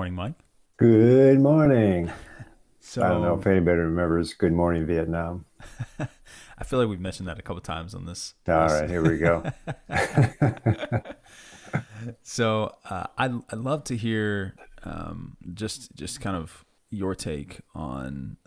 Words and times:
Morning, 0.00 0.14
Mike. 0.14 0.32
Good 0.78 1.40
morning. 1.40 2.10
So 2.80 3.02
I 3.04 3.10
don't 3.10 3.20
know 3.20 3.38
if 3.38 3.46
anybody 3.46 3.80
remembers 3.80 4.32
Good 4.32 4.54
Morning 4.54 4.86
Vietnam. 4.86 5.44
I 5.98 6.64
feel 6.64 6.78
like 6.78 6.88
we've 6.88 6.98
mentioned 6.98 7.28
that 7.28 7.38
a 7.38 7.42
couple 7.42 7.60
times 7.60 7.94
on 7.94 8.06
this. 8.06 8.32
All 8.48 8.66
this- 8.66 8.80
right, 8.80 8.88
here 8.88 9.02
we 9.02 9.18
go. 9.18 9.44
So 12.22 12.74
uh, 12.88 13.08
I'd, 13.18 13.32
I'd 13.50 13.58
love 13.58 13.84
to 13.84 13.96
hear 13.96 14.56
um, 14.84 15.36
just 15.52 15.94
just 15.94 16.18
kind 16.22 16.34
of 16.34 16.64
your 16.88 17.14
take 17.14 17.60
on 17.74 18.38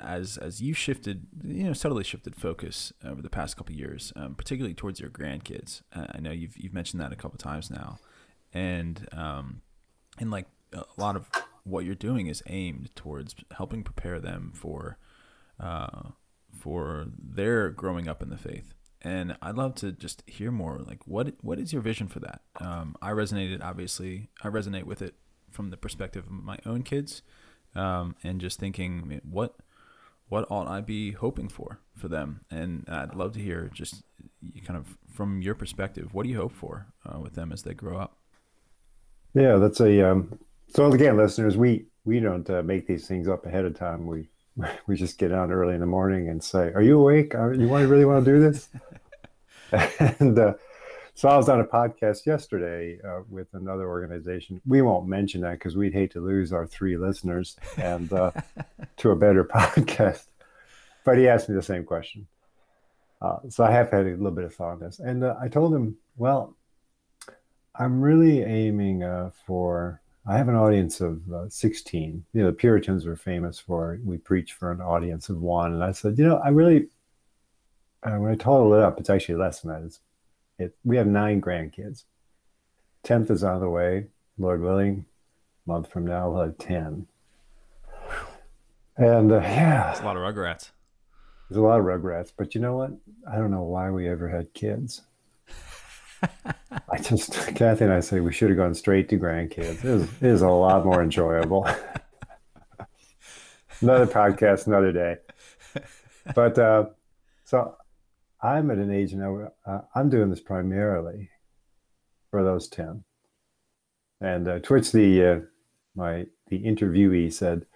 as 0.00 0.38
as 0.38 0.62
you 0.62 0.72
shifted, 0.72 1.26
you 1.44 1.64
know, 1.64 1.74
subtly 1.74 2.04
shifted 2.04 2.34
focus 2.34 2.94
over 3.04 3.20
the 3.20 3.28
past 3.28 3.58
couple 3.58 3.74
years, 3.74 4.14
um, 4.16 4.34
particularly 4.34 4.72
towards 4.72 4.98
your 4.98 5.10
grandkids. 5.10 5.82
Uh, 5.94 6.06
I 6.12 6.20
know 6.20 6.30
you've 6.32 6.56
you've 6.56 6.72
mentioned 6.72 7.02
that 7.02 7.12
a 7.12 7.16
couple 7.16 7.36
times 7.36 7.70
now, 7.70 7.98
and 8.54 9.06
um, 9.12 9.60
and 10.18 10.30
like 10.30 10.46
a 10.76 11.00
lot 11.00 11.16
of 11.16 11.28
what 11.64 11.84
you're 11.84 11.94
doing 11.94 12.28
is 12.28 12.42
aimed 12.46 12.94
towards 12.94 13.34
helping 13.56 13.82
prepare 13.82 14.20
them 14.20 14.52
for 14.54 14.98
uh, 15.58 16.10
for 16.52 17.06
their 17.18 17.70
growing 17.70 18.08
up 18.08 18.22
in 18.22 18.30
the 18.30 18.36
faith. 18.36 18.74
And 19.02 19.36
I'd 19.42 19.56
love 19.56 19.74
to 19.76 19.92
just 19.92 20.22
hear 20.26 20.50
more. 20.50 20.78
Like, 20.78 21.06
what 21.06 21.34
what 21.40 21.58
is 21.58 21.72
your 21.72 21.82
vision 21.82 22.08
for 22.08 22.20
that? 22.20 22.40
Um, 22.60 22.96
I 23.02 23.10
resonated, 23.10 23.62
obviously, 23.62 24.30
I 24.42 24.48
resonate 24.48 24.84
with 24.84 25.02
it 25.02 25.14
from 25.50 25.70
the 25.70 25.76
perspective 25.76 26.24
of 26.26 26.32
my 26.32 26.58
own 26.66 26.82
kids, 26.82 27.22
um, 27.74 28.16
and 28.22 28.40
just 28.40 28.58
thinking, 28.58 29.20
what 29.28 29.56
what 30.28 30.46
ought 30.50 30.66
I 30.66 30.80
be 30.80 31.12
hoping 31.12 31.48
for 31.48 31.78
for 31.94 32.08
them? 32.08 32.40
And 32.50 32.84
I'd 32.88 33.14
love 33.14 33.32
to 33.34 33.40
hear 33.40 33.70
just 33.72 34.02
kind 34.64 34.78
of 34.78 34.96
from 35.12 35.40
your 35.40 35.54
perspective, 35.54 36.12
what 36.12 36.24
do 36.24 36.30
you 36.30 36.36
hope 36.36 36.52
for 36.52 36.86
uh, 37.04 37.18
with 37.18 37.34
them 37.34 37.52
as 37.52 37.62
they 37.62 37.74
grow 37.74 37.98
up? 37.98 38.18
Yeah, 39.34 39.56
that's 39.56 39.80
a. 39.80 40.10
Um, 40.10 40.38
so 40.68 40.92
again, 40.92 41.16
listeners, 41.16 41.56
we 41.56 41.86
we 42.04 42.20
don't 42.20 42.48
uh, 42.48 42.62
make 42.62 42.86
these 42.86 43.06
things 43.06 43.28
up 43.28 43.46
ahead 43.46 43.64
of 43.64 43.74
time. 43.76 44.06
We 44.06 44.28
we 44.86 44.96
just 44.96 45.18
get 45.18 45.32
out 45.32 45.50
early 45.50 45.74
in 45.74 45.80
the 45.80 45.86
morning 45.86 46.28
and 46.28 46.42
say, 46.42 46.72
"Are 46.72 46.82
you 46.82 47.00
awake? 47.00 47.34
Are, 47.34 47.52
you 47.54 47.68
want 47.68 47.88
really 47.88 48.04
want 48.04 48.24
to 48.24 48.32
do 48.32 48.40
this?" 48.40 48.68
and 50.20 50.38
uh, 50.38 50.54
so 51.14 51.28
I 51.28 51.36
was 51.36 51.48
on 51.48 51.60
a 51.60 51.64
podcast 51.64 52.26
yesterday 52.26 52.98
uh, 53.02 53.22
with 53.30 53.48
another 53.54 53.88
organization. 53.88 54.60
We 54.66 54.82
won't 54.82 55.08
mention 55.08 55.40
that 55.40 55.52
because 55.52 55.76
we'd 55.76 55.94
hate 55.94 56.12
to 56.12 56.20
lose 56.20 56.52
our 56.52 56.66
three 56.66 56.96
listeners 56.96 57.56
and 57.78 58.12
uh, 58.12 58.32
to 58.98 59.10
a 59.10 59.16
better 59.16 59.44
podcast. 59.44 60.26
But 61.04 61.18
he 61.18 61.26
asked 61.28 61.48
me 61.48 61.54
the 61.54 61.62
same 61.62 61.84
question. 61.84 62.26
Uh, 63.22 63.38
so 63.48 63.64
I 63.64 63.70
have 63.70 63.90
had 63.90 64.06
a 64.06 64.10
little 64.10 64.30
bit 64.30 64.44
of 64.44 64.54
thought 64.54 64.72
on 64.72 64.80
this, 64.80 64.98
and 64.98 65.24
uh, 65.24 65.36
I 65.40 65.48
told 65.48 65.74
him, 65.74 65.96
"Well, 66.16 66.54
I'm 67.74 68.00
really 68.00 68.42
aiming 68.42 69.02
uh, 69.02 69.30
for. 69.46 70.00
I 70.28 70.36
have 70.36 70.48
an 70.48 70.56
audience 70.56 71.00
of 71.00 71.20
uh, 71.32 71.48
16. 71.48 72.24
You 72.32 72.40
know, 72.40 72.46
the 72.48 72.52
Puritans 72.52 73.06
were 73.06 73.16
famous 73.16 73.58
for 73.58 73.98
we 74.04 74.18
preach 74.18 74.54
for 74.54 74.72
an 74.72 74.80
audience 74.80 75.28
of 75.28 75.40
one, 75.40 75.72
and 75.72 75.84
I 75.84 75.92
said, 75.92 76.18
you 76.18 76.24
know, 76.26 76.38
I 76.38 76.48
really. 76.48 76.88
Uh, 78.02 78.16
when 78.18 78.30
I 78.30 78.36
total 78.36 78.74
it 78.74 78.82
up, 78.82 79.00
it's 79.00 79.10
actually 79.10 79.36
less 79.36 79.60
than 79.60 79.72
that. 79.72 79.82
It's, 79.86 80.00
it, 80.58 80.76
we 80.84 80.96
have 80.96 81.06
nine 81.06 81.40
grandkids. 81.40 82.04
Tenth 83.02 83.30
is 83.30 83.42
on 83.42 83.60
the 83.60 83.68
way, 83.70 84.06
Lord 84.38 84.60
willing. 84.60 85.06
A 85.66 85.70
month 85.70 85.90
from 85.90 86.06
now, 86.06 86.30
we'll 86.30 86.42
have 86.42 86.58
ten. 86.58 87.06
And 88.96 89.32
uh, 89.32 89.40
yeah, 89.40 89.90
It's 89.90 90.00
a 90.00 90.04
lot 90.04 90.16
of 90.16 90.22
rugrats. 90.22 90.70
there's 91.48 91.58
a 91.58 91.62
lot 91.62 91.80
of 91.80 91.86
rugrats, 91.86 92.32
but 92.36 92.54
you 92.54 92.60
know 92.60 92.76
what? 92.76 92.90
I 93.30 93.36
don't 93.36 93.50
know 93.50 93.62
why 93.64 93.90
we 93.90 94.08
ever 94.08 94.28
had 94.28 94.54
kids. 94.54 95.02
I 96.92 96.98
just, 97.02 97.32
Kathy 97.54 97.84
and 97.84 97.92
I 97.92 98.00
say 98.00 98.20
we 98.20 98.32
should 98.32 98.50
have 98.50 98.58
gone 98.58 98.74
straight 98.74 99.08
to 99.10 99.18
grandkids. 99.18 99.78
It 99.78 99.84
is, 99.84 100.02
it 100.02 100.22
is 100.22 100.42
a 100.42 100.48
lot 100.48 100.84
more 100.84 101.02
enjoyable. 101.02 101.66
another 103.80 104.06
podcast, 104.06 104.66
another 104.66 104.92
day. 104.92 105.16
But 106.34 106.58
uh, 106.58 106.86
so 107.44 107.76
I'm 108.42 108.70
at 108.70 108.78
an 108.78 108.92
age 108.92 109.14
now, 109.14 109.50
uh, 109.66 109.80
I'm 109.94 110.08
doing 110.08 110.30
this 110.30 110.40
primarily 110.40 111.30
for 112.30 112.42
those 112.42 112.68
10. 112.68 113.04
And 114.20 114.48
uh, 114.48 114.58
towards 114.60 114.92
the, 114.92 115.24
uh, 115.24 115.40
my, 115.94 116.26
the 116.48 116.58
interviewee 116.58 117.32
said, 117.32 117.66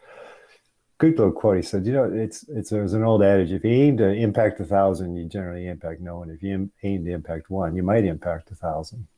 good 1.00 1.19
little 1.19 1.33
quote. 1.33 1.56
He 1.56 1.62
said, 1.62 1.87
"You 1.87 1.93
know, 1.93 2.05
it's 2.05 2.44
it's 2.49 2.71
there's 2.71 2.93
an 2.93 3.03
old 3.03 3.22
adage: 3.22 3.50
if 3.50 3.65
you 3.65 3.71
aim 3.71 3.97
to 3.97 4.09
impact 4.09 4.61
a 4.61 4.65
thousand, 4.65 5.16
you 5.16 5.25
generally 5.25 5.66
impact 5.66 6.00
no 6.00 6.19
one. 6.19 6.31
If 6.31 6.43
you 6.43 6.71
aim, 6.84 7.05
to 7.05 7.11
impact 7.11 7.50
one, 7.50 7.75
you 7.75 7.83
might 7.83 8.05
impact 8.05 8.50
a 8.53 8.55
thousand. 8.55 9.09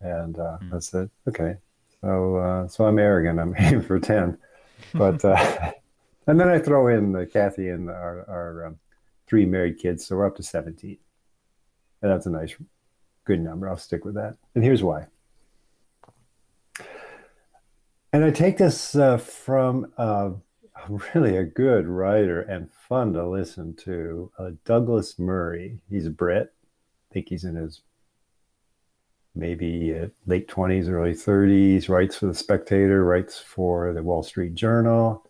And 0.00 0.38
uh, 0.38 0.56
Hmm. 0.58 0.74
I 0.74 0.78
said, 0.78 1.10
"Okay." 1.28 1.56
So 2.00 2.36
uh, 2.36 2.68
so 2.68 2.86
I'm 2.86 2.98
arrogant. 2.98 3.38
I'm 3.38 3.54
aiming 3.58 3.82
for 3.82 4.00
ten, 4.00 4.38
but 4.94 5.22
uh, 5.24 5.72
and 6.26 6.40
then 6.40 6.48
I 6.48 6.58
throw 6.58 6.86
in 6.86 7.14
uh, 7.14 7.26
Kathy 7.30 7.68
and 7.68 7.90
our 7.90 8.24
our 8.28 8.66
um, 8.66 8.78
three 9.26 9.44
married 9.44 9.78
kids, 9.78 10.06
so 10.06 10.16
we're 10.16 10.26
up 10.26 10.36
to 10.36 10.42
seventeen, 10.44 10.98
and 12.00 12.10
that's 12.10 12.26
a 12.26 12.30
nice, 12.30 12.54
good 13.24 13.40
number. 13.40 13.68
I'll 13.68 13.76
stick 13.76 14.04
with 14.04 14.14
that. 14.14 14.36
And 14.54 14.62
here's 14.62 14.82
why. 14.82 15.06
And 18.14 18.24
I 18.24 18.30
take 18.30 18.58
this 18.58 18.94
uh, 18.94 19.16
from 19.16 19.90
uh, 19.96 20.32
really 21.14 21.36
a 21.36 21.44
good 21.44 21.86
writer 21.86 22.40
and 22.40 22.70
fun 22.72 23.12
to 23.14 23.28
listen 23.28 23.74
to. 23.84 24.30
Uh, 24.38 24.50
Douglas 24.64 25.18
Murray. 25.18 25.80
He's 25.88 26.06
a 26.06 26.10
Brit. 26.10 26.52
I 27.10 27.14
think 27.14 27.28
he's 27.28 27.44
in 27.44 27.56
his 27.56 27.82
maybe 29.34 29.98
uh, 29.98 30.08
late 30.26 30.48
20s, 30.48 30.88
early 30.88 31.14
30s. 31.14 31.88
Writes 31.88 32.16
for 32.16 32.26
The 32.26 32.34
Spectator, 32.34 33.04
writes 33.04 33.38
for 33.38 33.92
the 33.92 34.02
Wall 34.02 34.22
Street 34.22 34.54
Journal. 34.54 35.28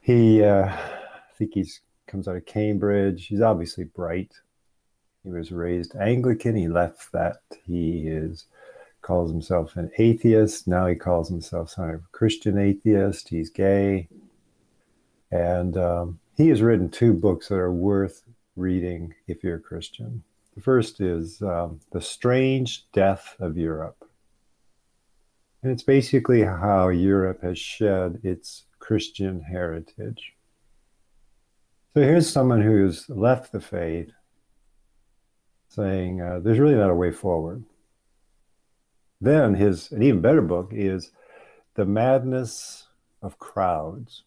He, 0.00 0.42
uh, 0.42 0.66
I 0.66 1.36
think 1.36 1.52
he's 1.54 1.80
comes 2.06 2.28
out 2.28 2.36
of 2.36 2.46
Cambridge. 2.46 3.26
He's 3.26 3.40
obviously 3.40 3.84
bright. 3.84 4.32
He 5.24 5.30
was 5.30 5.50
raised 5.50 5.96
Anglican. 5.96 6.54
He 6.54 6.68
left 6.68 7.10
that. 7.12 7.38
He 7.66 8.06
is 8.06 8.46
calls 9.02 9.30
himself 9.30 9.76
an 9.76 9.90
atheist. 9.98 10.68
Now 10.68 10.86
he 10.86 10.94
calls 10.94 11.28
himself 11.28 11.74
kind 11.74 11.94
of 11.94 12.10
Christian 12.12 12.58
atheist. 12.58 13.28
He's 13.28 13.50
gay. 13.50 14.08
And 15.34 15.76
um, 15.76 16.20
he 16.36 16.48
has 16.50 16.62
written 16.62 16.88
two 16.88 17.12
books 17.12 17.48
that 17.48 17.56
are 17.56 17.72
worth 17.72 18.22
reading 18.54 19.12
if 19.26 19.42
you're 19.42 19.56
a 19.56 19.60
Christian. 19.60 20.22
The 20.54 20.60
first 20.60 21.00
is 21.00 21.42
um, 21.42 21.80
The 21.90 22.00
Strange 22.00 22.86
Death 22.92 23.34
of 23.40 23.58
Europe. 23.58 24.08
And 25.60 25.72
it's 25.72 25.82
basically 25.82 26.42
how 26.42 26.88
Europe 26.88 27.42
has 27.42 27.58
shed 27.58 28.20
its 28.22 28.66
Christian 28.78 29.40
heritage. 29.40 30.34
So 31.94 32.02
here's 32.02 32.30
someone 32.30 32.62
who's 32.62 33.08
left 33.08 33.50
the 33.50 33.60
faith 33.60 34.12
saying 35.68 36.20
uh, 36.20 36.38
there's 36.44 36.60
really 36.60 36.76
not 36.76 36.90
a 36.90 36.94
way 36.94 37.10
forward. 37.10 37.64
Then 39.20 39.54
his 39.54 39.90
an 39.90 40.04
even 40.04 40.20
better 40.20 40.42
book 40.42 40.70
is 40.72 41.10
The 41.74 41.86
Madness 41.86 42.86
of 43.20 43.40
Crowds. 43.40 44.22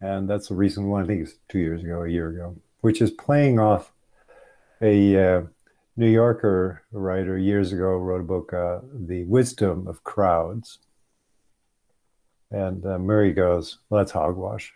And 0.00 0.28
that's 0.28 0.50
a 0.50 0.54
recent 0.54 0.86
one, 0.86 1.02
I 1.02 1.06
think 1.06 1.22
it's 1.22 1.36
two 1.48 1.58
years 1.58 1.82
ago, 1.82 2.02
a 2.02 2.08
year 2.08 2.28
ago, 2.28 2.56
which 2.80 3.00
is 3.00 3.10
playing 3.10 3.58
off 3.58 3.92
a 4.82 5.16
uh, 5.16 5.42
New 5.96 6.10
Yorker 6.10 6.82
writer 6.92 7.38
years 7.38 7.72
ago 7.72 7.96
wrote 7.96 8.20
a 8.20 8.24
book, 8.24 8.52
uh, 8.52 8.80
The 8.92 9.24
Wisdom 9.24 9.86
of 9.88 10.04
Crowds. 10.04 10.78
And 12.50 12.84
uh, 12.84 12.98
Murray 12.98 13.32
goes, 13.32 13.78
well, 13.88 14.00
that's 14.00 14.12
hogwash. 14.12 14.72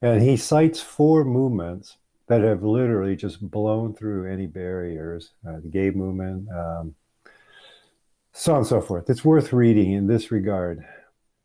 And 0.00 0.22
he 0.22 0.36
cites 0.36 0.80
four 0.80 1.24
movements 1.24 1.98
that 2.28 2.42
have 2.42 2.62
literally 2.62 3.16
just 3.16 3.40
blown 3.40 3.94
through 3.94 4.30
any 4.30 4.46
barriers 4.46 5.30
uh, 5.48 5.60
the 5.62 5.68
gay 5.68 5.90
movement, 5.90 6.48
um, 6.50 6.94
so 8.32 8.52
on 8.52 8.58
and 8.58 8.66
so 8.66 8.80
forth. 8.80 9.08
It's 9.08 9.24
worth 9.24 9.52
reading 9.52 9.92
in 9.92 10.06
this 10.06 10.30
regard. 10.30 10.84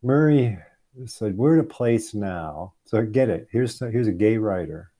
Murray 0.01 0.57
said, 1.05 1.37
We're 1.37 1.55
in 1.55 1.61
a 1.61 1.63
place 1.63 2.13
now. 2.13 2.73
So 2.85 3.03
get 3.05 3.29
it. 3.29 3.47
Here's, 3.51 3.79
here's 3.79 4.07
a 4.07 4.11
gay 4.13 4.37
writer. 4.37 4.91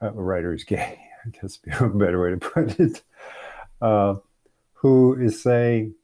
Uh, 0.00 0.08
a 0.08 0.22
writer 0.22 0.52
who's 0.52 0.64
gay, 0.64 0.98
I 1.24 1.28
guess 1.30 1.56
be 1.56 1.70
a 1.80 1.88
better 1.88 2.22
way 2.22 2.30
to 2.30 2.36
put 2.36 2.78
it. 2.78 3.02
uh, 3.80 4.14
who 4.74 5.14
is 5.20 5.40
saying 5.40 5.94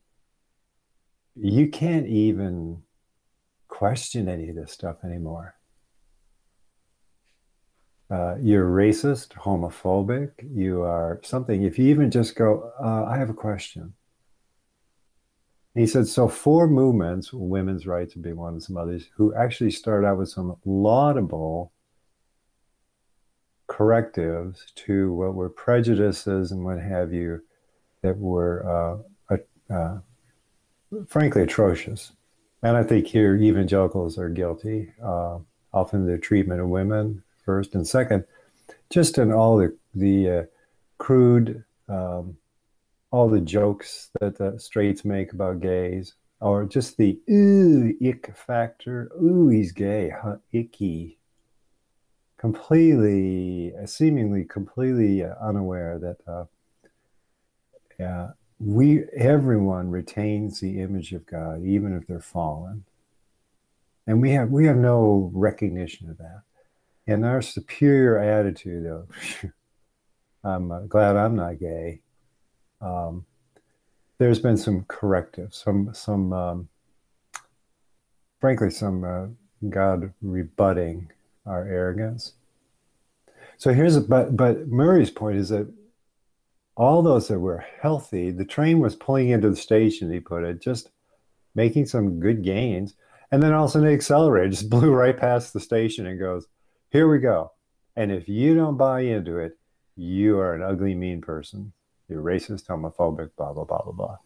you 1.35 1.69
can't 1.69 2.07
even 2.07 2.83
question 3.69 4.29
any 4.29 4.49
of 4.49 4.57
this 4.57 4.73
stuff 4.73 4.97
anymore. 5.05 5.55
Uh, 8.11 8.37
you're 8.41 8.69
racist, 8.69 9.35
homophobic, 9.35 10.31
you 10.51 10.83
are 10.83 11.21
something. 11.23 11.63
If 11.63 11.79
you 11.79 11.89
even 11.89 12.11
just 12.11 12.37
go, 12.37 12.73
uh, 12.83 13.05
I 13.05 13.19
have 13.19 13.29
a 13.31 13.35
question. 13.35 13.93
He 15.75 15.87
said, 15.87 16.09
so 16.09 16.29
four 16.29 16.67
movements, 16.67 17.33
women's 17.33 17.87
rights 17.87 18.15
would 18.15 18.25
be 18.25 18.33
one 18.33 18.55
and 18.55 18.63
some 18.63 18.77
others, 18.77 19.11
who 19.17 19.35
actually 19.35 19.71
start 19.71 20.05
out 20.05 20.19
with 20.19 20.29
some 20.29 20.57
laudable 20.65 21.73
correctives 23.69 24.73
to 24.75 25.13
what 25.13 25.35
were 25.35 25.51
prejudices 25.51 26.51
and 26.51 26.65
what 26.65 26.81
have 26.81 27.13
you 27.13 27.43
that 28.03 28.17
were 28.17 29.03
uh, 29.31 29.37
uh, 29.71 29.99
frankly 31.07 31.43
atrocious. 31.43 32.13
And 32.63 32.77
I 32.77 32.83
think 32.83 33.07
here 33.07 33.37
evangelicals 33.37 34.19
are 34.19 34.29
guilty, 34.29 34.93
uh, 35.03 35.39
often 35.73 36.07
the 36.07 36.19
treatment 36.19 36.61
of 36.61 36.69
women 36.69 37.23
first, 37.45 37.75
and 37.75 37.87
second, 37.87 38.25
just 38.91 39.19
in 39.19 39.33
all 39.33 39.59
the 39.59 39.77
the 39.95 40.31
uh, 40.31 40.43
crude, 40.99 41.65
um, 41.89 42.37
all 43.11 43.29
the 43.29 43.41
jokes 43.41 44.11
that 44.21 44.37
the 44.37 44.59
straights 44.59 45.05
make 45.05 45.33
about 45.33 45.61
gays, 45.61 46.15
or 46.41 46.65
just 46.65 46.97
the 46.97 47.19
ooh 47.31 47.95
ick 48.03 48.35
factor. 48.37 49.11
Ooh, 49.23 49.49
he's 49.49 49.73
gay, 49.73 50.11
huh? 50.11 50.37
Icky. 50.53 51.19
Completely, 52.37 53.73
seemingly 53.87 54.45
completely 54.45 55.25
unaware 55.25 55.99
that, 55.99 56.19
uh, 56.31 56.45
yeah, 57.99 58.29
we 58.61 59.05
everyone 59.17 59.91
retains 59.91 60.61
the 60.61 60.81
image 60.81 61.13
of 61.13 61.27
God, 61.27 61.65
even 61.65 61.97
if 61.97 62.07
they're 62.07 62.21
fallen. 62.21 62.85
And 64.07 64.23
we 64.23 64.31
have 64.33 64.51
we 64.51 64.67
have 64.67 64.77
no 64.77 65.31
recognition 65.35 66.11
of 66.11 66.19
that. 66.19 66.43
And 67.07 67.25
our 67.25 67.43
superior 67.43 68.19
attitude 68.19 68.87
of 68.87 69.11
I'm 70.45 70.71
uh, 70.71 70.81
glad 70.81 71.17
I'm 71.17 71.35
not 71.35 71.59
gay. 71.59 72.03
Um, 72.81 73.25
there's 74.19 74.41
been 74.41 74.57
some 74.57 74.85
corrective, 74.89 75.55
some 75.55 75.91
some 75.95 76.33
um, 76.33 76.69
frankly 78.41 78.71
some 78.71 79.05
uh, 79.05 79.27
God 79.69 80.13
rebutting 80.23 81.11
our 81.47 81.65
arrogance. 81.65 82.35
So 83.57 83.73
here's 83.73 83.97
a 83.97 84.01
but 84.01 84.37
but 84.37 84.69
Murray's 84.69 85.11
point 85.11 85.39
is 85.39 85.49
that 85.49 85.73
all 86.77 87.03
those 87.03 87.27
that 87.29 87.41
were 87.41 87.65
healthy, 87.81 88.31
the 88.31 88.45
train 88.45 88.79
was 88.79 88.95
pulling 88.95 89.31
into 89.31 89.51
the 89.51 89.57
station, 89.57 90.13
he 90.13 90.21
put 90.21 90.45
it, 90.45 90.61
just 90.61 90.91
making 91.55 91.87
some 91.87 92.21
good 92.21 92.45
gains. 92.45 92.95
And 93.33 93.43
then 93.43 93.53
all 93.53 93.65
of 93.65 93.71
a 93.71 93.73
sudden 93.73 93.89
it 93.89 93.95
accelerated, 93.95 94.53
just 94.53 94.71
blew 94.71 94.93
right 94.93 95.17
past 95.17 95.53
the 95.53 95.61
station 95.61 96.07
and 96.07 96.19
goes, 96.19 96.47
Here 96.91 97.11
we 97.11 97.19
go. 97.19 97.53
And 97.97 98.13
if 98.13 98.29
you 98.29 98.55
don't 98.55 98.77
buy 98.77 99.01
into 99.01 99.39
it, 99.39 99.59
you 99.97 100.39
are 100.39 100.55
an 100.55 100.63
ugly, 100.63 100.95
mean 100.95 101.21
person. 101.21 101.73
You're 102.09 102.23
racist, 102.23 102.67
homophobic, 102.67 103.31
blah, 103.37 103.53
blah, 103.53 103.65
blah, 103.65 103.83
blah, 103.83 103.93
blah. 103.93 104.17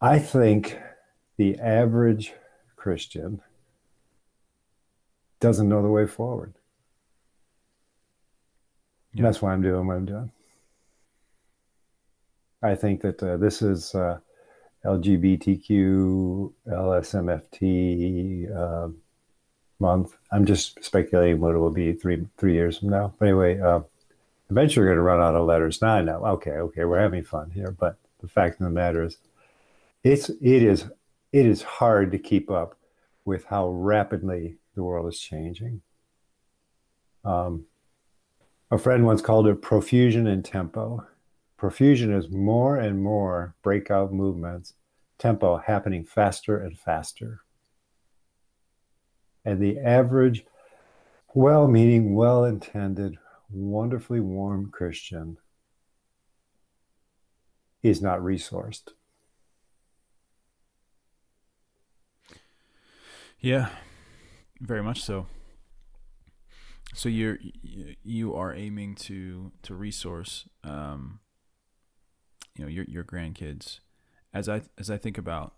I 0.00 0.18
think 0.18 0.78
the 1.36 1.58
average 1.58 2.34
Christian 2.76 3.40
doesn't 5.40 5.68
know 5.68 5.82
the 5.82 5.88
way 5.88 6.06
forward. 6.06 6.54
Yeah. 9.14 9.22
That's 9.24 9.40
why 9.40 9.52
I'm 9.52 9.62
doing 9.62 9.86
what 9.86 9.96
I'm 9.96 10.04
doing. 10.04 10.30
I 12.62 12.74
think 12.74 13.00
that 13.02 13.22
uh, 13.22 13.36
this 13.36 13.62
is 13.62 13.94
uh, 13.94 14.18
LGBTQ, 14.84 16.52
LSMFT 16.68 18.56
uh, 18.56 18.88
month. 19.78 20.16
I'm 20.32 20.44
just 20.44 20.82
speculating 20.84 21.40
what 21.40 21.54
it 21.54 21.58
will 21.58 21.70
be 21.70 21.92
three 21.92 22.26
three 22.36 22.54
years 22.54 22.78
from 22.78 22.90
now. 22.90 23.14
But 23.18 23.28
anyway, 23.28 23.60
uh, 23.60 23.80
eventually 24.50 24.82
we're 24.82 24.94
going 24.94 24.98
to 24.98 25.02
run 25.02 25.20
out 25.20 25.34
of 25.34 25.46
letters. 25.46 25.82
Now 25.82 25.94
I 25.94 26.02
know. 26.02 26.24
Okay, 26.24 26.52
okay, 26.52 26.84
we're 26.84 27.00
having 27.00 27.24
fun 27.24 27.50
here. 27.50 27.70
But 27.70 27.98
the 28.20 28.28
fact 28.28 28.60
of 28.60 28.64
the 28.64 28.70
matter 28.70 29.02
is, 29.02 29.18
it's 30.02 30.28
it 30.28 30.62
is 30.62 30.86
it 31.32 31.46
is 31.46 31.62
hard 31.62 32.12
to 32.12 32.18
keep 32.18 32.50
up 32.50 32.78
with 33.24 33.44
how 33.44 33.68
rapidly 33.68 34.56
the 34.74 34.82
world 34.82 35.12
is 35.12 35.20
changing. 35.20 35.82
Um, 37.24 37.66
a 38.70 38.78
friend 38.78 39.04
once 39.04 39.22
called 39.22 39.46
it 39.46 39.62
profusion 39.62 40.26
and 40.26 40.44
tempo. 40.44 41.06
Profusion 41.56 42.12
is 42.12 42.30
more 42.30 42.76
and 42.76 43.02
more 43.02 43.54
breakout 43.62 44.12
movements, 44.12 44.74
tempo 45.18 45.56
happening 45.56 46.04
faster 46.04 46.58
and 46.58 46.78
faster. 46.78 47.40
And 49.44 49.60
the 49.60 49.78
average, 49.78 50.44
well 51.34 51.66
meaning, 51.66 52.14
well 52.14 52.44
intended, 52.44 53.18
wonderfully 53.50 54.20
warm 54.20 54.70
Christian 54.70 55.38
is 57.82 58.02
not 58.02 58.20
resourced. 58.20 58.90
Yeah, 63.40 63.68
very 64.60 64.82
much 64.82 65.02
so. 65.02 65.26
So 66.94 67.08
you're 67.08 67.38
you 68.02 68.34
are 68.34 68.52
aiming 68.52 68.96
to 68.96 69.52
to 69.62 69.74
resource, 69.74 70.48
um, 70.64 71.20
you 72.56 72.64
know, 72.64 72.70
your 72.70 72.84
your 72.84 73.04
grandkids. 73.04 73.80
As 74.34 74.48
I 74.48 74.62
as 74.76 74.90
I 74.90 74.96
think 74.96 75.18
about, 75.18 75.54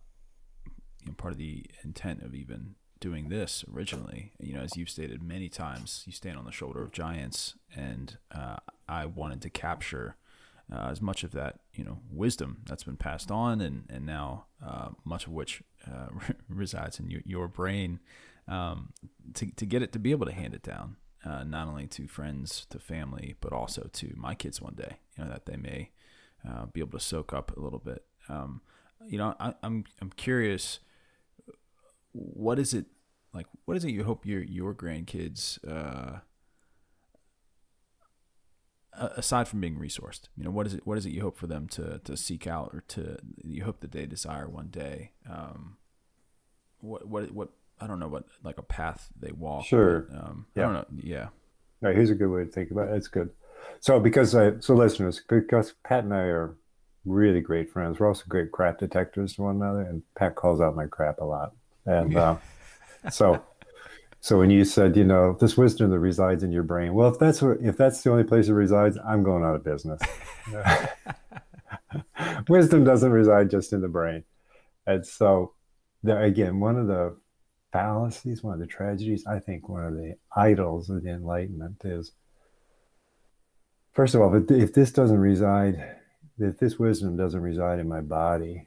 you 1.03 1.09
know, 1.09 1.15
part 1.15 1.33
of 1.33 1.39
the 1.39 1.65
intent 1.83 2.23
of 2.23 2.35
even 2.35 2.75
doing 3.01 3.29
this 3.29 3.65
originally, 3.75 4.33
you 4.39 4.55
know, 4.55 4.61
as 4.61 4.77
you've 4.77 4.91
stated 4.91 5.23
many 5.23 5.49
times, 5.49 6.03
you 6.07 6.13
stand 6.13 6.39
on 6.39 6.45
the 6.45 6.53
shoulder 6.53 6.83
of 6.83 6.93
giants, 6.93 7.55
and 7.75 8.19
uh, 8.35 8.57
I 8.89 9.07
wanted 9.07 9.41
to 9.43 9.51
capture 9.51 10.17
uh, 10.73 10.89
as 10.91 11.01
much 11.01 11.25
of 11.25 11.33
that, 11.33 11.61
you 11.75 11.83
know, 11.83 11.99
wisdom 12.11 12.59
that's 12.67 12.85
been 12.85 12.97
passed 12.97 13.31
on, 13.31 13.61
and 13.61 13.85
and 13.89 14.07
now 14.07 14.47
uh, 14.65 14.91
much 15.05 15.27
of 15.27 15.33
which 15.33 15.63
uh, 15.91 16.09
resides 16.49 17.01
in 17.01 17.11
your, 17.11 17.23
your 17.25 17.49
brain, 17.49 18.01
um, 18.47 18.93
to 19.35 19.51
to 19.57 19.67
get 19.67 19.83
it 19.83 19.93
to 19.93 19.99
be 19.99 20.11
able 20.11 20.27
to 20.27 20.33
hand 20.33 20.55
it 20.55 20.63
down 20.63 20.97
uh, 21.25 21.45
not 21.45 21.69
only 21.69 21.87
to 21.87 22.07
friends, 22.07 22.67
to 22.71 22.79
family, 22.79 23.37
but 23.41 23.53
also 23.53 23.89
to 23.93 24.13
my 24.17 24.35
kids 24.35 24.61
one 24.61 24.75
day. 24.75 24.99
You 25.17 25.25
know 25.25 25.31
that 25.31 25.47
they 25.47 25.57
may 25.57 25.91
uh, 26.49 26.67
be 26.67 26.81
able 26.81 26.99
to 26.99 27.05
soak 27.05 27.33
up 27.33 27.57
a 27.57 27.61
little 27.61 27.79
bit. 27.79 28.05
Um, 28.29 28.63
you 29.07 29.19
know, 29.19 29.35
I, 29.41 29.55
I'm, 29.63 29.85
I'm 30.01 30.11
curious. 30.11 30.81
What 32.13 32.59
is 32.59 32.75
it 32.75 32.87
like? 33.33 33.47
What 33.65 33.77
is 33.77 33.85
it 33.85 33.91
you 33.91 34.05
hope 34.05 34.27
your 34.27 34.43
your 34.43 34.75
grandkids, 34.75 35.59
uh, 35.67 36.21
aside 38.93 39.49
from 39.49 39.61
being 39.61 39.77
resourced, 39.77 40.23
you 40.37 40.45
know, 40.45 40.51
what 40.51 40.67
is 40.67 40.75
it? 40.75 40.87
What 40.87 40.99
is 40.99 41.07
it 41.07 41.13
you 41.13 41.23
hope 41.23 41.37
for 41.37 41.47
them 41.47 41.69
to 41.69 42.01
to 42.05 42.17
seek 42.17 42.47
out 42.47 42.71
or 42.73 42.83
to 42.89 43.19
you 43.43 43.65
hope 43.65 43.81
that 43.81 43.93
they 43.93 44.07
desire 44.07 44.49
one 44.49 44.69
day? 44.69 45.13
Um, 45.29 45.77
what 46.81 47.07
what 47.07 47.31
what 47.31 47.51
I 47.81 47.87
don't 47.87 47.99
know 47.99 48.09
what 48.09 48.25
like 48.43 48.59
a 48.59 48.63
path 48.63 49.09
they 49.19 49.33
walk. 49.33 49.65
Sure. 49.65 50.01
But, 50.11 50.19
um, 50.19 50.47
yeah. 50.55 50.63
I 50.63 50.67
don't 50.67 50.75
know. 50.75 50.87
Yeah. 51.03 51.29
Right. 51.81 51.97
Here's 51.97 52.11
a 52.11 52.15
good 52.15 52.29
way 52.29 52.45
to 52.45 52.51
think 52.51 52.71
about 52.71 52.89
it. 52.89 52.97
It's 52.97 53.09
good. 53.09 53.31
So 53.81 54.01
because 54.01 54.35
I, 54.35 54.59
so 54.61 54.75
listeners, 54.75 55.23
because 55.29 55.75
Pat 55.85 56.05
and 56.05 56.13
I 56.13 56.25
are 56.25 56.57
really 57.05 57.41
great 57.41 57.71
friends. 57.71 57.99
We're 57.99 58.09
also 58.09 58.25
great 58.29 58.53
crap 58.53 58.79
detectors 58.79 59.35
to 59.35 59.43
one 59.43 59.57
another, 59.57 59.81
and 59.81 60.03
Pat 60.15 60.35
calls 60.35 60.61
out 60.61 60.77
my 60.77 60.87
crap 60.87 61.21
a 61.21 61.25
lot. 61.25 61.55
And 61.87 62.17
uh, 62.17 62.37
so, 63.11 63.43
so 64.21 64.39
when 64.39 64.51
you 64.51 64.65
said, 64.65 64.97
you 64.97 65.05
know, 65.05 65.37
this 65.41 65.57
wisdom 65.57 65.91
that 65.91 65.99
resides 65.99 66.43
in 66.43 66.53
your 66.53 66.63
brain, 66.63 66.95
well, 66.95 67.09
if 67.09 67.19
that's 67.19 67.43
what, 67.43 67.59
if 67.61 67.77
that's 67.77 68.03
the 68.03 68.11
only 68.11 68.25
place 68.25 68.49
it 68.49 68.53
resides, 68.53 68.99
I'm 69.07 69.23
going 69.23 69.45
out 69.45 69.55
of 69.55 69.65
business. 69.65 70.01
wisdom 72.49 72.85
doesn't 72.85 73.11
reside 73.11 73.51
just 73.51 73.73
in 73.73 73.81
the 73.81 73.89
brain, 73.89 74.25
and 74.87 75.07
so, 75.07 75.55
there, 76.03 76.23
again, 76.23 76.61
one 76.61 76.77
of 76.77 76.87
the 76.87 77.17
fallacies, 77.73 78.43
one 78.43 78.55
of 78.55 78.61
the 78.61 78.67
tragedies, 78.67 79.27
I 79.27 79.39
think 79.39 79.69
one 79.69 79.85
of 79.85 79.95
the 79.95 80.17
idols 80.37 80.91
of 80.91 81.03
the 81.03 81.11
Enlightenment 81.11 81.83
is 81.85 82.13
first 83.93 84.15
of 84.15 84.21
all, 84.21 84.35
if, 84.35 84.51
if 84.51 84.73
this 84.73 84.93
doesn't 84.93 85.19
reside, 85.19 85.97
if 86.39 86.59
this 86.59 86.79
wisdom 86.79 87.17
doesn't 87.17 87.41
reside 87.41 87.79
in 87.79 87.89
my 87.89 88.01
body, 88.01 88.67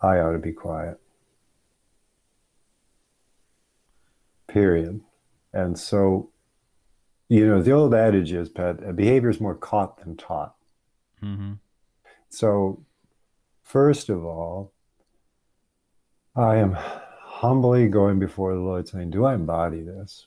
I 0.00 0.18
ought 0.18 0.32
to 0.32 0.38
be 0.38 0.52
quiet. 0.52 0.99
Period. 4.50 5.00
And 5.52 5.78
so, 5.78 6.30
you 7.28 7.46
know, 7.46 7.62
the 7.62 7.70
old 7.70 7.94
adage 7.94 8.32
is, 8.32 8.48
Pat, 8.48 8.96
behavior 8.96 9.30
is 9.30 9.40
more 9.40 9.54
caught 9.54 10.00
than 10.00 10.16
taught. 10.16 10.56
Mm-hmm. 11.22 11.52
So, 12.30 12.82
first 13.62 14.08
of 14.08 14.24
all, 14.24 14.72
I 16.34 16.56
am 16.56 16.76
humbly 16.76 17.86
going 17.86 18.18
before 18.18 18.54
the 18.54 18.60
Lord 18.60 18.88
saying, 18.88 19.10
Do 19.10 19.24
I 19.24 19.34
embody 19.34 19.82
this? 19.82 20.26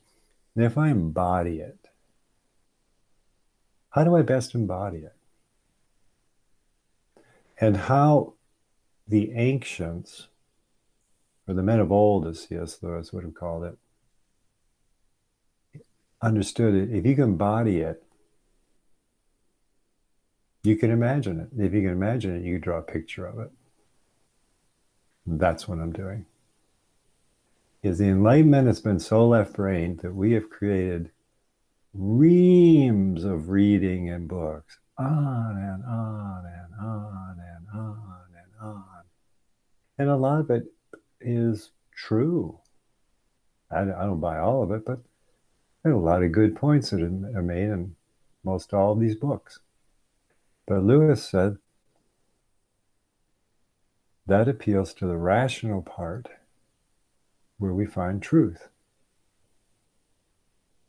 And 0.56 0.64
if 0.64 0.78
I 0.78 0.90
embody 0.90 1.60
it, 1.60 1.90
How 3.90 4.04
do 4.04 4.16
I 4.16 4.22
best 4.22 4.56
embody 4.56 5.00
it? 5.00 5.16
And 7.60 7.78
how 7.78 8.36
the 9.08 9.34
ancients, 9.34 10.30
or 11.48 11.54
the 11.54 11.62
men 11.62 11.80
of 11.80 11.92
old, 11.92 12.26
as 12.26 12.42
C.S. 12.42 12.80
Lewis 12.82 13.12
would 13.14 13.24
have 13.24 13.36
called 13.36 13.66
it, 13.66 13.78
understood 16.24 16.74
it. 16.74 16.96
If 16.96 17.06
you 17.06 17.16
can 17.16 17.36
body 17.36 17.82
it, 17.82 18.02
you 20.64 20.78
can 20.78 20.90
imagine 20.90 21.40
it. 21.42 21.50
If 21.62 21.74
you 21.74 21.82
can 21.82 21.92
imagine 21.92 22.38
it, 22.38 22.44
you 22.44 22.54
can 22.54 22.62
draw 22.62 22.78
a 22.78 22.82
picture 22.82 23.26
of 23.26 23.38
it. 23.40 23.52
That's 25.26 25.68
what 25.68 25.80
I'm 25.80 25.92
doing. 25.92 26.26
Is 27.82 27.98
the 27.98 28.08
enlightenment 28.08 28.68
has 28.68 28.80
been 28.80 29.00
so 29.00 29.28
left 29.28 29.54
brained 29.54 30.00
that 30.00 30.16
we 30.16 30.32
have 30.32 30.50
created 30.50 31.12
reams 31.94 33.26
of 33.26 33.50
reading 33.50 34.10
and 34.10 34.28
books, 34.28 34.80
on 34.98 35.58
and 35.58 35.84
on 35.84 36.46
and 36.46 36.74
on 36.82 37.38
and 37.40 37.68
on 37.74 38.26
and 38.36 38.62
on. 38.62 39.04
And 39.98 40.10
a 40.10 40.16
lot 40.16 40.40
of 40.40 40.50
it 40.50 40.64
is 41.20 41.72
true. 41.94 42.58
I, 43.70 43.82
I 43.82 44.06
don't 44.06 44.22
buy 44.22 44.40
all 44.40 44.64
of 44.64 44.72
it, 44.72 44.86
but 44.86 45.00
there 45.84 45.92
are 45.92 45.96
a 45.96 46.00
lot 46.00 46.24
of 46.24 46.32
good 46.32 46.56
points 46.56 46.90
that 46.90 47.02
are 47.02 47.42
made 47.42 47.70
in 47.70 47.96
most 48.44 48.74
all 48.74 48.94
of 48.94 49.00
these 49.00 49.16
books. 49.16 49.60
But 50.66 50.84
Lewis 50.84 51.28
said 51.28 51.58
that 54.26 54.48
appeals 54.48 54.94
to 54.96 55.06
the 55.06 55.18
rational 55.18 55.82
part 55.82 56.28
where 57.58 57.74
we 57.74 57.86
find 57.86 58.22
truth. 58.22 58.70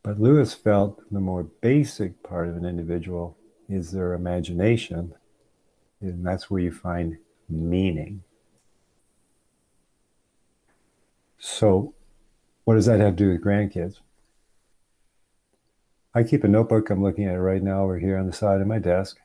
But 0.04 0.20
Lewis 0.20 0.54
felt 0.54 1.02
the 1.10 1.20
more 1.20 1.42
basic 1.42 2.22
part 2.22 2.48
of 2.48 2.56
an 2.56 2.64
individual 2.64 3.36
is 3.68 3.90
their 3.90 4.12
imagination, 4.12 5.14
and 6.00 6.24
that's 6.24 6.50
where 6.50 6.60
you 6.60 6.70
find 6.70 7.16
meaning. 7.48 8.22
So, 11.38 11.94
what 12.64 12.74
does 12.74 12.86
that 12.86 13.00
have 13.00 13.16
to 13.16 13.24
do 13.24 13.30
with 13.30 13.42
grandkids? 13.42 13.98
I 16.14 16.22
keep 16.22 16.44
a 16.44 16.48
notebook. 16.48 16.90
I'm 16.90 17.02
looking 17.02 17.26
at 17.26 17.34
it 17.34 17.40
right 17.40 17.62
now 17.62 17.82
over 17.82 17.98
here 17.98 18.16
on 18.16 18.26
the 18.26 18.32
side 18.32 18.60
of 18.60 18.66
my 18.66 18.78
desk 18.78 19.18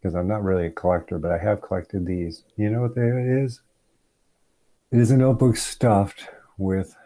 because 0.00 0.14
I'm 0.14 0.28
not 0.28 0.42
really 0.42 0.66
a 0.66 0.70
collector, 0.70 1.18
but 1.18 1.30
I 1.30 1.38
have 1.38 1.60
collected 1.60 2.06
these. 2.06 2.44
You 2.56 2.70
know 2.70 2.82
what 2.82 2.96
it 2.96 3.44
is? 3.44 3.60
It 4.90 4.98
is 4.98 5.10
a 5.10 5.16
notebook 5.16 5.56
stuffed 5.56 6.28
with 6.56 6.96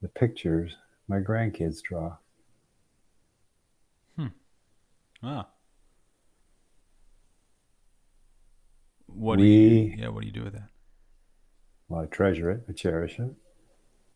the 0.00 0.08
pictures 0.08 0.76
my 1.08 1.18
grandkids 1.18 1.82
draw. 1.82 2.16
Hmm. 4.16 4.26
Ah. 5.22 5.46
What 9.06 9.38
do 9.38 9.44
you? 9.44 9.94
Yeah. 9.98 10.08
What 10.08 10.22
do 10.22 10.26
you 10.26 10.32
do 10.32 10.44
with 10.44 10.54
that? 10.54 10.68
Well, 11.88 12.02
I 12.02 12.06
treasure 12.06 12.50
it. 12.50 12.64
I 12.68 12.72
cherish 12.72 13.18
it. 13.18 13.34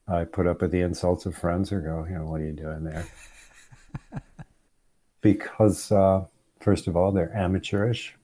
I 0.08 0.24
put 0.24 0.46
up 0.46 0.62
with 0.62 0.70
the 0.70 0.80
insults 0.80 1.26
of 1.26 1.36
friends 1.36 1.70
who 1.70 1.80
go, 1.80 2.06
you 2.08 2.14
know, 2.14 2.24
what 2.24 2.40
are 2.40 2.46
you 2.46 2.52
doing 2.52 2.84
there? 2.84 3.06
because 5.20 5.90
uh, 5.92 6.24
first 6.60 6.86
of 6.86 6.96
all, 6.96 7.12
they're 7.12 7.34
amateurish, 7.36 8.14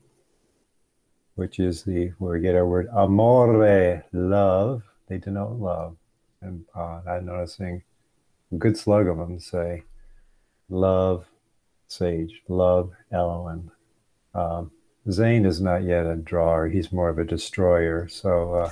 which 1.35 1.59
is 1.59 1.85
the 1.85 2.13
where 2.19 2.35
we 2.35 2.41
get 2.41 2.55
our 2.55 2.67
word 2.67 2.89
amore, 2.93 4.05
love. 4.13 4.83
They 5.09 5.19
denote 5.19 5.59
love, 5.59 5.97
and 6.41 6.65
uh, 6.75 7.01
I'm 7.07 7.27
noticing 7.27 7.83
a 8.51 8.57
good 8.57 8.77
slug 8.77 9.07
of 9.07 9.19
them 9.19 9.39
say 9.41 9.83
love 10.69 11.27
Sage, 11.89 12.41
love 12.49 12.93
Elowen. 13.13 13.71
Um, 14.35 14.71
Zane 15.11 15.45
is 15.45 15.61
not 15.61 15.83
yet 15.83 16.07
a 16.07 16.17
drawer; 16.17 16.69
he's 16.69 16.91
more 16.91 17.11
of 17.11 17.19
a 17.19 17.25
destroyer. 17.25 18.09
So, 18.09 18.55
uh, 18.55 18.71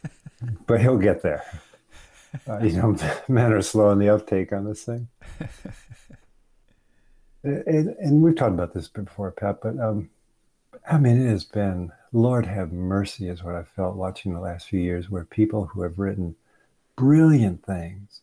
but 0.66 0.80
he'll 0.80 0.98
get 0.98 1.22
there. 1.22 1.44
Uh, 2.48 2.58
you 2.60 2.72
know, 2.72 2.96
men 3.28 3.52
are 3.52 3.62
slow 3.62 3.90
in 3.90 3.98
the 3.98 4.08
uptake 4.08 4.52
on 4.52 4.64
this 4.64 4.84
thing 4.84 5.08
and, 7.46 7.88
and 7.98 8.22
we've 8.22 8.36
talked 8.36 8.54
about 8.54 8.74
this 8.74 8.88
before, 8.88 9.30
Pat, 9.30 9.60
but 9.62 9.78
um, 9.78 10.10
I 10.88 10.98
mean, 10.98 11.20
it 11.20 11.28
has 11.28 11.44
been, 11.44 11.92
Lord 12.12 12.46
have 12.46 12.72
mercy, 12.72 13.28
is 13.28 13.42
what 13.42 13.54
I 13.54 13.62
felt 13.62 13.96
watching 13.96 14.34
the 14.34 14.40
last 14.40 14.68
few 14.68 14.80
years, 14.80 15.10
where 15.10 15.24
people 15.24 15.66
who 15.66 15.82
have 15.82 15.98
written 15.98 16.36
brilliant 16.96 17.64
things, 17.64 18.22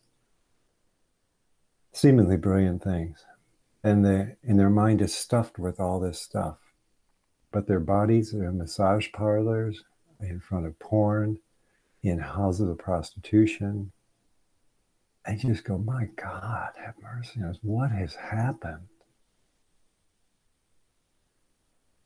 seemingly 1.92 2.36
brilliant 2.36 2.82
things, 2.82 3.24
and, 3.82 4.04
they, 4.04 4.36
and 4.42 4.58
their 4.58 4.70
mind 4.70 5.02
is 5.02 5.14
stuffed 5.14 5.58
with 5.58 5.78
all 5.78 6.00
this 6.00 6.20
stuff. 6.20 6.58
But 7.52 7.66
their 7.66 7.80
bodies 7.80 8.34
are 8.34 8.44
in 8.44 8.58
massage 8.58 9.08
parlors, 9.12 9.84
in 10.20 10.40
front 10.40 10.66
of 10.66 10.78
porn, 10.78 11.38
in 12.02 12.18
houses 12.18 12.68
of 12.68 12.78
prostitution. 12.78 13.92
You 15.28 15.36
just 15.36 15.64
go, 15.64 15.78
my 15.78 16.08
God, 16.16 16.70
have 16.84 16.94
mercy 17.02 17.40
on 17.42 17.50
us. 17.50 17.58
What 17.62 17.90
has 17.90 18.14
happened? 18.14 18.88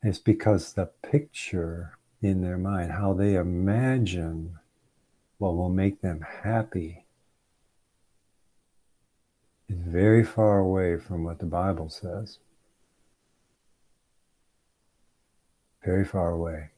It's 0.03 0.19
because 0.19 0.73
the 0.73 0.87
picture 1.03 1.99
in 2.23 2.41
their 2.41 2.59
mind, 2.59 2.93
how 2.93 3.13
they 3.13 3.35
imagine 3.35 4.59
what 5.39 5.57
will 5.57 5.71
make 5.71 6.01
them 6.01 6.25
happy, 6.43 7.05
is 9.69 9.79
very 9.79 10.25
far 10.25 10.59
away 10.59 10.97
from 10.97 11.25
what 11.25 11.39
the 11.41 11.47
Bible 11.47 11.89
says. 11.89 12.39
Very 15.85 16.05
far 16.05 16.31
away. 16.31 16.71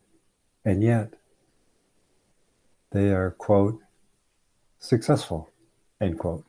And 0.65 0.83
yet, 0.83 1.15
they 2.93 3.11
are, 3.11 3.31
quote, 3.31 3.81
successful, 4.79 5.51
end 6.01 6.19
quote. 6.19 6.45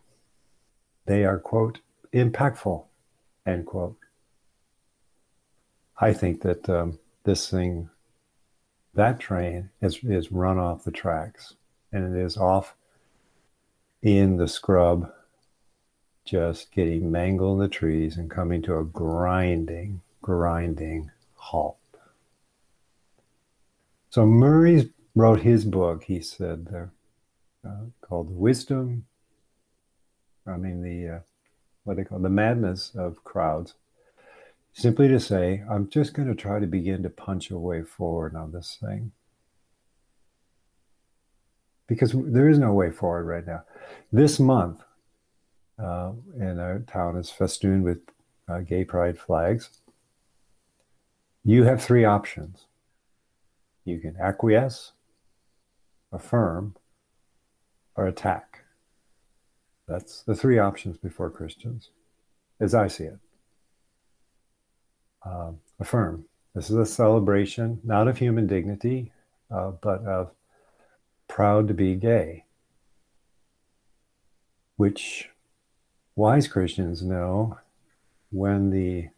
They 1.05 1.23
are, 1.23 1.39
quote, 1.39 1.79
impactful, 2.13 2.85
end 3.45 3.65
quote. 3.65 3.97
I 6.03 6.13
think 6.13 6.41
that 6.41 6.67
um, 6.67 6.97
this 7.25 7.47
thing, 7.47 7.91
that 8.95 9.19
train 9.19 9.69
is, 9.81 9.99
is 10.03 10.31
run 10.31 10.57
off 10.57 10.83
the 10.83 10.91
tracks 10.91 11.53
and 11.91 12.15
it 12.15 12.19
is 12.19 12.37
off 12.37 12.75
in 14.01 14.37
the 14.37 14.47
scrub, 14.47 15.11
just 16.25 16.71
getting 16.71 17.11
mangled 17.11 17.57
in 17.57 17.61
the 17.61 17.69
trees 17.69 18.17
and 18.17 18.31
coming 18.31 18.63
to 18.63 18.79
a 18.79 18.83
grinding, 18.83 20.01
grinding 20.23 21.11
halt. 21.35 21.77
So 24.09 24.25
Murray 24.25 24.91
wrote 25.13 25.41
his 25.41 25.65
book, 25.65 26.05
he 26.05 26.19
said, 26.19 26.67
uh, 26.73 27.67
uh, 27.67 27.85
called 28.01 28.35
Wisdom, 28.35 29.05
I 30.47 30.57
mean, 30.57 30.81
the, 30.81 31.17
uh, 31.17 31.19
what 31.83 31.97
they 31.97 32.03
call 32.03 32.17
the 32.17 32.29
madness 32.29 32.91
of 32.95 33.23
crowds 33.23 33.75
simply 34.73 35.07
to 35.07 35.19
say, 35.19 35.63
I'm 35.69 35.89
just 35.89 36.13
going 36.13 36.27
to 36.27 36.35
try 36.35 36.59
to 36.59 36.67
begin 36.67 37.03
to 37.03 37.09
punch 37.09 37.51
a 37.51 37.57
way 37.57 37.83
forward 37.83 38.35
on 38.35 38.51
this 38.51 38.77
thing. 38.79 39.11
Because 41.87 42.13
there 42.15 42.47
is 42.47 42.57
no 42.57 42.73
way 42.73 42.89
forward 42.89 43.25
right 43.25 43.45
now. 43.45 43.63
This 44.11 44.39
month, 44.39 44.81
uh, 45.77 46.13
in 46.39 46.59
our 46.59 46.79
town 46.79 47.17
is 47.17 47.29
festooned 47.29 47.83
with 47.83 47.99
uh, 48.47 48.59
gay 48.59 48.85
pride 48.85 49.17
flags. 49.17 49.69
You 51.43 51.63
have 51.63 51.83
three 51.83 52.05
options. 52.05 52.65
You 53.83 53.99
can 53.99 54.15
acquiesce, 54.17 54.93
affirm, 56.13 56.75
or 57.95 58.05
attack. 58.07 58.63
That's 59.87 60.21
the 60.21 60.35
three 60.35 60.59
options 60.59 60.97
before 60.97 61.29
Christians, 61.29 61.89
as 62.59 62.73
I 62.73 62.87
see 62.87 63.05
it 63.05 63.19
uh, 65.23 65.51
affirm. 65.79 66.25
This 66.53 66.69
is 66.69 66.75
a 66.75 66.85
celebration, 66.85 67.79
not 67.83 68.07
of 68.07 68.17
human 68.17 68.47
dignity, 68.47 69.11
uh, 69.49 69.71
but 69.81 70.05
of 70.05 70.31
proud 71.27 71.67
to 71.69 71.73
be 71.73 71.95
gay, 71.95 72.45
which 74.75 75.29
wise 76.15 76.47
Christians 76.47 77.01
know 77.01 77.57
when 78.31 78.69
the 78.69 79.09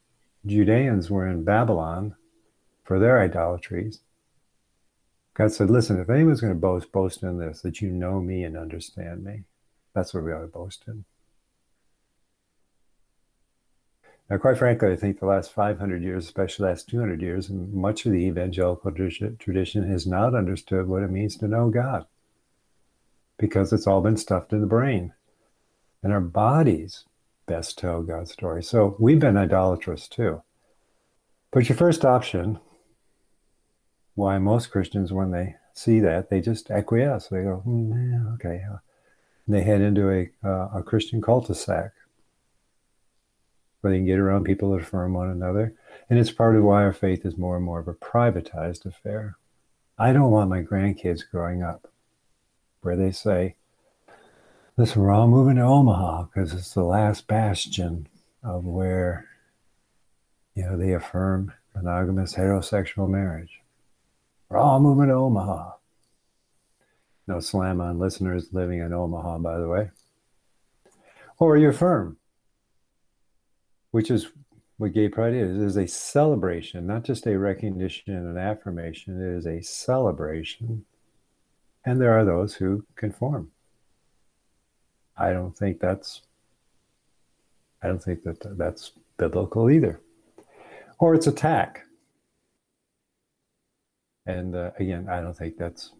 Judeans 0.45 1.09
were 1.09 1.27
in 1.27 1.43
Babylon 1.43 2.15
for 2.83 2.99
their 2.99 3.19
idolatries. 3.19 3.99
God 5.33 5.51
said, 5.51 5.69
Listen, 5.69 5.99
if 5.99 6.09
anyone's 6.09 6.41
going 6.41 6.53
to 6.53 6.59
boast, 6.59 6.91
boast 6.91 7.23
in 7.23 7.39
this, 7.39 7.61
that 7.61 7.81
you 7.81 7.89
know 7.89 8.19
me 8.21 8.43
and 8.43 8.55
understand 8.55 9.23
me. 9.23 9.43
That's 9.95 10.13
what 10.13 10.23
we 10.23 10.31
ought 10.31 10.41
to 10.41 10.47
boast 10.47 10.83
in. 10.87 11.05
Now, 14.29 14.37
quite 14.37 14.57
frankly, 14.57 14.91
I 14.91 14.95
think 14.95 15.19
the 15.19 15.25
last 15.25 15.51
500 15.51 16.01
years, 16.01 16.25
especially 16.25 16.63
the 16.63 16.69
last 16.69 16.89
200 16.89 17.21
years, 17.21 17.49
much 17.49 18.05
of 18.05 18.11
the 18.11 18.25
evangelical 18.25 18.91
tradition 18.91 19.89
has 19.89 20.07
not 20.07 20.33
understood 20.33 20.87
what 20.87 21.03
it 21.03 21.11
means 21.11 21.35
to 21.37 21.47
know 21.47 21.69
God 21.69 22.05
because 23.37 23.73
it's 23.73 23.87
all 23.87 24.01
been 24.01 24.17
stuffed 24.17 24.53
in 24.53 24.61
the 24.61 24.67
brain. 24.67 25.13
And 26.01 26.13
our 26.13 26.21
bodies 26.21 27.05
best 27.45 27.77
tell 27.77 28.01
God's 28.01 28.31
story. 28.31 28.63
So 28.63 28.95
we've 28.99 29.19
been 29.19 29.37
idolatrous 29.37 30.07
too. 30.07 30.41
But 31.51 31.67
your 31.69 31.77
first 31.77 32.05
option, 32.05 32.59
why 34.15 34.37
most 34.37 34.71
Christians, 34.71 35.11
when 35.11 35.31
they 35.31 35.55
see 35.73 35.99
that, 35.99 36.29
they 36.29 36.41
just 36.41 36.71
acquiesce. 36.71 37.27
They 37.27 37.43
go, 37.43 37.63
mm, 37.67 38.35
okay. 38.35 38.63
And 39.45 39.55
they 39.55 39.63
head 39.63 39.81
into 39.81 40.09
a, 40.09 40.29
uh, 40.47 40.79
a 40.79 40.83
Christian 40.83 41.21
cul-de-sac 41.21 41.91
where 43.83 43.91
they 43.91 43.99
can 43.99 44.05
get 44.05 44.17
around 44.17 44.45
people 44.45 44.71
that 44.71 44.81
affirm 44.81 45.13
one 45.13 45.29
another. 45.29 45.73
And 46.09 46.17
it's 46.17 46.31
part 46.31 46.55
of 46.55 46.63
why 46.63 46.83
our 46.83 46.93
faith 46.93 47.25
is 47.25 47.37
more 47.37 47.57
and 47.57 47.65
more 47.65 47.79
of 47.79 47.89
a 47.89 47.93
privatized 47.93 48.85
affair. 48.85 49.35
I 49.99 50.13
don't 50.13 50.31
want 50.31 50.49
my 50.49 50.61
grandkids 50.61 51.29
growing 51.29 51.63
up 51.63 51.91
where 52.79 52.95
they 52.95 53.11
say, 53.11 53.55
listen, 54.77 55.01
we're 55.01 55.11
all 55.11 55.27
moving 55.27 55.57
to 55.57 55.63
Omaha 55.63 56.23
because 56.23 56.53
it's 56.53 56.73
the 56.73 56.83
last 56.83 57.27
bastion 57.27 58.07
of 58.41 58.63
where, 58.63 59.27
you 60.55 60.63
know, 60.63 60.77
they 60.77 60.93
affirm 60.93 61.51
monogamous 61.75 62.35
heterosexual 62.35 63.09
marriage. 63.09 63.59
We're 64.47 64.59
all 64.59 64.79
moving 64.79 65.07
to 65.07 65.13
Omaha. 65.13 65.71
No 67.27 67.41
slam 67.41 67.81
on 67.81 67.99
listeners 67.99 68.53
living 68.53 68.79
in 68.79 68.93
Omaha, 68.93 69.39
by 69.39 69.57
the 69.59 69.67
way. 69.67 69.91
Or 71.37 71.57
you 71.57 71.67
affirm, 71.69 72.15
which 73.93 74.09
is 74.09 74.31
what 74.77 74.91
gay 74.91 75.07
pride 75.07 75.35
is, 75.35 75.55
is 75.55 75.77
a 75.77 75.85
celebration, 75.87 76.87
not 76.87 77.03
just 77.03 77.27
a 77.27 77.37
recognition 77.37 78.15
and 78.15 78.27
an 78.27 78.39
affirmation. 78.39 79.21
It 79.21 79.37
is 79.37 79.45
a 79.45 79.61
celebration. 79.61 80.83
And 81.85 82.01
there 82.01 82.17
are 82.17 82.25
those 82.25 82.55
who 82.55 82.83
conform. 82.95 83.51
I 85.15 85.31
don't 85.31 85.55
think 85.55 85.79
that's 85.79 86.23
I 87.83 87.87
don't 87.87 88.01
think 88.01 88.23
that 88.23 88.57
that's 88.57 88.93
biblical 89.17 89.69
either. 89.69 90.01
Or 90.97 91.13
it's 91.13 91.27
attack. 91.27 91.85
And 94.25 94.55
uh, 94.55 94.71
again, 94.79 95.07
I 95.07 95.21
don't 95.21 95.37
think 95.37 95.55
that's 95.55 95.91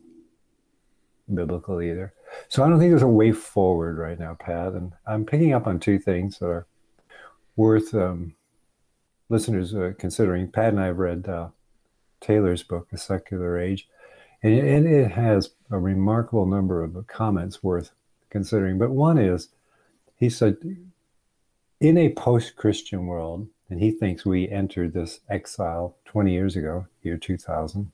biblical 1.32 1.80
either. 1.80 2.12
So 2.48 2.64
I 2.64 2.70
don't 2.70 2.80
think 2.80 2.90
there's 2.90 3.04
a 3.04 3.08
way 3.08 3.34
forward 3.34 4.00
right 4.00 4.18
now, 4.18 4.34
Pat. 4.34 4.74
And 4.74 4.94
I'm 5.06 5.26
picking 5.26 5.54
up 5.54 5.68
on 5.68 5.80
two 5.80 6.00
things 6.00 6.40
that 6.40 6.48
are 6.48 6.66
worth 7.55 7.93
um, 7.93 8.33
listeners 9.29 9.74
uh, 9.74 9.93
considering. 9.98 10.51
Pat 10.51 10.69
and 10.69 10.79
I 10.79 10.88
have 10.88 10.98
read 10.98 11.27
uh, 11.27 11.50
Taylor's 12.22 12.63
book, 12.63 12.88
A 12.91 12.98
Secular 12.98 13.60
Age, 13.60 13.88
and 14.41 14.53
and 14.53 14.88
it 14.88 15.12
has 15.12 15.51
a 15.72 15.79
remarkable 15.79 16.45
number 16.45 16.83
of 16.83 17.07
comments 17.07 17.63
worth 17.63 17.91
considering. 18.29 18.77
But 18.77 18.91
one 18.91 19.17
is, 19.17 19.50
he 20.15 20.29
said, 20.29 20.57
in 21.79 21.98
a 21.98 22.13
post 22.13 22.55
Christian 22.55 23.07
world, 23.07 23.48
and 23.69 23.79
he 23.79 23.91
thinks 23.91 24.25
we 24.25 24.50
entered 24.50 24.93
this 24.93 25.19
exile 25.29 25.95
20 26.05 26.31
years 26.31 26.55
ago, 26.55 26.88
year 27.01 27.17
2000. 27.17 27.91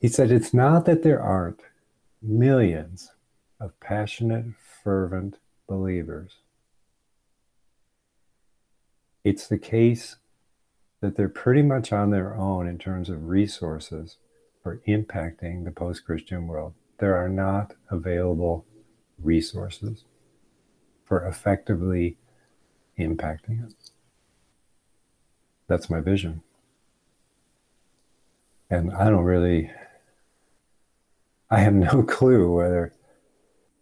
He 0.00 0.08
said, 0.08 0.32
it's 0.32 0.52
not 0.52 0.84
that 0.86 1.02
there 1.02 1.22
aren't 1.22 1.60
millions 2.20 3.12
of 3.60 3.78
passionate, 3.78 4.46
fervent 4.82 5.38
believers. 5.68 6.41
It's 9.24 9.46
the 9.46 9.58
case 9.58 10.16
that 11.00 11.16
they're 11.16 11.28
pretty 11.28 11.62
much 11.62 11.92
on 11.92 12.10
their 12.10 12.34
own 12.34 12.66
in 12.66 12.78
terms 12.78 13.08
of 13.08 13.28
resources 13.28 14.16
for 14.62 14.80
impacting 14.86 15.64
the 15.64 15.70
post 15.70 16.04
Christian 16.04 16.46
world. 16.46 16.74
There 16.98 17.16
are 17.16 17.28
not 17.28 17.74
available 17.90 18.64
resources 19.18 20.04
for 21.04 21.26
effectively 21.26 22.16
impacting 22.98 23.66
it. 23.66 23.74
That's 25.66 25.90
my 25.90 26.00
vision. 26.00 26.42
And 28.70 28.92
I 28.92 29.10
don't 29.10 29.24
really, 29.24 29.70
I 31.50 31.60
have 31.60 31.74
no 31.74 32.02
clue 32.08 32.54
whether 32.54 32.92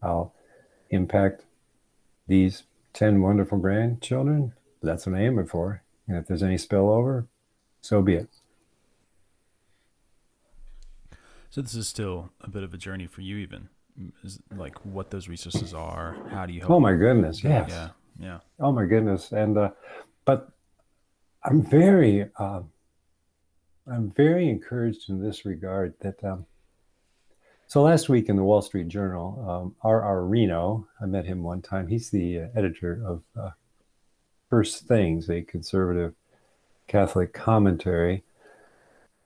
I'll 0.03 0.35
impact 0.91 1.45
these 2.27 2.65
10 2.95 3.21
wonderful 3.23 3.59
grandchildren. 3.59 4.55
That's 4.83 5.07
what 5.07 5.17
I 5.17 5.21
aim 5.21 5.45
for. 5.47 5.83
And 6.09 6.17
if 6.17 6.27
there's 6.27 6.43
any 6.43 6.57
spillover, 6.57 7.27
so 7.81 8.03
be 8.03 8.15
it. 8.15 8.29
So 11.51 11.61
this 11.63 11.75
is 11.75 11.89
still 11.89 12.31
a 12.41 12.49
bit 12.49 12.63
of 12.63 12.73
a 12.73 12.77
journey 12.77 13.07
for 13.07 13.23
you, 13.23 13.37
even 13.39 13.69
is 14.23 14.41
like 14.55 14.77
what 14.85 15.11
those 15.11 15.29
resources 15.29 15.75
are. 15.75 16.17
How 16.31 16.47
do 16.47 16.53
you 16.53 16.61
help? 16.61 16.73
Oh 16.73 16.81
my 16.81 16.95
goodness, 16.95 17.43
yes. 17.43 17.69
Yeah, 17.71 17.89
yeah. 18.19 18.39
Oh 18.59 18.73
my 18.73 18.85
goodness, 18.85 19.33
and 19.33 19.59
uh, 19.59 19.71
but 20.25 20.51
I'm 21.45 21.63
very, 21.63 22.29
uh, 22.39 22.63
I'm 23.91 24.11
very 24.11 24.49
encouraged 24.49 25.11
in 25.11 25.23
this 25.23 25.45
regard 25.45 25.95
that. 26.01 26.23
Um, 26.25 26.47
so 27.67 27.83
last 27.83 28.09
week 28.09 28.29
in 28.29 28.35
the 28.35 28.43
Wall 28.43 28.63
Street 28.63 28.89
Journal, 28.89 29.47
um, 29.49 29.77
R.R. 29.83 30.25
Reno, 30.25 30.89
I 31.01 31.07
met 31.07 31.25
him 31.25 31.45
one 31.45 31.63
time. 31.63 31.87
He's 31.87 32.11
the 32.11 32.41
uh, 32.41 32.47
editor 32.57 33.01
of 33.07 33.23
uh, 33.41 33.51
First 34.51 34.89
Things, 34.89 35.31
a 35.31 35.43
conservative 35.43 36.13
Catholic 36.89 37.33
commentary 37.33 38.25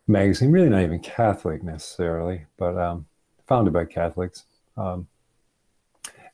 magazine. 0.07 0.53
Really, 0.53 0.69
not 0.69 0.83
even 0.83 1.01
Catholic 1.01 1.63
necessarily, 1.63 2.45
but 2.59 2.77
um, 2.77 3.07
founded 3.47 3.73
by 3.73 3.87
Catholics. 3.87 4.45
Um, 4.77 5.09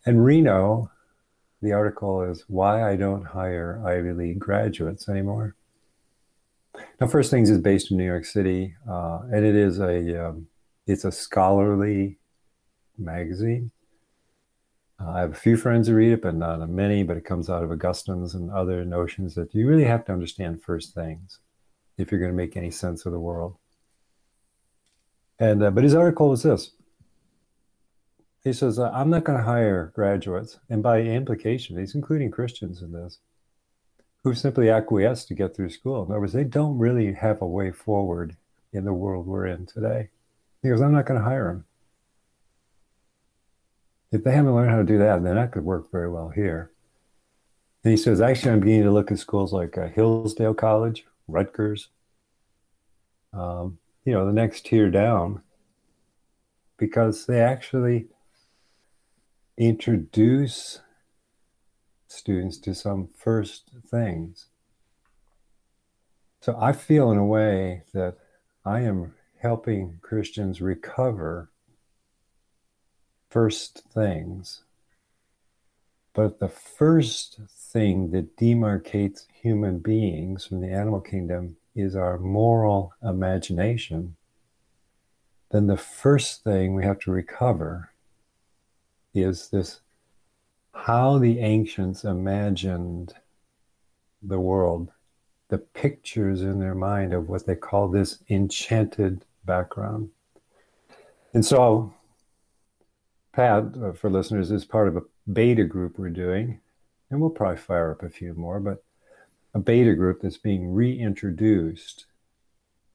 and 0.04 0.24
Reno, 0.24 0.90
the 1.62 1.72
article 1.72 2.22
is 2.22 2.44
Why 2.48 2.90
I 2.90 2.96
Don't 2.96 3.24
Hire 3.24 3.80
Ivy 3.86 4.12
League 4.12 4.38
Graduates 4.40 5.08
Anymore. 5.08 5.54
Now, 7.00 7.06
First 7.06 7.30
Things 7.30 7.48
is 7.48 7.58
based 7.58 7.92
in 7.92 7.96
New 7.96 8.04
York 8.04 8.24
City, 8.24 8.74
uh, 8.88 9.20
and 9.32 9.44
it 9.44 9.54
is 9.54 9.78
a 9.78 10.28
um, 10.28 10.48
it's 10.86 11.04
a 11.04 11.12
scholarly 11.12 12.18
magazine. 12.98 13.70
Uh, 15.00 15.10
I 15.10 15.20
have 15.20 15.32
a 15.32 15.34
few 15.34 15.56
friends 15.56 15.88
who 15.88 15.94
read 15.94 16.12
it, 16.12 16.22
but 16.22 16.34
not 16.34 16.68
many. 16.68 17.02
But 17.02 17.16
it 17.16 17.24
comes 17.24 17.48
out 17.48 17.62
of 17.62 17.70
Augustine's 17.70 18.34
and 18.34 18.50
other 18.50 18.84
notions 18.84 19.34
that 19.34 19.54
you 19.54 19.66
really 19.66 19.84
have 19.84 20.04
to 20.06 20.12
understand 20.12 20.62
first 20.62 20.94
things 20.94 21.38
if 21.96 22.10
you're 22.10 22.20
going 22.20 22.32
to 22.32 22.36
make 22.36 22.56
any 22.56 22.70
sense 22.70 23.06
of 23.06 23.12
the 23.12 23.20
world. 23.20 23.56
And 25.38 25.62
uh, 25.62 25.70
but 25.70 25.84
his 25.84 25.94
article 25.94 26.28
was 26.28 26.42
this: 26.42 26.72
he 28.44 28.52
says, 28.52 28.78
uh, 28.78 28.90
I'm 28.90 29.10
not 29.10 29.24
going 29.24 29.38
to 29.38 29.44
hire 29.44 29.92
graduates, 29.94 30.58
and 30.68 30.82
by 30.82 31.00
implication, 31.02 31.78
he's 31.78 31.94
including 31.94 32.30
Christians 32.30 32.82
in 32.82 32.92
this, 32.92 33.18
who 34.24 34.34
simply 34.34 34.70
acquiesce 34.70 35.24
to 35.26 35.34
get 35.34 35.54
through 35.54 35.70
school. 35.70 36.04
In 36.04 36.10
other 36.10 36.20
words, 36.20 36.32
they 36.32 36.44
don't 36.44 36.78
really 36.78 37.12
have 37.12 37.42
a 37.42 37.46
way 37.46 37.70
forward 37.70 38.36
in 38.72 38.84
the 38.84 38.92
world 38.92 39.26
we're 39.26 39.46
in 39.46 39.66
today. 39.66 40.08
He 40.62 40.68
goes, 40.68 40.80
I'm 40.80 40.92
not 40.92 41.06
going 41.06 41.18
to 41.20 41.24
hire 41.24 41.48
them. 41.48 41.64
If 44.12 44.24
they 44.24 44.32
haven't 44.32 44.54
learned 44.54 44.70
how 44.70 44.78
to 44.78 44.84
do 44.84 44.98
that, 44.98 45.22
then 45.22 45.36
that 45.36 45.52
could 45.52 45.64
work 45.64 45.90
very 45.90 46.10
well 46.10 46.30
here. 46.30 46.72
And 47.84 47.92
he 47.92 47.96
says, 47.96 48.20
actually, 48.20 48.52
I'm 48.52 48.60
beginning 48.60 48.84
to 48.84 48.90
look 48.90 49.10
at 49.10 49.18
schools 49.18 49.52
like 49.52 49.78
uh, 49.78 49.88
Hillsdale 49.88 50.54
College, 50.54 51.06
Rutgers, 51.28 51.88
um, 53.32 53.78
you 54.04 54.12
know, 54.12 54.26
the 54.26 54.32
next 54.32 54.66
tier 54.66 54.90
down, 54.90 55.42
because 56.76 57.26
they 57.26 57.40
actually 57.40 58.08
introduce 59.56 60.80
students 62.08 62.58
to 62.58 62.74
some 62.74 63.08
first 63.16 63.70
things. 63.88 64.46
So 66.40 66.56
I 66.58 66.72
feel 66.72 67.10
in 67.10 67.18
a 67.18 67.24
way 67.24 67.84
that 67.92 68.16
I 68.64 68.80
am 68.80 69.14
helping 69.38 69.98
Christians 70.02 70.60
recover 70.60 71.49
first 73.30 73.84
things. 73.94 74.62
But 76.12 76.40
the 76.40 76.48
first 76.48 77.38
thing 77.48 78.10
that 78.10 78.36
demarcates 78.36 79.26
human 79.32 79.78
beings 79.78 80.44
from 80.44 80.60
the 80.60 80.70
animal 80.70 81.00
kingdom 81.00 81.56
is 81.74 81.94
our 81.94 82.18
moral 82.18 82.92
imagination. 83.02 84.16
Then 85.50 85.68
the 85.68 85.76
first 85.76 86.42
thing 86.42 86.74
we 86.74 86.84
have 86.84 86.98
to 87.00 87.12
recover 87.12 87.92
is 89.14 89.48
this 89.48 89.80
how 90.72 91.18
the 91.18 91.40
ancients 91.40 92.04
imagined 92.04 93.14
the 94.22 94.40
world, 94.40 94.90
the 95.48 95.58
pictures 95.58 96.42
in 96.42 96.58
their 96.58 96.74
mind 96.74 97.12
of 97.12 97.28
what 97.28 97.46
they 97.46 97.54
call 97.54 97.88
this 97.88 98.18
enchanted 98.28 99.24
background. 99.44 100.10
And 101.34 101.44
so, 101.44 101.92
Pat, 103.40 103.74
uh, 103.82 103.92
for 103.92 104.10
listeners, 104.10 104.50
is 104.50 104.66
part 104.66 104.86
of 104.86 104.98
a 104.98 105.32
beta 105.32 105.64
group 105.64 105.98
we're 105.98 106.10
doing, 106.10 106.60
and 107.10 107.18
we'll 107.22 107.30
probably 107.30 107.56
fire 107.56 107.90
up 107.90 108.02
a 108.02 108.10
few 108.10 108.34
more, 108.34 108.60
but 108.60 108.84
a 109.54 109.58
beta 109.58 109.94
group 109.94 110.20
that's 110.20 110.36
being 110.36 110.74
reintroduced 110.74 112.04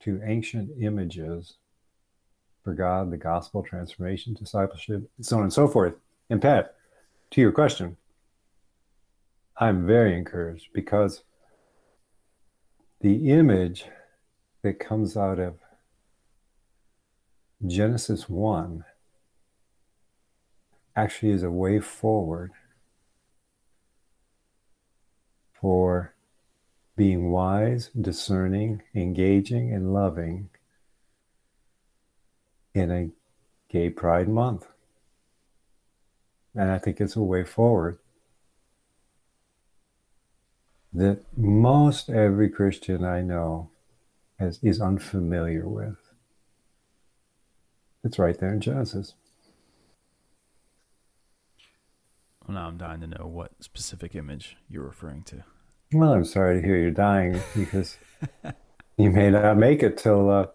to 0.02 0.22
ancient 0.24 0.70
images 0.80 1.56
for 2.64 2.76
God, 2.76 3.10
the 3.10 3.18
gospel, 3.18 3.64
transformation, 3.64 4.36
discipleship, 4.36 5.10
so 5.20 5.38
on 5.38 5.42
and 5.42 5.52
so 5.52 5.68
forth. 5.68 5.96
And 6.30 6.40
Pat, 6.40 6.76
to 7.32 7.42
your 7.42 7.52
question, 7.52 7.98
I'm 9.58 9.88
very 9.88 10.16
encouraged 10.16 10.68
because 10.74 11.24
the 13.02 13.32
image 13.32 13.86
that 14.62 14.78
comes 14.78 15.18
out 15.18 15.40
of 15.40 15.56
Genesis 17.66 18.30
1 18.30 18.86
actually 20.96 21.32
is 21.32 21.44
a 21.44 21.52
way 21.52 21.80
forward 21.80 22.52
for 25.60 26.14
being 26.96 27.32
wise, 27.32 27.90
discerning, 28.00 28.82
engaging, 28.94 29.74
and 29.74 29.94
loving 29.94 30.50
in 32.74 32.92
a 32.92 33.10
gay 33.70 33.90
pride 33.90 34.30
month. 34.30 34.68
And 36.54 36.72
I 36.72 36.78
think 36.78 37.02
it's 37.02 37.16
a 37.16 37.22
way 37.22 37.44
forward 37.44 37.98
that 40.94 41.20
most 41.36 42.10
every 42.10 42.50
Christian 42.50 43.04
I 43.04 43.22
know 43.22 43.70
has, 44.40 44.60
is 44.64 44.80
unfamiliar 44.80 45.68
with. 45.68 45.98
It's 48.04 48.18
right 48.18 48.40
there 48.40 48.54
in 48.54 48.62
Genesis. 48.62 49.16
Well, 52.48 52.56
now 52.56 52.68
I'm 52.68 52.78
dying 52.78 53.02
to 53.02 53.08
know 53.08 53.26
what 53.26 53.52
specific 53.60 54.14
image 54.14 54.56
you're 54.70 54.84
referring 54.84 55.24
to. 55.24 55.44
Well, 55.94 56.14
I'm 56.14 56.26
sorry 56.26 56.62
to 56.62 56.68
hear 56.68 56.78
you're 56.78 56.92
dying 56.92 57.42
because 57.56 57.98
you 58.98 59.10
may 59.10 59.32
not 59.32 59.58
make 59.58 59.82
it 59.82 59.98
till. 59.98 60.30
Uh, 60.30 60.48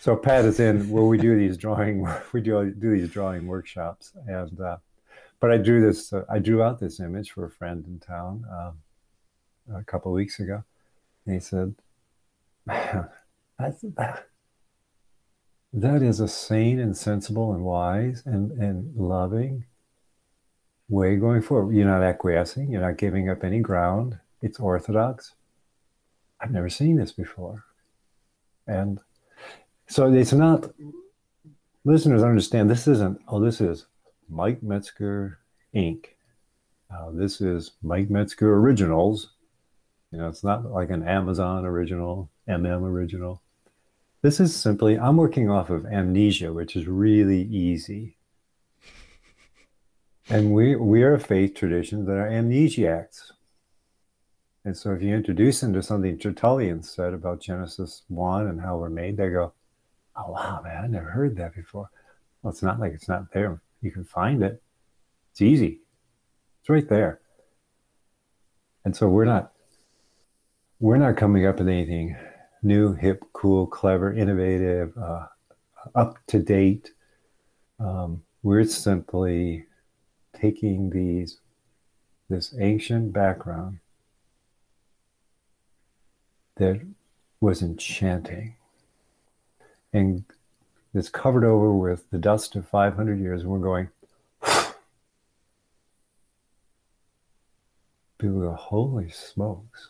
so 0.00 0.14
Pat 0.14 0.44
is 0.44 0.60
in 0.60 0.90
where 0.90 1.04
we 1.04 1.16
do 1.16 1.38
these 1.38 1.56
drawing. 1.56 2.06
We 2.32 2.42
do 2.42 2.70
do 2.70 2.90
these 2.90 3.10
drawing 3.10 3.46
workshops, 3.46 4.12
and 4.26 4.60
uh, 4.60 4.76
but 5.40 5.50
I 5.50 5.56
drew 5.56 5.80
this. 5.80 6.12
Uh, 6.12 6.24
I 6.28 6.38
drew 6.38 6.62
out 6.62 6.80
this 6.80 7.00
image 7.00 7.30
for 7.30 7.46
a 7.46 7.50
friend 7.50 7.84
in 7.86 7.98
town 7.98 8.44
um, 8.50 8.78
a 9.74 9.84
couple 9.84 10.12
weeks 10.12 10.40
ago, 10.40 10.64
and 11.24 11.34
he 11.34 11.40
said, 11.40 11.74
"That's 12.66 13.80
that, 13.96 14.26
that 15.72 16.02
is 16.02 16.20
a 16.20 16.28
sane 16.28 16.78
and 16.78 16.94
sensible 16.94 17.54
and 17.54 17.64
wise 17.64 18.22
and 18.26 18.52
and 18.52 18.94
loving 18.96 19.64
way 20.88 21.16
going 21.16 21.42
forward. 21.42 21.74
You're 21.74 21.86
not 21.86 22.02
acquiescing. 22.02 22.70
You're 22.70 22.82
not 22.82 22.98
giving 22.98 23.28
up 23.28 23.44
any 23.44 23.60
ground. 23.60 24.18
It's 24.42 24.60
orthodox. 24.60 25.34
I've 26.40 26.52
never 26.52 26.68
seen 26.68 26.96
this 26.96 27.12
before, 27.12 27.64
and 28.66 29.00
so 29.88 30.12
it's 30.12 30.32
not. 30.32 30.70
Listeners 31.84 32.22
understand 32.22 32.70
this 32.70 32.86
isn't. 32.86 33.20
Oh, 33.28 33.40
this 33.40 33.60
is 33.60 33.86
Mike 34.28 34.62
Metzger 34.62 35.38
Inc. 35.74 36.06
Uh, 36.90 37.10
this 37.12 37.40
is 37.40 37.72
Mike 37.82 38.10
Metzger 38.10 38.54
Originals. 38.54 39.30
You 40.12 40.18
know, 40.18 40.28
it's 40.28 40.44
not 40.44 40.64
like 40.66 40.90
an 40.90 41.06
Amazon 41.06 41.66
original, 41.66 42.30
MM 42.48 42.82
original. 42.82 43.42
This 44.22 44.40
is 44.40 44.54
simply, 44.54 44.98
I'm 44.98 45.16
working 45.16 45.50
off 45.50 45.70
of 45.70 45.86
amnesia, 45.86 46.52
which 46.52 46.74
is 46.74 46.88
really 46.88 47.42
easy. 47.42 48.16
And 50.30 50.52
we, 50.52 50.76
we 50.76 51.02
are 51.04 51.14
a 51.14 51.20
faith 51.20 51.54
tradition 51.54 52.04
that 52.04 52.12
are 52.12 52.28
amnesiacs. 52.28 53.32
And 54.64 54.76
so 54.76 54.92
if 54.92 55.02
you 55.02 55.14
introduce 55.14 55.60
them 55.60 55.72
to 55.72 55.82
something 55.82 56.18
Tertullian 56.18 56.82
said 56.82 57.14
about 57.14 57.40
Genesis 57.40 58.02
1 58.08 58.46
and 58.46 58.60
how 58.60 58.76
we're 58.76 58.90
made, 58.90 59.16
they 59.16 59.30
go, 59.30 59.54
oh, 60.16 60.32
wow, 60.32 60.60
man, 60.62 60.84
I 60.84 60.86
never 60.86 61.08
heard 61.08 61.36
that 61.36 61.54
before. 61.54 61.88
Well, 62.42 62.52
it's 62.52 62.62
not 62.62 62.78
like 62.78 62.92
it's 62.92 63.08
not 63.08 63.32
there. 63.32 63.62
You 63.80 63.90
can 63.90 64.04
find 64.04 64.42
it. 64.42 64.62
It's 65.32 65.40
easy. 65.40 65.80
It's 66.60 66.68
right 66.68 66.88
there. 66.88 67.20
And 68.84 68.94
so 68.94 69.08
we're 69.08 69.24
not 69.24 69.52
we're 70.80 70.96
not 70.96 71.16
coming 71.16 71.44
up 71.44 71.58
with 71.58 71.68
anything 71.68 72.16
new, 72.62 72.92
hip, 72.94 73.24
cool, 73.32 73.66
clever, 73.66 74.12
innovative, 74.12 74.96
uh, 74.96 75.26
up 75.94 76.18
to 76.28 76.38
date. 76.38 76.92
Um, 77.80 78.22
we're 78.42 78.64
simply 78.64 79.66
taking 80.40 80.90
these 80.90 81.38
this 82.28 82.54
ancient 82.58 83.12
background 83.12 83.78
that 86.56 86.80
was 87.40 87.62
enchanting 87.62 88.54
and 89.92 90.24
it's 90.94 91.08
covered 91.08 91.44
over 91.44 91.72
with 91.72 92.10
the 92.10 92.18
dust 92.18 92.54
of 92.56 92.68
500 92.68 93.20
years 93.20 93.42
and 93.42 93.50
we're 93.50 93.58
going 93.58 93.88
people 98.18 98.40
go 98.40 98.52
holy 98.52 99.10
smokes. 99.10 99.88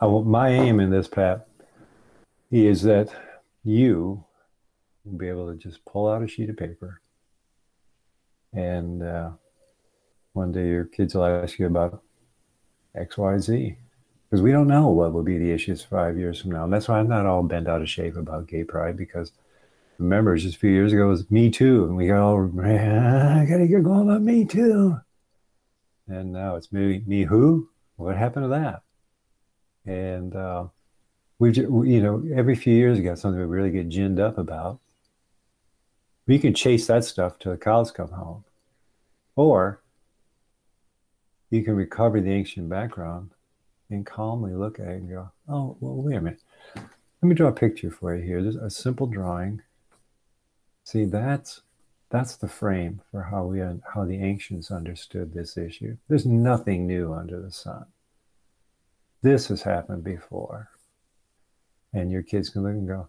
I, 0.00 0.06
my 0.06 0.50
aim 0.50 0.78
in 0.80 0.90
this 0.90 1.08
pat 1.08 1.48
is 2.50 2.82
that 2.82 3.10
you 3.64 4.24
will 5.04 5.18
be 5.18 5.28
able 5.28 5.50
to 5.52 5.58
just 5.58 5.84
pull 5.84 6.08
out 6.08 6.22
a 6.22 6.28
sheet 6.28 6.50
of 6.50 6.56
paper 6.56 7.00
and 8.52 9.02
uh, 9.02 9.30
one 10.32 10.52
day 10.52 10.68
your 10.68 10.84
kids 10.84 11.14
will 11.14 11.24
ask 11.24 11.58
you 11.58 11.66
about 11.66 12.02
xyz 12.96 13.76
because 14.28 14.42
we 14.42 14.52
don't 14.52 14.68
know 14.68 14.88
what 14.88 15.12
will 15.12 15.22
be 15.22 15.38
the 15.38 15.52
issues 15.52 15.82
five 15.82 16.18
years 16.18 16.40
from 16.40 16.50
now. 16.50 16.64
And 16.64 16.72
that's 16.72 16.86
why 16.86 16.98
I'm 16.98 17.08
not 17.08 17.24
all 17.24 17.42
bent 17.42 17.66
out 17.66 17.80
of 17.80 17.88
shape 17.88 18.16
about 18.16 18.46
gay 18.46 18.62
pride 18.62 18.96
because 18.96 19.32
remember, 19.98 20.36
just 20.36 20.56
a 20.56 20.58
few 20.58 20.70
years 20.70 20.92
ago 20.92 21.06
it 21.06 21.10
was 21.10 21.30
Me 21.30 21.50
Too, 21.50 21.84
and 21.84 21.96
we 21.96 22.06
got 22.06 22.20
all, 22.20 22.44
I 22.60 23.46
gotta 23.48 23.66
get 23.66 23.82
going 23.82 24.08
about 24.08 24.22
Me 24.22 24.44
Too. 24.44 25.00
And 26.06 26.32
now 26.32 26.56
it's 26.56 26.72
me, 26.72 27.02
me 27.06 27.24
who? 27.24 27.68
What 27.96 28.16
happened 28.16 28.44
to 28.44 28.48
that? 28.48 28.82
And 29.90 30.36
uh, 30.36 30.66
we, 31.38 31.52
you 31.52 32.02
know, 32.02 32.22
every 32.34 32.54
few 32.54 32.74
years 32.74 32.98
we 32.98 33.04
got 33.04 33.18
something 33.18 33.40
we 33.40 33.46
really 33.46 33.70
get 33.70 33.88
ginned 33.88 34.20
up 34.20 34.38
about. 34.38 34.80
We 36.28 36.38
can 36.38 36.52
chase 36.54 36.86
that 36.86 37.04
stuff 37.04 37.38
till 37.38 37.52
the 37.52 37.58
cows 37.58 37.90
come 37.90 38.10
home, 38.10 38.44
or 39.34 39.82
you 41.50 41.64
can 41.64 41.74
recover 41.74 42.20
the 42.20 42.30
ancient 42.30 42.68
background 42.68 43.30
and 43.88 44.04
calmly 44.04 44.52
look 44.52 44.78
at 44.78 44.88
it 44.88 45.00
and 45.00 45.08
go, 45.08 45.30
oh, 45.48 45.78
well, 45.80 45.94
wait 45.94 46.16
a 46.16 46.20
minute. 46.20 46.42
Let 46.76 46.84
me 47.22 47.34
draw 47.34 47.48
a 47.48 47.52
picture 47.52 47.90
for 47.90 48.14
you 48.14 48.22
here. 48.22 48.42
There's 48.42 48.56
a 48.56 48.68
simple 48.68 49.06
drawing. 49.06 49.62
See, 50.84 51.06
that's 51.06 51.62
that's 52.10 52.36
the 52.36 52.48
frame 52.48 53.00
for 53.10 53.22
how 53.22 53.44
we 53.44 53.60
how 53.60 54.04
the 54.04 54.22
ancients 54.22 54.70
understood 54.70 55.32
this 55.32 55.56
issue. 55.56 55.96
There's 56.08 56.26
nothing 56.26 56.86
new 56.86 57.12
under 57.14 57.40
the 57.40 57.50
sun. 57.50 57.86
This 59.22 59.48
has 59.48 59.62
happened 59.62 60.04
before. 60.04 60.68
And 61.94 62.12
your 62.12 62.22
kids 62.22 62.50
can 62.50 62.62
look 62.64 62.72
and 62.72 62.86
go, 62.86 63.08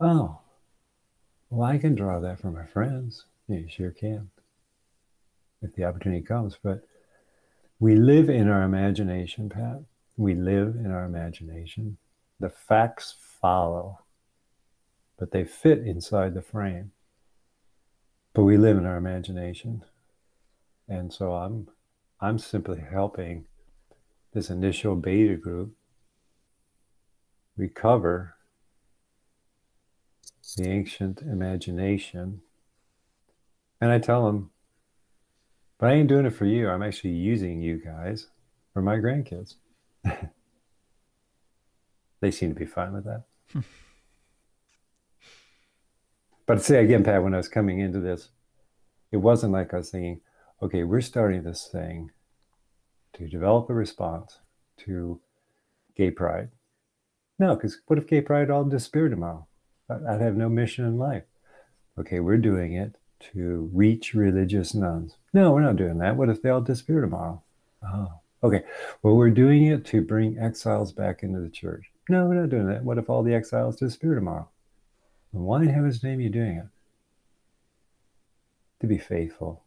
oh, 0.00 0.38
well, 1.56 1.70
I 1.70 1.78
can 1.78 1.94
draw 1.94 2.20
that 2.20 2.38
for 2.38 2.50
my 2.50 2.66
friends. 2.66 3.24
Yeah, 3.48 3.60
you 3.60 3.68
sure 3.68 3.90
can. 3.90 4.28
If 5.62 5.74
the 5.74 5.84
opportunity 5.84 6.20
comes. 6.20 6.58
But 6.62 6.82
we 7.78 7.94
live 7.94 8.28
in 8.28 8.50
our 8.50 8.62
imagination, 8.62 9.48
Pat. 9.48 9.80
We 10.18 10.34
live 10.34 10.76
in 10.76 10.90
our 10.90 11.04
imagination. 11.04 11.96
The 12.40 12.50
facts 12.50 13.14
follow, 13.40 14.00
but 15.18 15.30
they 15.30 15.44
fit 15.44 15.78
inside 15.78 16.34
the 16.34 16.42
frame. 16.42 16.92
But 18.34 18.44
we 18.44 18.58
live 18.58 18.76
in 18.76 18.84
our 18.84 18.98
imagination. 18.98 19.82
And 20.86 21.10
so 21.10 21.32
I'm 21.32 21.68
I'm 22.20 22.38
simply 22.38 22.80
helping 22.80 23.46
this 24.34 24.50
initial 24.50 24.94
beta 24.94 25.36
group 25.36 25.72
recover 27.56 28.35
the 30.54 30.68
ancient 30.68 31.22
imagination. 31.22 32.42
And 33.80 33.90
I 33.90 33.98
tell 33.98 34.26
them, 34.26 34.50
but 35.78 35.90
I 35.90 35.94
ain't 35.94 36.08
doing 36.08 36.26
it 36.26 36.34
for 36.34 36.46
you. 36.46 36.68
I'm 36.68 36.82
actually 36.82 37.10
using 37.10 37.60
you 37.60 37.78
guys 37.84 38.28
for 38.72 38.80
my 38.80 38.96
grandkids. 38.96 39.54
they 42.20 42.30
seem 42.30 42.50
to 42.50 42.58
be 42.58 42.64
fine 42.64 42.92
with 42.92 43.04
that. 43.04 43.24
but 46.46 46.62
say 46.62 46.82
again, 46.82 47.04
Pat, 47.04 47.22
when 47.22 47.34
I 47.34 47.38
was 47.38 47.48
coming 47.48 47.80
into 47.80 48.00
this, 48.00 48.30
it 49.12 49.18
wasn't 49.18 49.52
like 49.52 49.74
I 49.74 49.78
was 49.78 49.90
thinking, 49.90 50.20
okay, 50.62 50.84
we're 50.84 51.00
starting 51.00 51.42
this 51.42 51.68
thing 51.70 52.10
to 53.14 53.28
develop 53.28 53.68
a 53.68 53.74
response 53.74 54.38
to 54.78 55.20
gay 55.96 56.10
pride. 56.10 56.50
No, 57.38 57.54
because 57.54 57.80
what 57.86 57.98
if 57.98 58.06
gay 58.06 58.22
pride 58.22 58.50
all 58.50 58.64
disappeared 58.64 59.10
tomorrow? 59.10 59.46
I'd 59.88 60.20
have 60.20 60.36
no 60.36 60.48
mission 60.48 60.84
in 60.84 60.98
life. 60.98 61.24
Okay, 61.98 62.20
we're 62.20 62.38
doing 62.38 62.74
it 62.74 62.96
to 63.32 63.70
reach 63.72 64.14
religious 64.14 64.74
nones. 64.74 65.16
No, 65.32 65.52
we're 65.52 65.62
not 65.62 65.76
doing 65.76 65.98
that. 65.98 66.16
What 66.16 66.28
if 66.28 66.42
they 66.42 66.50
all 66.50 66.60
disappear 66.60 67.00
tomorrow? 67.00 67.42
Oh, 67.82 68.12
okay. 68.42 68.64
Well, 69.02 69.16
we're 69.16 69.30
doing 69.30 69.64
it 69.64 69.84
to 69.86 70.02
bring 70.02 70.38
exiles 70.38 70.92
back 70.92 71.22
into 71.22 71.40
the 71.40 71.48
church. 71.48 71.90
No, 72.08 72.26
we're 72.26 72.40
not 72.40 72.50
doing 72.50 72.66
that. 72.68 72.84
What 72.84 72.98
if 72.98 73.08
all 73.08 73.22
the 73.22 73.34
exiles 73.34 73.76
disappear 73.76 74.14
tomorrow? 74.14 74.48
Why 75.30 75.62
in 75.62 75.68
heaven's 75.68 76.02
name 76.02 76.18
are 76.18 76.22
you 76.22 76.30
doing 76.30 76.56
it? 76.56 76.66
To 78.80 78.86
be 78.86 78.98
faithful. 78.98 79.62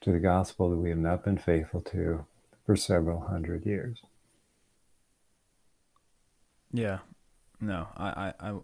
to 0.00 0.12
the 0.12 0.18
gospel 0.18 0.70
that 0.70 0.76
we 0.76 0.90
have 0.90 0.98
not 0.98 1.24
been 1.24 1.36
faithful 1.38 1.80
to 1.80 2.24
for 2.64 2.76
several 2.76 3.20
hundred 3.20 3.66
years. 3.66 3.98
Yeah, 6.72 6.98
no, 7.60 7.88
I, 7.96 8.32
I, 8.38 8.54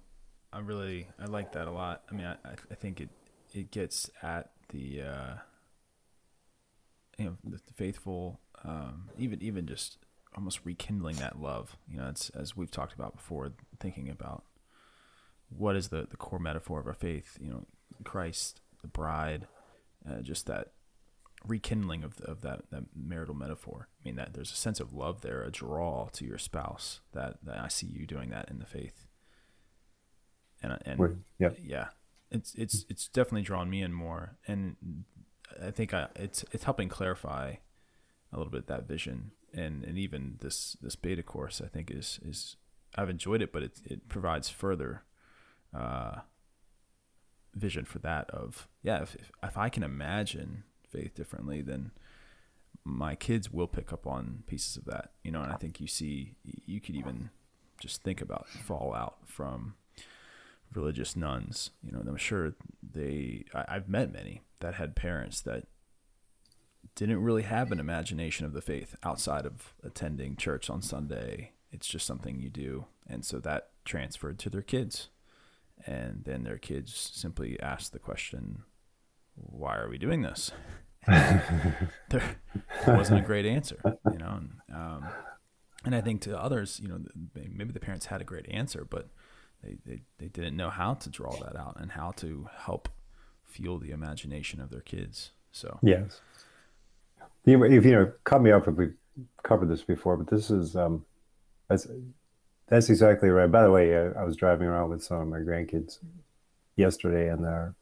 I, 0.53 0.59
really, 0.59 1.09
I 1.19 1.27
like 1.27 1.53
that 1.53 1.67
a 1.67 1.71
lot. 1.71 2.03
I 2.11 2.15
mean, 2.15 2.27
I, 2.27 2.37
I 2.71 2.75
think 2.75 3.01
it, 3.01 3.09
it 3.53 3.71
gets 3.71 4.11
at 4.23 4.51
the, 4.69 5.03
uh, 5.03 5.35
you 7.19 7.25
know, 7.25 7.37
the, 7.45 7.61
the 7.67 7.73
faithful, 7.75 8.41
um, 8.65 9.11
even, 9.19 9.43
even 9.43 9.67
just 9.67 9.99
almost 10.37 10.61
rekindling 10.65 11.17
that 11.17 11.41
love. 11.41 11.77
You 11.89 11.99
know, 11.99 12.09
it's 12.09 12.31
as 12.31 12.57
we've 12.57 12.71
talked 12.71 12.95
about 12.95 13.17
before, 13.17 13.53
thinking 13.81 14.09
about 14.09 14.45
what 15.49 15.77
is 15.77 15.89
the 15.89 16.07
the 16.11 16.17
core 16.17 16.39
metaphor 16.39 16.81
of 16.81 16.87
our 16.87 16.95
faith. 16.95 17.39
You 17.41 17.51
know, 17.51 17.67
Christ, 18.05 18.61
the 18.83 18.89
bride, 18.89 19.47
uh, 20.09 20.21
just 20.21 20.47
that 20.47 20.73
rekindling 21.47 22.05
of 22.05 22.21
of 22.21 22.41
that 22.43 22.71
that 22.71 22.85
marital 22.95 23.35
metaphor. 23.35 23.89
I 24.01 24.09
mean, 24.09 24.17
that 24.17 24.35
there's 24.35 24.53
a 24.53 24.57
sense 24.57 24.81
of 24.81 24.93
love 24.93 25.21
there, 25.21 25.43
a 25.43 25.51
draw 25.51 26.09
to 26.13 26.25
your 26.25 26.39
spouse. 26.39 27.01
That, 27.13 27.39
that 27.45 27.59
I 27.59 27.69
see 27.69 27.87
you 27.87 28.07
doing 28.07 28.31
that 28.31 28.51
in 28.51 28.59
the 28.59 28.67
faith. 28.67 29.07
And 30.63 30.79
and 30.85 31.25
yeah, 31.39 31.51
yeah, 31.63 31.87
it's 32.31 32.55
it's 32.55 32.87
it's 32.89 33.09
definitely 33.09 33.43
drawn 33.43 33.69
me 33.69 33.83
in 33.83 33.93
more, 33.93 34.39
and 34.47 34.77
I 35.63 35.71
think 35.71 35.93
I, 35.93 36.09
it's 36.17 36.45
it's 36.53 36.65
helping 36.65 36.89
clarify 36.89 37.55
a 38.33 38.37
little 38.37 38.51
bit 38.51 38.67
that 38.67 38.89
vision 38.89 39.31
and 39.57 39.85
and 39.85 39.99
even 39.99 40.37
this 40.41 40.77
this 40.81 40.97
beta 40.97 41.23
course 41.23 41.61
I 41.65 41.69
think 41.69 41.91
is 41.91 42.19
is 42.25 42.57
I've 42.97 43.11
enjoyed 43.11 43.43
it, 43.43 43.53
but 43.53 43.63
it 43.63 43.81
it 43.85 44.09
provides 44.09 44.49
further 44.49 45.03
uh, 45.75 46.21
vision 47.55 47.85
for 47.85 47.99
that 48.01 48.31
of 48.31 48.69
yeah 48.83 49.03
if, 49.03 49.15
if 49.17 49.31
if 49.43 49.59
I 49.59 49.69
can 49.69 49.83
imagine 49.83 50.65
faith 50.95 51.15
differently, 51.15 51.61
then 51.63 51.91
my 52.85 53.15
kids 53.15 53.51
will 53.51 53.67
pick 53.67 53.93
up 53.93 54.07
on 54.07 54.43
pieces 54.47 54.77
of 54.77 54.85
that, 54.85 55.11
you 55.23 55.31
know. 55.31 55.43
And 55.43 55.53
I 55.53 55.57
think 55.57 55.81
you 55.81 55.87
see 55.87 56.35
you 56.45 56.81
could 56.81 56.97
even 56.97 57.31
just 57.81 58.03
think 58.03 58.21
about 58.21 58.49
fallout 58.49 59.17
from 59.25 59.75
religious 60.75 61.17
nones. 61.17 61.71
You 61.83 61.93
know, 61.93 62.03
I'm 62.07 62.17
sure 62.17 62.55
they 62.83 63.45
I, 63.55 63.65
I've 63.69 63.89
met 63.89 64.13
many 64.13 64.43
that 64.61 64.75
had 64.75 64.97
parents 64.97 65.41
that 65.43 65.65
didn't 66.95 67.23
really 67.23 67.43
have 67.43 67.73
an 67.73 67.81
imagination 67.81 68.47
of 68.47 68.53
the 68.53 68.63
faith 68.63 68.95
outside 69.03 69.47
of 69.47 69.75
attending 69.83 70.37
church 70.37 70.71
on 70.71 70.83
Sunday. 70.83 71.53
It's 71.73 71.89
just 71.89 72.07
something 72.07 72.39
you 72.39 72.51
do. 72.51 72.87
And 73.07 73.25
so 73.25 73.41
that 73.41 73.71
transferred 73.85 74.39
to 74.41 74.51
their 74.51 74.63
kids. 74.63 75.09
And 75.87 76.23
then 76.25 76.45
their 76.45 76.59
kids 76.59 77.11
simply 77.13 77.59
asked 77.61 77.93
the 77.93 77.99
question, 77.99 78.63
why 79.35 79.77
are 79.77 79.89
we 79.89 79.99
doing 79.99 80.23
this? 80.23 80.51
there 81.07 82.37
wasn't 82.87 83.21
a 83.21 83.23
great 83.23 83.47
answer, 83.47 83.79
you 84.11 84.19
know. 84.19 84.41
And, 84.41 84.51
um, 84.75 85.09
and 85.85 85.95
I 85.95 86.01
think 86.01 86.23
to 86.23 86.41
others, 86.41 86.81
you 86.83 86.89
know, 86.89 87.01
maybe 87.35 87.73
the 87.73 87.81
parents 87.81 88.07
had 88.07 88.21
a 88.21 88.25
great 88.25 88.47
answer, 88.51 88.87
but 88.89 89.09
they, 89.63 89.77
they, 89.85 90.03
they 90.19 90.29
didn't 90.29 90.57
know 90.57 90.71
how 90.71 90.95
to 90.95 91.11
draw 91.11 91.37
that 91.37 91.57
out 91.57 91.77
and 91.79 91.93
how 91.93 92.13
to 92.13 92.49
help 92.57 92.89
fuel 93.45 93.79
the 93.79 93.91
imagination 93.91 94.61
of 94.61 94.71
their 94.71 94.81
kids. 94.81 95.33
So, 95.53 95.79
yes 95.83 96.21
if 97.47 97.85
you 97.85 97.93
know, 97.93 98.13
cut 98.25 98.43
me 98.43 98.51
off 98.51 98.69
if 98.69 98.75
we've 98.75 98.95
covered 99.43 99.69
this 99.69 99.83
before, 99.83 100.17
but 100.17 100.29
this 100.29 100.51
is 100.51 100.77
um, 100.77 101.05
that's 101.69 101.87
that's 102.69 102.89
exactly 102.89 103.29
right. 103.29 103.51
By 103.51 103.63
the 103.63 103.71
way, 103.71 103.97
I, 103.97 104.21
I 104.21 104.25
was 104.25 104.37
driving 104.37 104.67
around 104.67 104.91
with 104.91 105.03
some 105.03 105.21
of 105.21 105.29
my 105.29 105.39
grandkids 105.39 105.99
yesterday, 106.77 107.29
and 107.29 107.45
our 107.45 107.75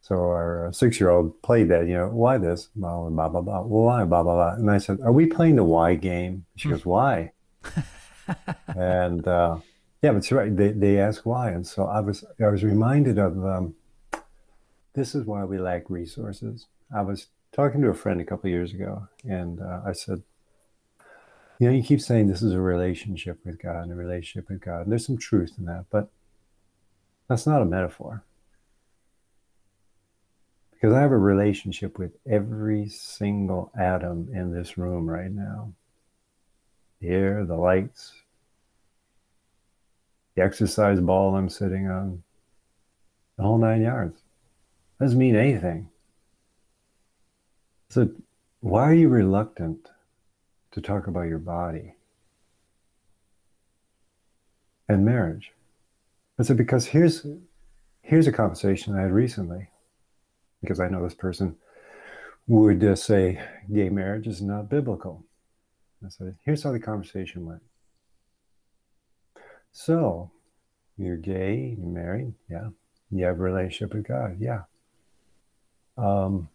so 0.00 0.16
our 0.16 0.68
uh, 0.68 0.72
six-year-old 0.72 1.40
played 1.42 1.68
that. 1.68 1.86
You 1.86 1.94
know, 1.94 2.08
why 2.08 2.38
this? 2.38 2.68
Blah 2.74 3.08
blah 3.08 3.28
blah 3.28 3.40
blah. 3.40 3.60
Well, 3.62 3.84
why 3.84 4.04
blah 4.04 4.22
blah 4.22 4.34
blah? 4.34 4.54
And 4.54 4.70
I 4.70 4.78
said, 4.78 4.98
"Are 5.04 5.12
we 5.12 5.26
playing 5.26 5.56
the 5.56 5.64
why 5.64 5.94
game?" 5.94 6.46
She 6.56 6.68
goes, 6.68 6.86
"Why?" 6.86 7.32
and 8.76 9.26
uh, 9.28 9.58
yeah, 10.02 10.12
but 10.12 10.30
right. 10.30 10.56
They 10.56 10.72
they 10.72 10.98
ask 10.98 11.26
why, 11.26 11.50
and 11.50 11.66
so 11.66 11.84
I 11.84 12.00
was 12.00 12.24
I 12.42 12.48
was 12.48 12.64
reminded 12.64 13.18
of 13.18 13.44
um, 13.44 13.74
this 14.94 15.14
is 15.14 15.26
why 15.26 15.44
we 15.44 15.58
lack 15.58 15.90
resources. 15.90 16.66
I 16.94 17.02
was 17.02 17.26
talking 17.52 17.82
to 17.82 17.88
a 17.88 17.94
friend 17.94 18.20
a 18.20 18.24
couple 18.24 18.48
years 18.48 18.72
ago, 18.72 19.06
and 19.24 19.60
uh, 19.60 19.82
I 19.84 19.92
said, 19.92 20.22
you 21.58 21.68
know, 21.68 21.74
you 21.74 21.82
keep 21.82 22.00
saying 22.00 22.28
this 22.28 22.42
is 22.42 22.54
a 22.54 22.60
relationship 22.60 23.38
with 23.44 23.62
God 23.62 23.82
and 23.82 23.92
a 23.92 23.96
relationship 23.96 24.48
with 24.48 24.62
God, 24.62 24.82
and 24.82 24.92
there's 24.92 25.06
some 25.06 25.18
truth 25.18 25.52
in 25.58 25.66
that, 25.66 25.84
but 25.90 26.08
that's 27.28 27.46
not 27.46 27.62
a 27.62 27.66
metaphor. 27.66 28.24
Because 30.80 30.94
I 30.94 31.00
have 31.00 31.12
a 31.12 31.18
relationship 31.18 31.98
with 31.98 32.12
every 32.26 32.88
single 32.88 33.70
atom 33.78 34.28
in 34.32 34.52
this 34.52 34.78
room 34.78 35.08
right 35.08 35.30
now 35.30 35.74
the 37.00 37.08
air, 37.08 37.46
the 37.46 37.56
lights, 37.56 38.12
the 40.34 40.42
exercise 40.42 41.00
ball 41.00 41.34
I'm 41.34 41.48
sitting 41.48 41.88
on, 41.88 42.22
the 43.36 43.42
whole 43.42 43.56
nine 43.56 43.80
yards. 43.80 44.20
Doesn't 44.98 45.18
mean 45.18 45.34
anything 45.34 45.88
so, 47.90 48.08
why 48.60 48.84
are 48.84 48.94
you 48.94 49.08
reluctant 49.08 49.90
to 50.70 50.80
talk 50.80 51.08
about 51.08 51.22
your 51.22 51.40
body 51.40 51.96
and 54.88 55.04
marriage? 55.04 55.52
I 56.38 56.44
said, 56.44 56.56
because 56.56 56.86
here's 56.86 57.26
here's 58.02 58.28
a 58.28 58.32
conversation 58.32 58.96
I 58.96 59.02
had 59.02 59.10
recently, 59.10 59.69
because 60.60 60.80
I 60.80 60.88
know 60.88 61.02
this 61.02 61.14
person 61.14 61.56
would 62.46 62.82
uh, 62.82 62.96
say 62.96 63.40
gay 63.72 63.88
marriage 63.88 64.26
is 64.26 64.42
not 64.42 64.68
biblical. 64.68 65.24
I 66.04 66.08
said, 66.08 66.36
here's 66.44 66.62
how 66.62 66.72
the 66.72 66.80
conversation 66.80 67.44
went. 67.44 67.62
So, 69.72 70.30
you're 70.96 71.16
gay, 71.16 71.76
you're 71.78 71.86
married, 71.86 72.34
yeah. 72.50 72.68
You 73.10 73.24
have 73.26 73.38
a 73.38 73.42
relationship 73.42 73.94
with 73.94 74.08
God, 74.08 74.36
yeah. 74.40 74.62
Um, 75.96 76.48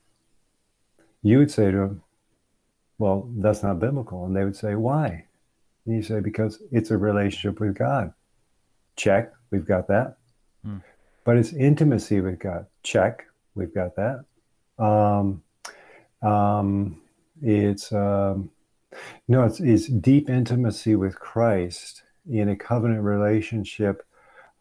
you 1.21 1.37
would 1.37 1.51
say 1.51 1.71
to 1.71 1.77
them, 1.77 2.03
Well, 2.97 3.29
that's 3.37 3.63
not 3.63 3.79
biblical. 3.79 4.25
And 4.25 4.35
they 4.35 4.43
would 4.43 4.55
say, 4.55 4.75
Why? 4.75 5.25
And 5.85 5.95
you 5.95 6.03
say, 6.03 6.19
Because 6.19 6.61
it's 6.71 6.91
a 6.91 6.97
relationship 6.97 7.59
with 7.59 7.77
God. 7.77 8.13
Check, 8.95 9.33
we've 9.51 9.65
got 9.65 9.87
that. 9.87 10.17
Hmm. 10.63 10.77
But 11.23 11.37
it's 11.37 11.53
intimacy 11.53 12.21
with 12.21 12.39
God. 12.39 12.67
Check, 12.83 13.25
we've 13.55 13.73
got 13.73 13.95
that. 13.95 14.25
Um, 14.77 15.41
um, 16.21 17.01
it's 17.41 17.91
um, 17.91 18.51
no, 19.27 19.43
it's, 19.43 19.59
it's 19.59 19.87
deep 19.87 20.29
intimacy 20.29 20.95
with 20.95 21.19
Christ 21.19 22.03
in 22.29 22.49
a 22.49 22.55
covenant 22.55 23.03
relationship 23.03 24.05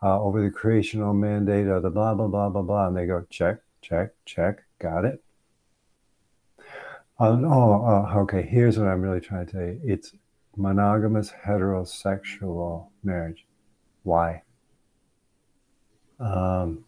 uh, 0.02 0.20
over 0.20 0.42
the 0.42 0.50
creational 0.50 1.14
mandate 1.14 1.66
of 1.66 1.82
the 1.82 1.90
blah 1.90 2.14
blah 2.14 2.28
blah 2.28 2.48
blah 2.48 2.62
blah, 2.62 2.88
and 2.88 2.96
they 2.96 3.06
go 3.06 3.24
check, 3.30 3.58
check, 3.80 4.12
check, 4.24 4.62
got 4.78 5.04
it. 5.04 5.22
Uh, 7.18 7.38
oh, 7.44 7.84
uh, 7.86 8.18
okay. 8.20 8.42
Here's 8.42 8.78
what 8.78 8.88
I'm 8.88 9.00
really 9.00 9.20
trying 9.20 9.46
to 9.46 9.52
say. 9.52 9.78
It's 9.84 10.12
monogamous 10.56 11.32
heterosexual 11.46 12.88
marriage. 13.02 13.46
Why? 14.02 14.42
Because 16.18 16.64
um, 16.64 16.84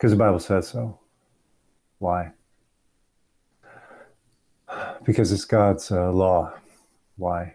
the 0.00 0.16
Bible 0.16 0.38
says 0.38 0.68
so. 0.68 0.98
Why? 2.02 2.32
Because 5.04 5.30
it's 5.30 5.44
God's 5.44 5.92
uh, 5.92 6.10
law. 6.10 6.52
Why? 7.16 7.54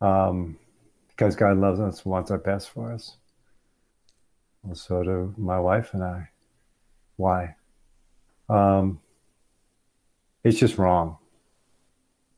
Um, 0.00 0.58
because 1.10 1.36
God 1.36 1.58
loves 1.58 1.78
us, 1.78 2.04
wants 2.04 2.32
our 2.32 2.38
best 2.38 2.70
for 2.70 2.92
us. 2.92 3.16
Well, 4.64 4.74
so 4.74 5.04
do 5.04 5.34
my 5.38 5.60
wife 5.60 5.94
and 5.94 6.02
I. 6.02 6.30
Why? 7.14 7.54
Um, 8.48 8.98
it's 10.42 10.58
just 10.58 10.78
wrong. 10.78 11.16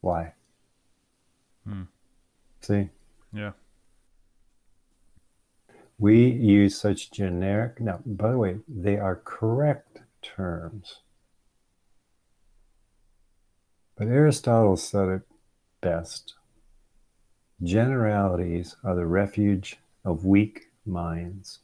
Why? 0.03 0.35
Hmm. 1.67 1.85
See? 2.61 2.91
Yeah. 3.33 3.53
We 6.03 6.27
use 6.27 6.77
such 6.77 7.13
generic, 7.13 7.81
now, 7.81 8.01
by 8.05 8.33
the 8.33 8.37
way, 8.37 8.57
they 8.67 8.99
are 8.99 9.23
correct 9.25 10.01
terms. 10.21 10.97
But 13.95 14.09
Aristotle 14.09 14.77
said 14.77 15.09
it 15.09 15.23
best 15.81 16.35
generalities 17.63 18.75
are 18.83 18.97
the 18.97 19.07
refuge 19.07 19.77
of 20.05 20.25
weak 20.25 20.73
minds. 20.85 21.61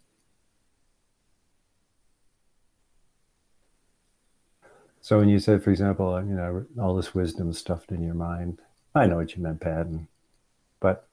So 5.01 5.19
when 5.19 5.29
you 5.29 5.41
said, 5.41 5.65
for 5.65 5.71
example, 5.71 6.17
you 6.25 6.37
know, 6.37 6.65
all 6.81 6.95
this 6.95 7.13
wisdom 7.13 7.53
stuffed 7.53 7.91
in 7.91 8.05
your 8.05 8.15
mind, 8.15 8.61
I 8.95 9.07
know 9.07 9.17
what 9.17 9.35
you 9.35 9.43
meant, 9.43 9.61
Patton, 9.61 10.07
but 10.79 11.09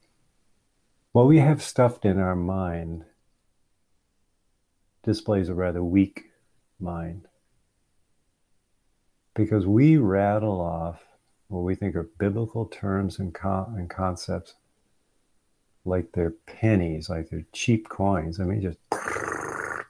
what 1.11 1.25
we 1.25 1.39
have 1.39 1.63
stuffed 1.63 2.05
in 2.05 2.19
our 2.19 2.35
mind 2.35 3.05
displays 5.05 5.47
a 5.49 5.53
rather 5.53 5.83
weak 5.83 6.31
mind. 6.79 7.27
because 9.35 9.67
we 9.67 9.97
rattle 9.97 10.59
off 10.59 11.03
what 11.49 11.59
we 11.59 11.75
think 11.75 11.95
are 11.95 12.09
biblical 12.17 12.65
terms 12.65 13.19
and, 13.19 13.35
and 13.43 13.89
concepts 13.89 14.55
like 15.83 16.11
they're 16.13 16.33
pennies, 16.47 17.09
like 17.09 17.29
they're 17.29 17.45
cheap 17.53 17.87
coins. 17.87 18.39
I 18.39 18.45
mean, 18.45 18.61
just. 18.61 18.79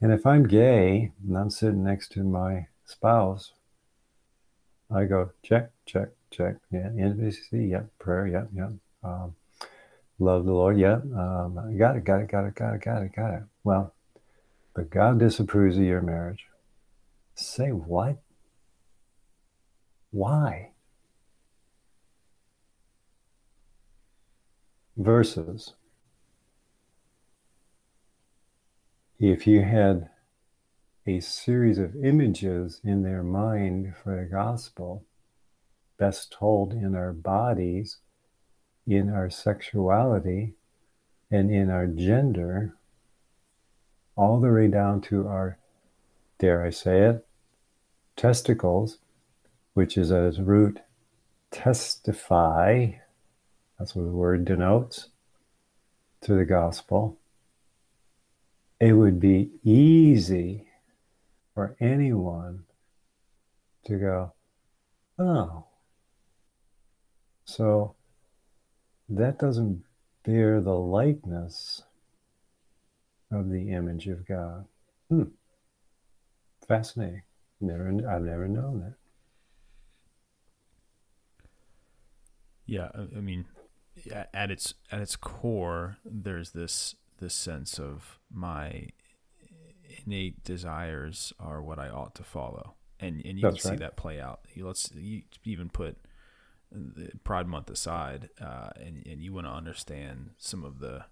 And 0.00 0.12
if 0.12 0.26
I'm 0.26 0.48
gay 0.48 1.12
and 1.24 1.38
I'm 1.38 1.48
sitting 1.48 1.84
next 1.84 2.10
to 2.14 2.24
my 2.24 2.66
spouse, 2.84 3.52
I 4.92 5.04
go 5.04 5.30
check, 5.44 5.70
check, 5.86 6.08
check. 6.32 6.56
Yeah, 6.72 6.88
intimacy. 6.88 7.66
Yeah, 7.66 7.82
prayer. 8.00 8.26
Yeah, 8.26 8.46
yeah. 8.52 8.70
Um, 9.04 9.36
love 10.18 10.44
the 10.44 10.50
Lord. 10.50 10.76
Yeah, 10.76 10.94
um, 11.16 11.54
got 11.78 11.94
it, 11.94 12.02
got 12.02 12.20
it, 12.20 12.26
got 12.26 12.46
it, 12.46 12.56
got 12.56 12.74
it, 12.74 12.80
got 12.80 13.02
it, 13.02 13.14
got 13.14 13.34
it. 13.34 13.42
Well, 13.62 13.94
but 14.74 14.90
God 14.90 15.18
disapproves 15.18 15.76
of 15.76 15.84
your 15.84 16.00
marriage. 16.02 16.46
Say 17.34 17.70
what? 17.70 18.22
Why? 20.10 20.70
Versus 24.96 25.74
if 29.18 29.46
you 29.46 29.62
had 29.62 30.10
a 31.06 31.20
series 31.20 31.78
of 31.78 31.96
images 31.96 32.80
in 32.84 33.02
their 33.02 33.22
mind 33.22 33.94
for 34.02 34.16
the 34.16 34.24
gospel, 34.24 35.04
best 35.98 36.32
told 36.32 36.72
in 36.72 36.94
our 36.94 37.12
bodies, 37.12 37.98
in 38.86 39.10
our 39.10 39.30
sexuality, 39.30 40.54
and 41.30 41.50
in 41.50 41.70
our 41.70 41.86
gender, 41.86 42.76
all 44.16 44.40
the 44.40 44.50
way 44.50 44.68
down 44.68 45.00
to 45.02 45.26
our, 45.26 45.58
dare 46.38 46.64
I 46.64 46.70
say 46.70 47.00
it, 47.00 47.26
testicles, 48.16 48.98
which 49.74 49.96
is 49.96 50.10
its 50.10 50.38
root 50.38 50.80
testify, 51.52 52.92
that's 53.78 53.94
what 53.94 54.04
the 54.04 54.10
word 54.10 54.44
denotes, 54.44 55.10
to 56.22 56.34
the 56.34 56.44
gospel. 56.44 57.18
It 58.80 58.94
would 58.94 59.20
be 59.20 59.50
easy 59.62 60.66
for 61.54 61.76
anyone 61.78 62.64
to 63.84 63.98
go, 63.98 64.32
oh, 65.18 65.66
so 67.44 67.94
that 69.08 69.38
doesn't 69.38 69.84
bear 70.24 70.60
the 70.60 70.74
likeness 70.74 71.82
of 73.32 73.50
the 73.50 73.70
image 73.70 74.08
of 74.08 74.26
God. 74.26 74.66
Hmm. 75.08 75.24
Fascinating. 76.66 77.22
Never, 77.60 77.88
I've 77.88 78.22
never 78.22 78.48
known 78.48 78.80
that. 78.80 78.94
Yeah, 82.66 82.88
I 82.94 83.20
mean, 83.20 83.46
at 84.32 84.50
its 84.50 84.74
at 84.90 85.00
its 85.00 85.16
core, 85.16 85.98
there's 86.04 86.50
this 86.50 86.94
this 87.18 87.34
sense 87.34 87.78
of 87.78 88.18
my 88.32 88.88
innate 90.06 90.42
desires 90.44 91.32
are 91.38 91.60
what 91.62 91.78
I 91.78 91.88
ought 91.88 92.14
to 92.16 92.24
follow, 92.24 92.74
and 92.98 93.22
and 93.24 93.38
you 93.38 93.42
That's 93.42 93.62
can 93.62 93.70
right. 93.70 93.78
see 93.78 93.84
that 93.84 93.96
play 93.96 94.20
out. 94.20 94.40
You, 94.54 94.66
let's 94.66 94.90
you 94.94 95.22
even 95.44 95.68
put 95.68 95.98
Pride 97.24 97.46
Month 97.46 97.70
aside, 97.70 98.30
uh, 98.40 98.70
and 98.76 99.06
and 99.06 99.20
you 99.22 99.32
want 99.32 99.46
to 99.46 99.52
understand 99.52 100.30
some 100.38 100.64
of 100.64 100.78
the 100.78 101.04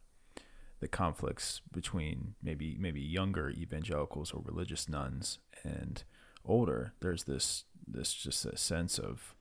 the 0.80 0.88
conflicts 0.88 1.60
between 1.72 2.34
maybe 2.42 2.76
maybe 2.80 3.00
younger 3.00 3.50
evangelicals 3.50 4.32
or 4.32 4.42
religious 4.44 4.88
nones 4.88 5.38
and 5.62 6.04
older. 6.44 6.94
There's 7.00 7.24
this 7.24 7.64
this 7.86 8.12
just 8.12 8.44
a 8.44 8.56
sense 8.56 8.98
of 8.98 9.34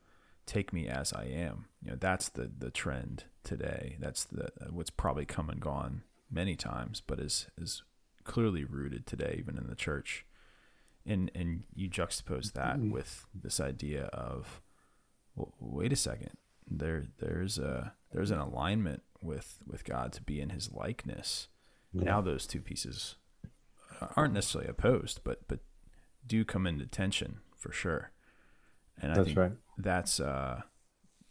take 0.46 0.74
me 0.74 0.88
as 0.88 1.14
I 1.14 1.26
am. 1.26 1.66
You 1.84 1.92
know, 1.92 1.98
that's 2.00 2.30
the 2.30 2.52
the 2.56 2.72
trend 2.72 3.26
today. 3.44 3.98
That's 4.00 4.26
the 4.26 4.50
what's 4.70 4.90
probably 4.90 5.26
come 5.26 5.50
and 5.50 5.62
gone 5.62 6.04
many 6.30 6.56
times, 6.56 7.02
but 7.06 7.20
is 7.20 7.48
is 7.58 7.84
clearly 8.24 8.64
rooted 8.64 9.08
today, 9.08 9.36
even 9.40 9.58
in 9.58 9.68
the 9.68 9.76
church. 9.76 10.26
And 11.06 11.32
and 11.34 11.64
you 11.74 11.90
juxtapose 11.90 12.52
that 12.54 12.78
mm-hmm. 12.78 12.92
with 12.92 13.26
this 13.34 13.60
idea 13.60 14.06
of, 14.06 14.62
well, 15.36 15.54
wait 15.60 15.94
a 15.94 15.96
second, 15.96 16.38
there 16.70 17.06
there's 17.20 17.58
a 17.58 17.94
there's 18.12 18.32
an 18.32 18.40
alignment 18.40 19.04
with 19.22 19.60
with 19.68 19.84
God 19.84 20.14
to 20.14 20.22
be 20.22 20.40
in 20.40 20.50
His 20.50 20.72
likeness. 20.72 21.48
Yeah. 21.94 22.04
Now 22.04 22.22
those 22.22 22.46
two 22.46 22.62
pieces 22.62 23.16
aren't 24.16 24.34
necessarily 24.34 24.70
opposed, 24.70 25.22
but 25.24 25.48
but 25.48 25.60
do 26.26 26.46
come 26.46 26.68
into 26.68 26.86
tension 26.86 27.40
for 27.56 27.72
sure. 27.72 28.12
And 29.02 29.12
that's 29.12 29.20
I 29.20 29.24
think 29.24 29.38
right. 29.38 29.52
that's 29.78 30.20
uh, 30.20 30.62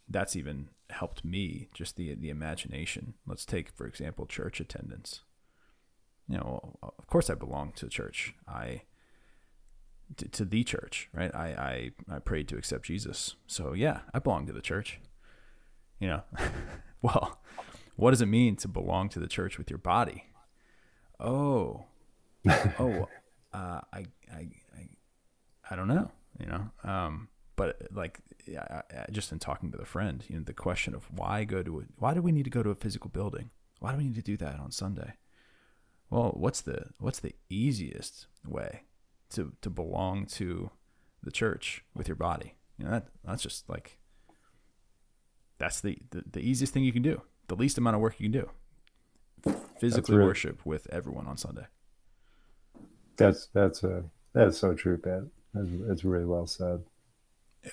that's 0.07 0.35
even 0.35 0.69
helped 0.89 1.23
me 1.23 1.69
just 1.73 1.95
the 1.95 2.15
the 2.15 2.29
imagination. 2.29 3.15
Let's 3.25 3.45
take 3.45 3.69
for 3.69 3.85
example 3.85 4.25
church 4.25 4.59
attendance. 4.59 5.21
You 6.27 6.37
know, 6.37 6.77
of 6.83 7.07
course 7.07 7.29
I 7.29 7.35
belong 7.35 7.71
to 7.73 7.89
church. 7.89 8.35
I 8.47 8.83
to, 10.17 10.27
to 10.27 10.45
the 10.45 10.63
church, 10.63 11.09
right? 11.13 11.33
I, 11.33 11.91
I 12.09 12.15
I 12.15 12.19
prayed 12.19 12.47
to 12.49 12.57
accept 12.57 12.85
Jesus. 12.85 13.35
So 13.47 13.73
yeah, 13.73 14.01
I 14.13 14.19
belong 14.19 14.45
to 14.47 14.53
the 14.53 14.61
church. 14.61 14.99
You 15.99 16.07
know. 16.07 16.23
well, 17.01 17.39
what 17.99 18.11
does 18.11 18.21
it 18.21 18.27
mean 18.27 18.55
to 18.55 18.67
belong 18.67 19.09
to 19.09 19.19
the 19.19 19.27
church 19.27 19.57
with 19.57 19.69
your 19.69 19.77
body? 19.77 20.23
Oh. 21.19 21.83
oh, 22.79 23.09
uh, 23.53 23.81
I 23.91 24.05
I 24.31 24.47
I 24.73 24.89
I 25.69 25.75
don't 25.75 25.89
know, 25.89 26.09
you 26.39 26.45
know. 26.45 26.71
Um 26.83 27.27
but 27.57 27.75
like 27.91 28.21
I, 28.47 28.81
I, 28.89 29.05
just 29.11 29.33
in 29.33 29.39
talking 29.39 29.69
with 29.69 29.81
a 29.81 29.85
friend, 29.85 30.23
you 30.29 30.37
know, 30.37 30.43
the 30.45 30.53
question 30.53 30.95
of 30.95 31.11
why 31.11 31.43
go 31.43 31.61
to 31.61 31.81
a, 31.81 31.83
why 31.97 32.13
do 32.13 32.21
we 32.21 32.31
need 32.31 32.45
to 32.45 32.49
go 32.49 32.63
to 32.63 32.69
a 32.69 32.75
physical 32.75 33.09
building? 33.09 33.49
Why 33.79 33.91
do 33.91 33.97
we 33.97 34.05
need 34.05 34.15
to 34.15 34.21
do 34.21 34.37
that 34.37 34.59
on 34.59 34.71
Sunday? 34.71 35.15
Well, 36.09 36.31
what's 36.37 36.61
the 36.61 36.85
what's 36.99 37.19
the 37.19 37.35
easiest 37.49 38.27
way 38.47 38.83
to 39.31 39.51
to 39.61 39.69
belong 39.69 40.25
to 40.27 40.71
the 41.21 41.31
church 41.31 41.83
with 41.93 42.07
your 42.07 42.15
body? 42.15 42.55
You 42.77 42.85
know, 42.85 42.91
that 42.91 43.07
that's 43.25 43.43
just 43.43 43.69
like 43.69 43.99
that's 45.57 45.81
the, 45.81 45.97
the, 46.11 46.23
the 46.31 46.39
easiest 46.39 46.73
thing 46.73 46.85
you 46.85 46.93
can 46.93 47.01
do. 47.01 47.21
The 47.49 47.55
least 47.55 47.77
amount 47.77 47.95
of 47.95 48.01
work 48.01 48.19
you 48.19 48.29
can 48.29 48.41
do. 48.41 48.49
Physically 49.79 50.15
really, 50.15 50.27
worship 50.27 50.65
with 50.65 50.87
everyone 50.91 51.27
on 51.27 51.37
Sunday. 51.37 51.65
That's 53.17 53.47
that's 53.53 53.83
a 53.83 54.03
that's 54.33 54.57
so 54.57 54.73
true, 54.73 54.97
Pat. 54.97 55.23
That's, 55.53 55.69
that's 55.87 56.03
really 56.03 56.25
well 56.25 56.47
said. 56.47 56.83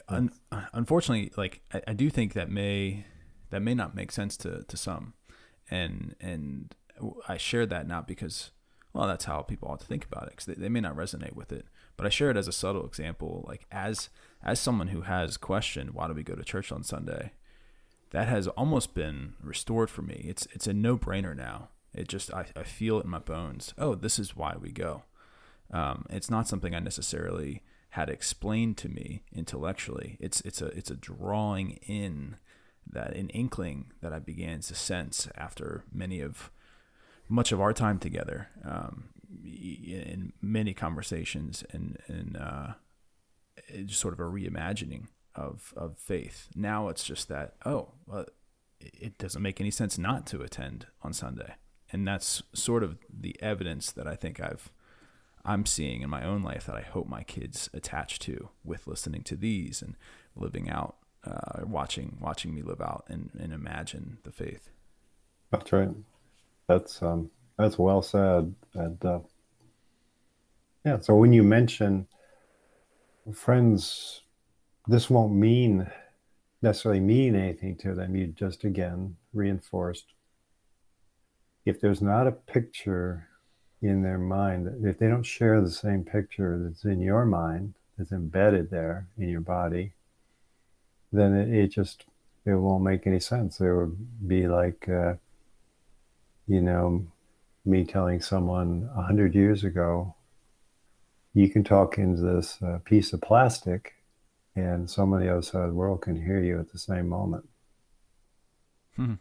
Un- 0.09 0.33
unfortunately, 0.73 1.33
like 1.37 1.61
I, 1.73 1.83
I, 1.89 1.93
do 1.93 2.11
think 2.11 2.33
that 2.33 2.51
may 2.51 3.05
that 3.51 3.61
may 3.61 3.75
not 3.75 3.95
make 3.95 4.11
sense 4.11 4.37
to 4.39 4.65
to 4.65 4.77
some, 4.77 5.15
and 5.71 6.17
and 6.21 6.75
I 7.29 7.37
share 7.37 7.67
that 7.67 7.87
not 7.87 8.09
because 8.09 8.51
well 8.93 9.07
that's 9.07 9.27
how 9.27 9.43
people 9.43 9.69
ought 9.69 9.81
to 9.81 9.87
think 9.87 10.05
about 10.05 10.25
it 10.25 10.31
because 10.31 10.47
they, 10.47 10.55
they 10.55 10.69
may 10.69 10.81
not 10.81 10.97
resonate 10.97 11.35
with 11.35 11.53
it, 11.53 11.67
but 11.97 12.07
I 12.07 12.09
share 12.09 12.31
it 12.31 12.37
as 12.37 12.49
a 12.49 12.53
subtle 12.53 12.87
example. 12.87 13.45
Like 13.47 13.67
as 13.71 14.09
as 14.43 14.59
someone 14.59 14.89
who 14.89 15.03
has 15.03 15.37
questioned 15.37 15.91
why 15.91 16.09
do 16.09 16.15
we 16.15 16.23
go 16.23 16.35
to 16.35 16.45
church 16.45 16.73
on 16.73 16.83
Sunday, 16.83 17.33
that 18.11 18.29
has 18.29 18.49
almost 18.49 18.95
been 18.95 19.35
restored 19.43 19.91
for 19.91 20.03
me. 20.03 20.25
It's 20.29 20.47
it's 20.53 20.67
a 20.67 20.73
no 20.73 20.97
brainer 20.97 21.37
now. 21.37 21.71
It 21.93 22.09
just 22.09 22.33
I, 22.33 22.47
I 22.55 22.63
feel 22.63 22.99
it 22.99 23.05
in 23.05 23.11
my 23.11 23.19
bones. 23.19 23.75
Oh, 23.79 23.95
this 23.95 24.19
is 24.19 24.37
why 24.37 24.57
we 24.61 24.71
go. 24.71 25.03
Um, 25.71 26.07
it's 26.11 26.31
not 26.31 26.47
something 26.47 26.75
I 26.75 26.79
necessarily 26.81 27.63
had 27.91 28.09
explained 28.09 28.77
to 28.79 28.89
me 28.89 29.23
intellectually. 29.35 30.17
It's 30.21 30.41
it's 30.43 30.63
a 30.63 30.67
it's 30.67 30.91
a 30.91 30.97
drawing 30.97 31.79
in 31.87 32.37
that 32.89 33.17
an 33.17 33.31
inkling 33.31 33.93
that 34.01 34.13
I 34.13 34.19
began 34.19 34.61
to 34.61 34.75
sense 34.75 35.29
after 35.37 35.85
many 35.93 36.21
of 36.21 36.51
much 37.29 37.51
of 37.51 37.61
our 37.61 37.73
time 37.73 37.99
together, 37.99 38.49
um, 38.65 39.09
in 39.45 40.33
many 40.41 40.75
conversations 40.75 41.65
and 41.71 41.99
and 42.07 42.37
uh, 42.37 42.75
just 43.85 44.01
sort 44.01 44.15
of 44.15 44.21
a 44.21 44.25
reimagining 44.25 45.09
of 45.37 45.73
of 45.77 45.99
faith. 45.99 46.49
Now 46.55 46.89
it's 46.89 47.05
just 47.05 47.29
that 47.29 47.55
oh, 47.65 47.93
well, 48.07 48.27
it 48.81 49.19
doesn't 49.19 49.43
make 49.43 49.61
any 49.61 49.71
sense 49.71 49.99
not 49.99 50.27
to 50.29 50.43
attend 50.43 50.87
on 51.03 51.13
Sunday, 51.13 51.55
and 51.93 52.07
that's 52.07 52.43
sort 52.53 52.83
of 52.83 52.99
the 53.09 53.37
evidence 53.41 53.93
that 53.93 54.07
I 54.07 54.17
think 54.17 54.41
I've 54.41 54.71
I'm 55.47 55.65
seeing 55.65 56.03
in 56.03 56.11
my 56.11 56.25
own 56.25 56.43
life 56.43 56.67
that 56.67 56.75
I 56.75 56.81
hope 56.81 57.09
my 57.09 57.23
kids 57.23 57.71
attach 57.73 58.19
to 58.21 58.49
with 58.65 58.89
listening 58.89 59.23
to 59.23 59.37
these 59.37 59.81
and 59.81 59.95
living 60.35 60.69
out, 60.69 60.97
uh, 61.25 61.65
watching 61.65 62.19
watching 62.21 62.53
me 62.55 62.63
live 62.63 62.81
out 62.81 63.05
and, 63.09 63.31
and 63.39 63.53
imagine 63.53 64.19
the 64.25 64.33
faith. 64.33 64.71
That's 65.53 65.73
right. 65.73 65.91
That's 66.67 67.01
um, 67.01 67.31
that's 67.57 67.79
well 67.79 68.03
said. 68.03 68.55
And 68.75 69.05
uh, 69.05 69.21
yeah, 70.85 70.99
so 70.99 71.15
when 71.15 71.33
you 71.33 71.45
mention 71.45 72.09
friends, 73.33 74.23
this 74.87 75.11
won't 75.11 75.35
mean 75.35 75.91
necessarily 76.63 77.01
mean 77.01 77.35
anything 77.35 77.77
to 77.77 77.95
them. 77.95 78.17
You 78.17 78.29
just 78.29 78.65
again 78.65 79.17
reinforced. 79.33 80.07
If 81.65 81.81
there's 81.81 82.01
not 82.01 82.27
a 82.27 82.33
picture 82.33 83.29
in 83.83 84.03
their 84.03 84.19
mind 84.19 84.85
if 84.85 84.99
they 84.99 85.07
don't 85.07 85.23
share 85.23 85.61
the 85.61 85.71
same 85.71 86.03
picture 86.03 86.59
that's 86.59 86.85
in 86.85 87.01
your 87.01 87.27
mind 87.27 87.75
that's 87.97 88.13
embedded 88.13 88.71
there 88.71 89.07
in 89.19 89.29
your 89.29 89.41
body, 89.41 89.93
then 91.13 91.35
it, 91.35 91.53
it 91.53 91.69
just 91.69 92.05
it 92.45 92.55
won't 92.55 92.85
make 92.85 93.07
any 93.07 93.21
sense. 93.21 93.61
It 93.61 93.73
would 93.73 94.29
be 94.29 94.47
like, 94.47 94.89
uh, 94.89 95.15
you 96.47 96.61
know, 96.61 97.07
me 97.65 97.85
telling 97.85 98.21
someone 98.21 98.89
a 98.97 99.03
hundred 99.03 99.35
years 99.35 99.65
ago, 99.65 100.15
you 101.35 101.51
can 101.51 101.65
talk 101.65 101.99
into 101.99 102.23
this 102.23 102.59
uh, 102.63 102.79
piece 102.85 103.13
of 103.13 103.21
plastic, 103.21 103.96
and 104.57 104.91
somebody 104.91 105.29
outside 105.29 105.61
of 105.61 105.69
the 105.69 105.75
world 105.75 106.01
can 106.01 106.21
hear 106.21 106.41
you 106.41 106.59
at 106.59 106.73
the 106.73 106.79
same 106.79 107.09
moment. 107.09 107.47
Hmm. 108.97 109.15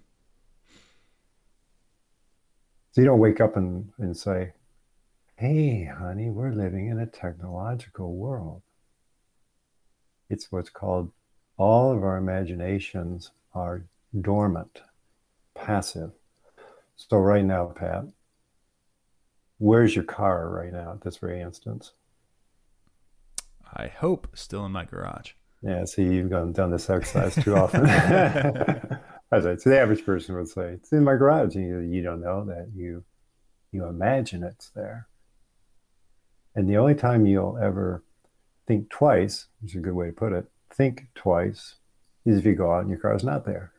So 2.92 3.02
you 3.02 3.08
don't 3.08 3.20
wake 3.20 3.42
up 3.42 3.58
and, 3.58 3.92
and 3.98 4.16
say, 4.16 4.54
hey, 5.36 5.84
honey, 5.84 6.30
we're 6.30 6.54
living 6.54 6.88
in 6.88 6.98
a 6.98 7.06
technological 7.06 8.16
world. 8.16 8.62
It's 10.30 10.50
what's 10.50 10.70
called 10.70 11.12
all 11.58 11.92
of 11.92 12.04
our 12.04 12.18
imaginations 12.18 13.32
are 13.54 13.86
dormant, 14.22 14.82
passive. 15.54 16.12
So, 16.96 17.18
right 17.18 17.44
now, 17.44 17.66
Pat, 17.68 18.06
where's 19.58 19.96
your 19.96 20.06
car 20.06 20.50
right 20.50 20.72
now 20.72 20.94
at 20.94 21.02
this 21.02 21.18
very 21.18 21.42
instance? 21.42 21.92
I 23.74 23.88
hope 23.88 24.28
still 24.34 24.66
in 24.66 24.72
my 24.72 24.86
garage. 24.86 25.32
Yeah, 25.62 25.86
see, 25.86 26.04
you've 26.04 26.30
gone 26.30 26.52
done 26.52 26.72
this 26.72 26.90
exercise 26.90 27.36
too 27.36 27.56
often. 27.56 27.86
As 29.32 29.46
I, 29.46 29.56
so 29.56 29.70
the 29.70 29.80
average 29.80 30.06
person 30.06 30.36
would 30.36 30.48
say, 30.48 30.74
"It's 30.74 30.92
in 30.92 31.04
my 31.04 31.16
garage." 31.16 31.56
And 31.56 31.68
you, 31.68 31.80
you 31.80 32.04
don't 32.04 32.22
know 32.22 32.46
that 32.46 32.70
you 32.76 33.04
you 33.72 33.86
imagine 33.86 34.44
it's 34.44 34.70
there. 34.70 35.08
And 36.56 36.70
the 36.70 36.78
only 36.78 36.96
time 36.96 37.26
you'll 37.26 37.58
ever 37.58 38.04
think 38.68 38.90
twice, 38.90 39.48
which 39.62 39.74
is 39.74 39.80
a 39.80 39.82
good 39.82 39.94
way 39.94 40.08
to 40.08 40.14
put 40.14 40.34
it, 40.34 40.46
think 40.74 41.08
twice, 41.16 41.76
is 42.26 42.38
if 42.38 42.46
you 42.46 42.56
go 42.56 42.72
out 42.72 42.82
and 42.82 42.90
your 42.90 43.00
car 43.00 43.16
is 43.16 43.24
not 43.24 43.46
there. 43.46 43.74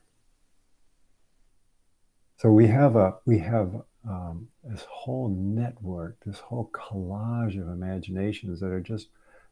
So 2.38 2.50
we 2.50 2.66
have 2.66 2.96
a 2.96 3.14
we 3.24 3.38
have 3.38 3.74
um, 4.08 4.48
this 4.62 4.84
whole 4.90 5.28
network, 5.28 6.18
this 6.24 6.38
whole 6.38 6.70
collage 6.72 7.60
of 7.60 7.68
imaginations 7.68 8.60
that 8.60 8.70
are 8.70 8.80
just 8.80 9.08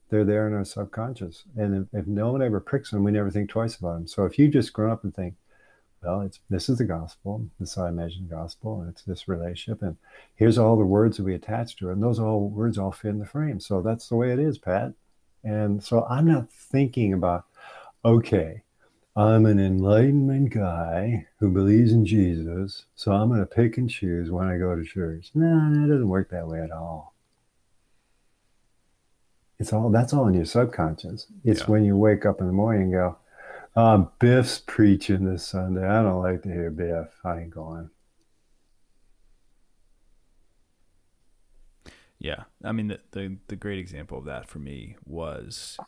they're 0.09 0.25
there 0.25 0.47
in 0.47 0.55
our 0.55 0.65
subconscious. 0.65 1.45
And 1.57 1.89
if, 1.93 2.01
if 2.01 2.07
no 2.07 2.33
one 2.33 2.43
ever 2.43 2.61
pricks 2.61 2.91
them, 2.91 3.05
we 3.05 3.13
never 3.13 3.31
think 3.31 3.51
twice 3.51 3.77
about 3.77 3.95
them. 3.95 4.07
So 4.07 4.25
if 4.25 4.39
you 4.39 4.49
just 4.49 4.73
grow 4.73 4.93
up 4.93 5.05
and 5.05 5.15
think, 5.15 5.35
well, 6.03 6.21
it's 6.21 6.41
this 6.51 6.69
is 6.69 6.79
the 6.79 6.85
gospel. 6.85 7.47
This 7.59 7.71
is 7.71 7.75
how 7.77 7.87
I 7.87 7.89
imagine 7.89 8.29
the 8.29 8.35
gospel, 8.35 8.81
and 8.81 8.91
it's 8.91 9.03
this 9.03 9.27
relationship. 9.27 9.81
And 9.81 9.97
here's 10.35 10.59
all 10.59 10.77
the 10.77 10.85
words 10.85 11.17
that 11.17 11.25
we 11.25 11.35
attach 11.35 11.77
to 11.77 11.89
it. 11.89 11.93
And 11.95 12.03
those 12.03 12.19
all 12.19 12.49
words 12.49 12.77
all 12.77 12.93
fit 12.93 13.09
in 13.09 13.19
the 13.19 13.27
frame. 13.27 13.59
So 13.59 13.81
that's 13.81 14.09
the 14.09 14.17
way 14.17 14.33
it 14.33 14.39
is, 14.39 14.59
Pat. 14.59 14.93
And 15.45 15.83
so 15.83 16.05
I'm 16.05 16.27
not 16.27 16.51
thinking 16.53 17.15
about, 17.15 17.47
okay, 18.05 18.63
I'm 19.17 19.47
an 19.47 19.61
enlightenment 19.61 20.53
guy 20.53 21.27
who 21.39 21.51
believes 21.51 21.93
in 21.93 22.05
Jesus, 22.05 22.87
so 22.97 23.13
I'm 23.13 23.29
going 23.29 23.41
to 23.41 23.47
pick 23.47 23.79
and 23.79 23.89
choose 23.89 24.31
when 24.31 24.49
I 24.49 24.59
go 24.59 24.75
to 24.75 24.85
church. 24.85 25.31
No, 25.35 25.71
it 25.73 25.89
doesn't 25.89 26.09
work 26.09 26.31
that 26.31 26.49
way 26.49 26.61
at 26.61 26.73
all. 26.73 27.14
It's 29.59 29.73
all 29.73 29.91
that's 29.91 30.13
all 30.13 30.27
in 30.27 30.35
your 30.35 30.45
subconscious. 30.45 31.27
It's 31.45 31.61
yeah. 31.61 31.67
when 31.67 31.85
you 31.85 31.97
wake 31.97 32.27
up 32.27 32.41
in 32.41 32.47
the 32.47 32.53
morning 32.53 32.83
and 32.85 32.93
go, 32.93 33.17
uh, 33.77 33.99
Biff's 34.19 34.63
preaching 34.67 35.25
this 35.25 35.47
Sunday. 35.47 35.87
I 35.87 36.03
don't 36.03 36.23
like 36.23 36.43
to 36.43 36.49
hear 36.49 36.71
Biff. 36.71 37.09
I 37.25 37.41
ain't 37.41 37.51
going. 37.51 37.91
Yeah, 42.19 42.45
I 42.65 42.73
mean 42.73 42.89
the, 42.89 43.01
the, 43.13 43.37
the 43.49 43.57
great 43.57 43.79
example 43.79 44.17
of 44.17 44.25
that 44.25 44.49
for 44.49 44.59
me 44.59 44.97
was 45.05 45.79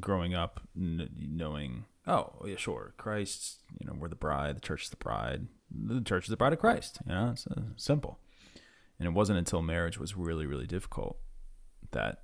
growing 0.00 0.34
up 0.34 0.60
n- 0.76 1.10
knowing, 1.16 1.84
oh 2.08 2.32
yeah, 2.44 2.56
sure, 2.56 2.94
Christ. 2.98 3.58
You 3.78 3.86
know, 3.86 3.94
we're 3.96 4.08
the 4.08 4.16
bride. 4.16 4.56
The 4.56 4.60
church 4.60 4.84
is 4.84 4.90
the 4.90 4.96
bride. 4.96 5.46
The 5.70 6.00
church 6.00 6.24
is 6.24 6.30
the 6.30 6.36
bride 6.36 6.52
of 6.52 6.58
Christ. 6.58 6.98
You 7.06 7.14
know, 7.14 7.30
it's 7.30 7.46
uh, 7.46 7.62
simple. 7.76 8.18
And 8.98 9.06
it 9.06 9.12
wasn't 9.12 9.38
until 9.38 9.62
marriage 9.62 9.96
was 9.96 10.16
really 10.16 10.44
really 10.44 10.66
difficult 10.66 11.18
that, 11.92 12.22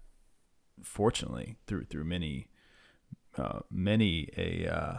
fortunately, 0.83 1.57
through 1.67 1.85
through 1.85 2.05
many 2.05 2.49
uh, 3.37 3.61
many 3.71 4.31
a 4.37 4.69
uh, 4.69 4.99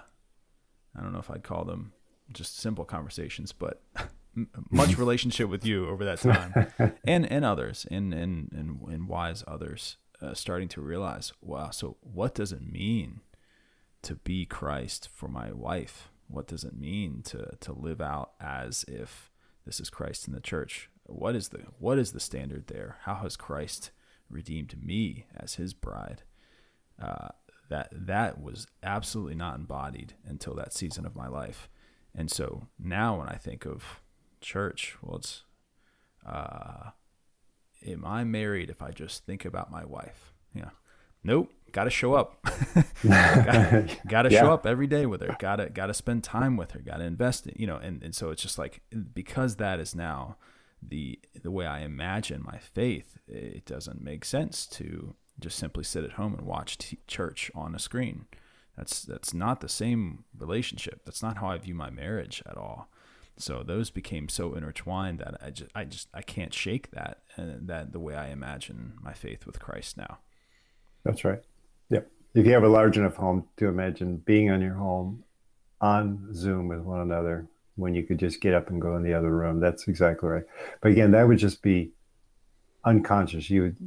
I 0.95 1.01
don't 1.01 1.13
know 1.13 1.19
if 1.19 1.29
I'd 1.29 1.43
call 1.43 1.65
them 1.65 1.93
just 2.31 2.57
simple 2.59 2.85
conversations, 2.85 3.51
but 3.51 3.81
much 4.69 4.97
relationship 4.97 5.49
with 5.49 5.65
you 5.65 5.87
over 5.87 6.05
that 6.05 6.19
time, 6.19 6.93
and 7.03 7.29
and 7.31 7.45
others, 7.45 7.85
and 7.89 8.13
and 8.13 8.51
and, 8.51 8.81
and 8.87 9.07
wise 9.07 9.43
others, 9.47 9.97
uh, 10.21 10.33
starting 10.33 10.67
to 10.69 10.81
realize, 10.81 11.33
wow, 11.41 11.69
so 11.69 11.97
what 12.01 12.35
does 12.35 12.51
it 12.51 12.61
mean 12.61 13.21
to 14.03 14.15
be 14.15 14.45
Christ 14.45 15.09
for 15.13 15.27
my 15.27 15.51
wife? 15.51 16.09
What 16.27 16.47
does 16.47 16.63
it 16.63 16.77
mean 16.77 17.21
to 17.25 17.57
to 17.59 17.73
live 17.73 18.01
out 18.01 18.31
as 18.39 18.85
if 18.87 19.31
this 19.65 19.79
is 19.79 19.89
Christ 19.89 20.27
in 20.27 20.33
the 20.33 20.41
church? 20.41 20.89
What 21.05 21.35
is 21.35 21.49
the 21.49 21.59
what 21.79 21.97
is 21.97 22.11
the 22.11 22.19
standard 22.19 22.67
there? 22.67 22.97
How 23.03 23.15
has 23.15 23.35
Christ 23.35 23.91
redeemed 24.29 24.83
me 24.83 25.25
as 25.35 25.55
His 25.55 25.73
bride? 25.73 26.23
Uh, 27.01 27.29
that 27.69 27.89
that 27.91 28.41
was 28.41 28.67
absolutely 28.81 29.35
not 29.35 29.55
embodied 29.55 30.13
until 30.25 30.55
that 30.55 30.73
season 30.73 31.05
of 31.05 31.15
my 31.15 31.27
life. 31.27 31.69
And 32.15 32.31
so 32.31 32.67
now 32.79 33.19
when 33.19 33.27
I 33.27 33.35
think 33.35 33.65
of 33.65 34.01
church, 34.41 34.95
well, 35.01 35.17
it's, 35.17 35.43
uh, 36.25 36.91
am 37.85 38.05
I 38.05 38.23
married 38.23 38.69
if 38.69 38.81
I 38.81 38.91
just 38.91 39.25
think 39.25 39.45
about 39.45 39.71
my 39.71 39.85
wife? 39.85 40.33
Yeah. 40.53 40.69
Nope. 41.23 41.51
Got 41.73 41.83
to 41.83 41.89
show 41.89 42.13
up. 42.13 42.41
got 43.03 43.03
to 44.23 44.27
yeah. 44.31 44.39
show 44.39 44.51
up 44.51 44.65
every 44.65 44.87
day 44.87 45.05
with 45.05 45.21
her. 45.21 45.35
Got 45.37 45.57
to 45.57 45.69
got 45.69 45.87
to 45.87 45.93
spend 45.93 46.23
time 46.23 46.55
with 46.55 46.71
her. 46.71 46.79
Got 46.79 46.97
to 46.97 47.03
invest 47.03 47.45
in, 47.45 47.55
you 47.57 47.67
know, 47.67 47.75
and, 47.75 48.01
and 48.01 48.15
so 48.15 48.29
it's 48.29 48.41
just 48.41 48.57
like 48.57 48.81
because 49.13 49.57
that 49.57 49.79
is 49.79 49.93
now 49.93 50.37
the 50.81 51.19
the 51.41 51.51
way 51.51 51.65
I 51.65 51.79
imagine 51.79 52.43
my 52.43 52.57
faith, 52.57 53.17
it 53.27 53.65
doesn't 53.65 54.01
make 54.01 54.25
sense 54.25 54.65
to 54.67 55.15
just 55.39 55.57
simply 55.57 55.83
sit 55.83 56.03
at 56.03 56.13
home 56.13 56.33
and 56.33 56.45
watch 56.45 56.77
t- 56.77 56.99
church 57.07 57.51
on 57.53 57.75
a 57.75 57.79
screen. 57.79 58.25
That's 58.75 59.01
that's 59.01 59.33
not 59.33 59.61
the 59.61 59.69
same 59.69 60.25
relationship. 60.37 61.01
That's 61.05 61.23
not 61.23 61.37
how 61.37 61.47
I 61.47 61.57
view 61.57 61.73
my 61.73 61.89
marriage 61.89 62.43
at 62.45 62.57
all. 62.57 62.89
So 63.37 63.63
those 63.63 63.91
became 63.91 64.29
so 64.29 64.55
intertwined 64.55 65.19
that 65.19 65.37
I 65.41 65.49
just 65.51 65.71
I 65.75 65.83
just 65.83 66.07
I 66.13 66.21
can't 66.21 66.53
shake 66.53 66.91
that 66.91 67.19
and 67.35 67.67
that 67.67 67.91
the 67.91 67.99
way 67.99 68.15
I 68.15 68.29
imagine 68.29 68.93
my 69.01 69.13
faith 69.13 69.45
with 69.45 69.59
Christ 69.59 69.97
now. 69.97 70.19
That's 71.03 71.23
right. 71.23 71.41
Yep. 71.89 72.09
If 72.33 72.45
you 72.45 72.53
have 72.53 72.63
a 72.63 72.69
large 72.69 72.97
enough 72.97 73.15
home 73.15 73.45
to 73.57 73.67
imagine 73.67 74.17
being 74.17 74.49
on 74.51 74.61
your 74.61 74.75
home 74.75 75.23
on 75.79 76.33
Zoom 76.33 76.67
with 76.67 76.79
one 76.79 77.01
another 77.01 77.47
when 77.77 77.95
you 77.95 78.03
could 78.03 78.17
just 78.17 78.41
get 78.41 78.53
up 78.53 78.69
and 78.69 78.81
go 78.81 78.95
in 78.95 79.03
the 79.03 79.13
other 79.13 79.31
room, 79.31 79.59
that's 79.59 79.87
exactly 79.87 80.27
right. 80.27 80.43
But 80.81 80.91
again, 80.91 81.11
that 81.11 81.27
would 81.27 81.37
just 81.37 81.61
be 81.61 81.91
unconscious. 82.83 83.49
You 83.49 83.61
would 83.63 83.77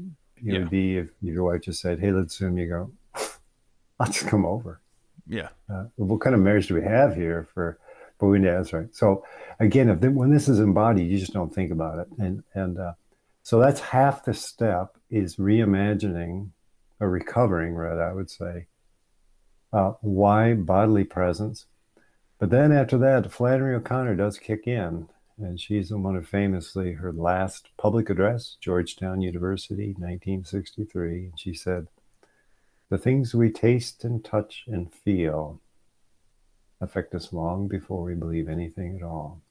you 0.43 0.53
yeah. 0.53 0.59
would 0.61 0.71
be 0.71 0.97
if 0.97 1.11
your 1.21 1.45
wife 1.45 1.63
just 1.63 1.81
said, 1.81 2.01
"Hey, 2.01 2.13
let's 2.13 2.37
Zoom." 2.37 2.57
You 2.57 2.69
go, 2.69 2.93
"Let's 3.99 4.23
come 4.23 4.47
over." 4.47 4.81
Yeah. 5.27 5.49
Uh, 5.69 5.85
what 5.97 6.21
kind 6.21 6.35
of 6.35 6.41
marriage 6.41 6.69
do 6.69 6.75
we 6.75 6.83
have 6.83 7.15
here 7.15 7.47
for? 7.53 7.79
But 8.19 8.27
we 8.27 8.43
yeah, 8.43 8.57
that's 8.57 8.73
right. 8.73 8.95
So 8.95 9.25
again, 9.59 9.89
if 9.89 10.01
when 10.01 10.31
this 10.31 10.49
is 10.49 10.61
embodied, 10.61 11.11
you 11.11 11.19
just 11.19 11.33
don't 11.33 11.55
think 11.55 11.71
about 11.71 11.99
it, 11.99 12.09
and 12.19 12.43
and 12.55 12.79
uh, 12.79 12.93
so 13.43 13.59
that's 13.59 13.81
half 13.81 14.25
the 14.25 14.35
step 14.35 14.97
is 15.11 15.37
reimagining 15.37 16.51
or 17.01 17.09
recovering, 17.09 17.75
rather, 17.75 18.05
I 18.05 18.13
would 18.13 18.31
say, 18.31 18.67
uh, 19.73 19.93
why 20.03 20.55
bodily 20.55 21.05
presence. 21.05 21.67
But 22.41 22.49
then 22.49 22.73
after 22.73 22.97
that, 22.97 23.31
Flannery 23.31 23.75
O'Connor 23.75 24.17
does 24.17 24.39
kick 24.39 24.67
in, 24.67 25.09
and 25.37 25.61
she's 25.61 25.91
the 25.91 25.99
one 25.99 26.15
who 26.15 26.23
famously, 26.23 26.95
her 26.95 27.13
last 27.13 27.69
public 27.77 28.09
address, 28.09 28.57
Georgetown 28.59 29.21
University, 29.21 29.89
1963, 29.89 31.27
and 31.27 31.39
she 31.39 31.53
said, 31.53 31.89
The 32.89 32.97
things 32.97 33.35
we 33.35 33.51
taste 33.51 34.05
and 34.05 34.25
touch 34.25 34.65
and 34.67 34.91
feel 34.91 35.61
affect 36.81 37.15
us 37.15 37.31
long 37.31 37.69
before 37.69 38.03
we 38.03 38.15
believe 38.15 38.49
anything 38.49 38.97
at 38.97 39.03
all. 39.03 39.43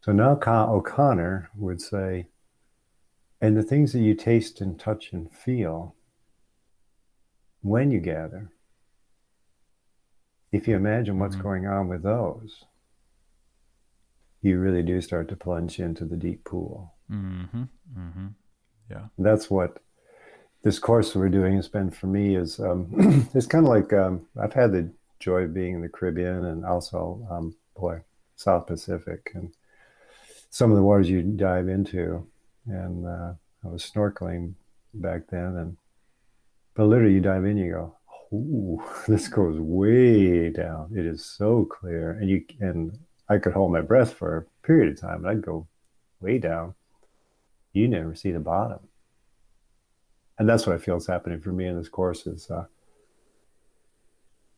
So 0.00 0.10
now 0.10 0.32
O'Connor 0.32 1.50
would 1.56 1.80
say, 1.80 2.26
and 3.40 3.56
the 3.56 3.62
things 3.62 3.92
that 3.92 4.00
you 4.00 4.16
taste 4.16 4.60
and 4.60 4.80
touch 4.80 5.12
and 5.12 5.30
feel 5.30 5.94
when 7.62 7.92
you 7.92 8.00
gather, 8.00 8.50
if 10.52 10.66
you 10.66 10.76
imagine 10.76 11.18
what's 11.18 11.34
mm-hmm. 11.34 11.42
going 11.42 11.66
on 11.66 11.88
with 11.88 12.02
those, 12.02 12.64
you 14.42 14.58
really 14.58 14.82
do 14.82 15.00
start 15.00 15.28
to 15.28 15.36
plunge 15.36 15.78
into 15.78 16.04
the 16.04 16.16
deep 16.16 16.44
pool. 16.44 16.94
Mm-hmm. 17.10 17.62
Mm-hmm. 17.98 18.26
Yeah. 18.90 19.04
That's 19.18 19.50
what 19.50 19.78
this 20.62 20.78
course 20.78 21.14
we're 21.14 21.28
doing 21.28 21.56
has 21.56 21.68
been 21.68 21.90
for 21.90 22.06
me 22.06 22.36
is 22.36 22.58
um, 22.60 23.28
it's 23.34 23.46
kind 23.46 23.66
of 23.66 23.70
like 23.70 23.92
um, 23.92 24.26
I've 24.40 24.52
had 24.52 24.72
the 24.72 24.90
joy 25.18 25.42
of 25.42 25.54
being 25.54 25.74
in 25.74 25.82
the 25.82 25.88
Caribbean 25.88 26.46
and 26.46 26.64
also 26.64 27.26
um, 27.30 27.54
boy 27.76 28.02
South 28.36 28.66
Pacific 28.66 29.30
and 29.34 29.52
some 30.50 30.70
of 30.70 30.76
the 30.76 30.82
waters 30.82 31.08
you 31.08 31.22
dive 31.22 31.68
into 31.68 32.26
and 32.66 33.06
uh, 33.06 33.32
I 33.64 33.68
was 33.68 33.90
snorkeling 33.90 34.54
back 34.94 35.28
then 35.30 35.56
and 35.56 35.76
But 36.74 36.84
literally, 36.84 37.14
you 37.14 37.20
dive 37.20 37.44
in, 37.44 37.56
you 37.58 37.72
go, 37.72 37.96
"Ooh, 38.32 38.82
this 39.08 39.28
goes 39.28 39.58
way 39.58 40.50
down." 40.50 40.92
It 40.94 41.06
is 41.06 41.24
so 41.24 41.64
clear, 41.64 42.12
and 42.12 42.28
you 42.28 42.44
and 42.60 42.98
I 43.28 43.38
could 43.38 43.52
hold 43.52 43.72
my 43.72 43.80
breath 43.80 44.12
for 44.12 44.36
a 44.36 44.66
period 44.66 44.92
of 44.92 45.00
time, 45.00 45.24
and 45.24 45.28
I'd 45.28 45.42
go 45.42 45.66
way 46.20 46.38
down. 46.38 46.74
You 47.72 47.88
never 47.88 48.14
see 48.14 48.32
the 48.32 48.40
bottom, 48.40 48.80
and 50.38 50.48
that's 50.48 50.66
what 50.66 50.74
I 50.74 50.78
feel 50.78 50.96
is 50.96 51.06
happening 51.06 51.40
for 51.40 51.52
me 51.52 51.66
in 51.66 51.76
this 51.76 51.88
course. 51.88 52.26
Is 52.26 52.50
uh, 52.50 52.66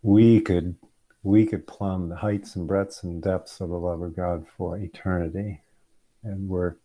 we 0.03 0.41
could 0.41 0.77
we 1.23 1.47
could 1.47 1.67
plumb 1.67 2.09
the 2.09 2.17
heights 2.17 2.57
and 2.57 2.67
breadths 2.67 3.03
and 3.03 3.23
depths 3.23 3.61
of 3.61 3.69
the 3.69 3.79
love 3.79 4.03
of 4.03 4.17
God 4.17 4.47
for 4.57 4.77
eternity, 4.77 5.61
and 6.23 6.49
we're 6.49 6.77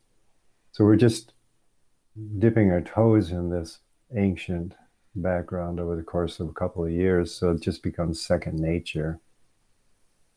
so 0.71 0.83
we're 0.83 0.95
just 0.95 1.33
dipping 2.37 2.71
our 2.71 2.81
toes 2.81 3.31
in 3.31 3.49
this 3.49 3.79
ancient 4.15 4.75
background 5.21 5.79
over 5.79 5.95
the 5.95 6.03
course 6.03 6.39
of 6.39 6.49
a 6.49 6.53
couple 6.53 6.85
of 6.85 6.91
years, 6.91 7.33
so 7.33 7.51
it 7.51 7.61
just 7.61 7.83
becomes 7.83 8.25
second 8.25 8.59
nature. 8.59 9.19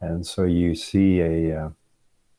And 0.01 0.27
so 0.27 0.45
you 0.45 0.75
see 0.75 1.21
a, 1.21 1.67
uh, 1.67 1.71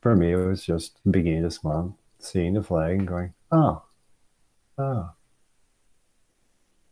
for 0.01 0.15
me, 0.15 0.33
it 0.33 0.37
was 0.37 0.65
just 0.65 0.97
the 1.03 1.11
beginning 1.11 1.43
this 1.43 1.63
month, 1.63 1.93
seeing 2.19 2.55
the 2.55 2.63
flag 2.63 2.99
and 2.99 3.07
going, 3.07 3.33
oh, 3.51 3.83
oh. 4.77 5.11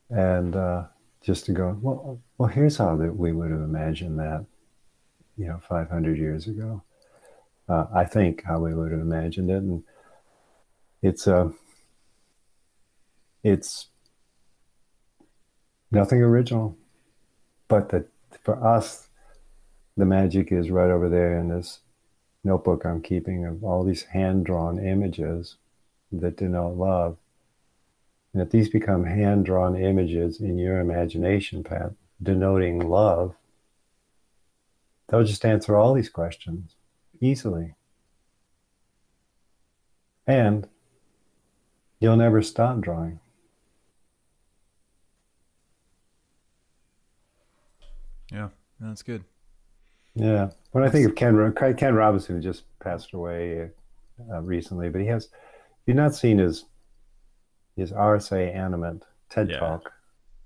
And 0.09 0.55
uh, 0.55 0.83
just 1.21 1.45
to 1.45 1.51
go, 1.51 1.77
well, 1.81 2.19
well, 2.37 2.49
here's 2.49 2.77
how 2.77 2.95
that 2.97 3.15
we 3.15 3.31
would 3.31 3.51
have 3.51 3.61
imagined 3.61 4.19
that, 4.19 4.45
you 5.37 5.47
know, 5.47 5.59
500 5.67 6.17
years 6.17 6.47
ago. 6.47 6.83
Uh, 7.67 7.85
I 7.93 8.05
think 8.05 8.43
how 8.43 8.59
we 8.59 8.73
would 8.73 8.91
have 8.91 9.01
imagined 9.01 9.51
it, 9.51 9.57
and 9.57 9.83
it's 11.01 11.27
a, 11.27 11.37
uh, 11.37 11.49
it's 13.43 13.87
nothing 15.91 16.21
original, 16.21 16.77
but 17.67 17.89
that 17.89 18.07
for 18.41 18.63
us, 18.63 19.07
the 19.97 20.05
magic 20.05 20.51
is 20.51 20.71
right 20.71 20.89
over 20.89 21.09
there 21.09 21.37
in 21.37 21.49
this 21.49 21.79
notebook 22.43 22.85
I'm 22.85 23.01
keeping 23.01 23.45
of 23.45 23.63
all 23.63 23.83
these 23.83 24.03
hand 24.03 24.45
drawn 24.45 24.79
images 24.79 25.57
that 26.11 26.37
denote 26.37 26.77
love. 26.77 27.17
And 28.33 28.41
if 28.41 28.49
these 28.51 28.69
become 28.69 29.05
hand 29.05 29.45
drawn 29.45 29.75
images 29.75 30.39
in 30.39 30.57
your 30.57 30.79
imagination, 30.79 31.63
Pat, 31.63 31.91
denoting 32.21 32.87
love, 32.87 33.35
they'll 35.07 35.23
just 35.23 35.45
answer 35.45 35.75
all 35.75 35.93
these 35.93 36.09
questions 36.09 36.75
easily. 37.19 37.73
And 40.27 40.67
you'll 41.99 42.15
never 42.15 42.41
stop 42.43 42.81
drawing. 42.81 43.19
Yeah, 48.31 48.49
that's 48.79 49.01
good. 49.01 49.23
Yeah, 50.15 50.49
when 50.71 50.83
I 50.83 50.89
think 50.89 51.07
of 51.07 51.15
Ken 51.15 51.53
Ken 51.75 51.95
Robinson, 51.95 52.35
who 52.35 52.41
just 52.41 52.63
passed 52.79 53.13
away 53.13 53.69
uh, 54.31 54.41
recently, 54.41 54.89
but 54.89 55.01
he 55.01 55.07
has. 55.07 55.29
You've 55.85 55.97
not 55.97 56.15
seen 56.15 56.37
his 56.37 56.65
his 57.75 57.91
RSA 57.91 58.53
animate 58.55 59.03
TED 59.29 59.51
yeah, 59.51 59.59
Talk. 59.59 59.91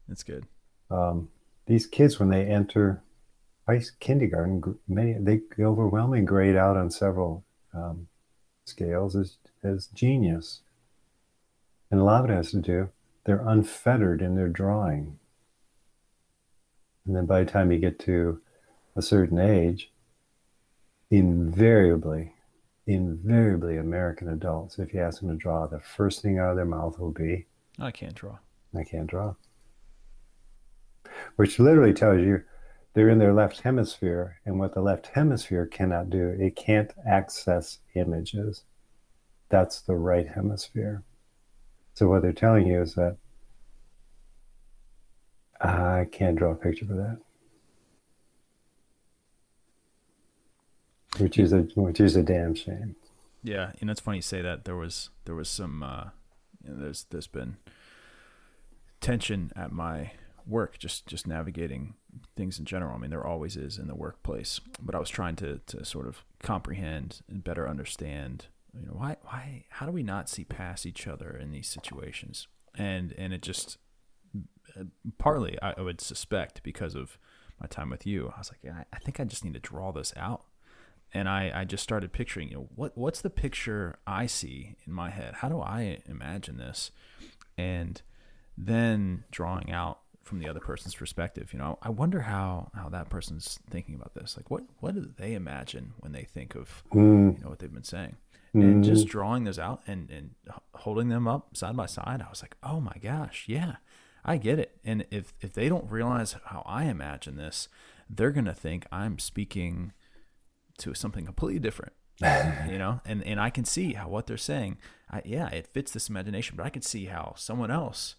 That's 0.08 0.24
good. 0.24 0.46
Um, 0.92 1.30
these 1.66 1.88
kids, 1.88 2.20
when 2.20 2.30
they 2.30 2.46
enter 2.46 3.02
high 3.68 3.82
kindergarten, 4.00 4.78
many 4.88 5.14
they 5.14 5.42
overwhelmingly 5.60 6.26
grade 6.26 6.56
out 6.56 6.78
on 6.78 6.92
several 6.92 7.44
um, 7.74 8.08
scales 8.66 9.16
as 9.16 9.38
as 9.64 9.88
genius, 9.88 10.62
and 11.90 12.00
a 12.00 12.04
lot 12.04 12.24
of 12.24 12.30
it 12.30 12.34
has 12.34 12.52
to 12.52 12.62
do 12.62 12.90
they're 13.26 13.48
unfettered 13.48 14.22
in 14.22 14.36
their 14.36 14.50
drawing. 14.50 15.20
And 17.06 17.16
then 17.16 17.26
by 17.26 17.44
the 17.44 17.52
time 17.52 17.72
you 17.72 17.80
get 17.80 18.00
to 18.00 18.42
a 18.96 19.02
certain 19.02 19.40
age, 19.40 19.92
invariably, 21.12 22.34
invariably 22.88 23.78
American 23.78 24.30
adults, 24.30 24.80
if 24.80 24.94
you 24.94 25.02
ask 25.02 25.20
them 25.20 25.30
to 25.30 25.36
draw, 25.36 25.68
the 25.68 25.80
first 25.80 26.22
thing 26.22 26.40
out 26.40 26.52
of 26.52 26.56
their 26.56 26.66
mouth 26.66 27.00
will 27.00 27.12
be, 27.12 27.46
I 27.80 27.92
can't 27.92 28.16
draw. 28.16 28.38
I 28.76 28.84
can't 28.84 29.08
draw. 29.08 29.36
Which 31.36 31.60
literally 31.60 31.94
tells 31.94 32.22
you 32.22 32.44
they're 32.94 33.10
in 33.10 33.20
their 33.20 33.34
left 33.34 33.62
hemisphere, 33.62 34.40
and 34.46 34.60
what 34.60 34.74
the 34.74 34.82
left 34.82 35.08
hemisphere 35.08 35.66
cannot 35.66 36.10
do, 36.10 36.36
it 36.40 36.56
can't 36.56 36.92
access 37.08 37.80
images. 37.96 38.64
That's 39.50 39.82
the 39.82 39.96
right 39.96 40.28
hemisphere. 40.28 41.04
So 41.96 42.08
what 42.08 42.22
they're 42.22 42.34
telling 42.34 42.68
you 42.68 42.82
is 42.82 42.96
that 42.96 43.18
I 45.64 46.08
can't 46.12 46.36
draw 46.36 46.52
a 46.52 46.56
picture 46.56 46.86
for 46.86 46.94
that. 46.94 47.20
Which 51.20 51.40
is 51.40 51.54
a 51.54 51.62
which 51.76 52.00
is 52.00 52.16
a 52.16 52.24
damn 52.24 52.56
shame. 52.56 52.96
Yeah, 53.44 53.72
and 53.80 53.90
it's 53.90 54.02
funny 54.02 54.18
you 54.18 54.24
say 54.24 54.42
that. 54.42 54.66
There 54.66 54.76
was 54.76 55.10
there 55.26 55.36
was 55.36 55.48
some 55.48 55.84
uh, 55.84 56.06
you 56.64 56.72
know, 56.72 56.82
there's 56.82 57.06
there's 57.12 57.28
been 57.28 57.58
tension 59.00 59.52
at 59.56 59.72
my 59.72 60.12
work, 60.46 60.80
just 60.80 61.06
just 61.06 61.28
navigating 61.28 61.94
things 62.36 62.60
in 62.60 62.66
general. 62.66 62.96
I 62.96 62.98
mean, 62.98 63.12
there 63.12 63.26
always 63.26 63.56
is 63.56 63.78
in 63.78 63.88
the 63.88 63.96
workplace, 63.96 64.60
but 64.82 64.96
I 64.96 65.00
was 65.00 65.10
trying 65.10 65.36
to 65.38 65.62
to 65.68 65.86
sort 65.86 66.08
of 66.08 66.26
comprehend 66.42 67.22
and 67.30 67.44
better 67.44 67.70
understand. 67.70 68.48
You 68.74 68.88
know, 68.88 68.94
why 68.94 69.18
why 69.22 69.66
how 69.70 69.86
do 69.86 69.92
we 69.92 70.04
not 70.04 70.30
see 70.30 70.44
past 70.44 70.86
each 70.86 71.08
other 71.08 71.38
in 71.38 71.52
these 71.52 71.68
situations? 71.68 72.48
And 72.76 73.14
and 73.18 73.34
it 73.34 73.44
just 73.44 73.78
partly 75.18 75.58
I 75.62 75.82
would 75.82 76.02
suspect 76.02 76.64
because 76.64 76.96
of 76.96 77.18
my 77.60 77.68
time 77.68 77.90
with 77.90 78.06
you. 78.06 78.32
I 78.36 78.40
was 78.40 78.52
like, 78.52 78.60
yeah, 78.64 78.84
I 78.92 79.00
think 79.00 79.20
I 79.20 79.24
just 79.24 79.44
need 79.44 79.54
to 79.54 79.60
draw 79.60 79.92
this 79.92 80.14
out. 80.16 80.46
And 81.14 81.30
I, 81.30 81.52
I 81.54 81.66
just 81.66 81.84
started 81.84 82.12
picturing, 82.12 82.50
you 82.50 82.56
know, 82.56 82.70
what 82.76 82.98
what's 82.98 83.22
the 83.22 83.30
picture 83.30 84.00
I 84.08 84.26
see 84.26 84.76
in 84.86 84.94
my 84.94 85.12
head? 85.12 85.36
How 85.36 85.50
do 85.50 85.62
I 85.62 86.00
imagine 86.08 86.58
this? 86.58 86.92
And 87.58 88.02
then 88.58 89.24
drawing 89.32 89.72
out 89.72 90.00
from 90.24 90.40
the 90.40 90.48
other 90.48 90.60
person's 90.60 90.96
perspective, 90.96 91.54
you 91.54 91.60
know, 91.60 91.78
I 91.84 91.90
wonder 91.90 92.22
how 92.22 92.72
how 92.74 92.90
that 92.90 93.10
person's 93.10 93.60
thinking 93.70 93.94
about 93.94 94.16
this. 94.16 94.36
Like, 94.38 94.50
what 94.50 94.64
what 94.80 94.96
do 94.96 95.08
they 95.18 95.36
imagine 95.36 95.94
when 96.00 96.14
they 96.14 96.24
think 96.24 96.56
of 96.56 96.84
mm. 96.92 97.38
you 97.38 97.44
know 97.44 97.50
what 97.50 97.60
they've 97.60 97.74
been 97.74 97.84
saying? 97.84 98.16
Mm. 98.56 98.62
And 98.62 98.84
just 98.84 99.08
drawing 99.08 99.44
those 99.44 99.60
out 99.60 99.82
and 99.86 100.10
and 100.10 100.32
holding 100.74 101.10
them 101.10 101.28
up 101.28 101.56
side 101.56 101.78
by 101.78 101.86
side, 101.86 102.24
I 102.26 102.30
was 102.30 102.42
like, 102.42 102.56
oh 102.64 102.80
my 102.80 102.96
gosh, 103.02 103.46
yeah, 103.48 103.76
I 104.26 104.38
get 104.38 104.60
it. 104.60 104.80
And 104.84 105.06
if 105.12 105.34
if 105.42 105.54
they 105.54 105.70
don't 105.70 105.90
realize 105.90 106.36
how 106.46 106.64
I 106.66 106.86
imagine 106.86 107.36
this, 107.36 107.68
they're 108.10 108.32
gonna 108.32 108.54
think 108.54 108.86
I'm 108.92 109.20
speaking 109.20 109.94
to 110.80 110.94
something 110.94 111.26
completely 111.26 111.60
different. 111.60 111.94
you 112.70 112.78
know, 112.78 113.02
and 113.06 113.24
and 113.26 113.40
I 113.40 113.50
can 113.50 113.66
see 113.66 113.94
how 113.94 114.08
what 114.08 114.28
they're 114.28 114.38
saying, 114.38 114.78
I, 115.10 115.22
yeah, 115.26 115.48
it 115.50 115.68
fits 115.68 115.92
this 115.92 116.10
imagination, 116.10 116.56
but 116.56 116.66
I 116.66 116.70
can 116.70 116.84
see 116.84 117.06
how 117.06 117.34
someone 117.38 117.72
else 117.72 118.16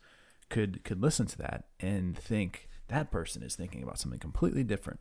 could 0.51 0.85
could 0.85 1.01
listen 1.01 1.27
to 1.27 1.39
that 1.39 1.67
and 1.81 2.19
think 2.19 2.69
that 2.89 3.11
person 3.11 3.43
is 3.43 3.55
thinking 3.57 3.83
about 3.83 3.99
something 3.99 4.21
completely 4.21 4.65
different, 4.65 5.01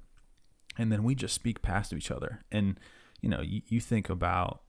and 0.77 0.91
then 0.91 1.03
we 1.03 1.15
just 1.15 1.33
speak 1.33 1.61
past 1.61 1.91
each 1.91 2.11
other. 2.11 2.43
And 2.51 2.79
you 3.21 3.29
know, 3.29 3.41
you, 3.41 3.61
you 3.67 3.81
think 3.81 4.09
about 4.09 4.61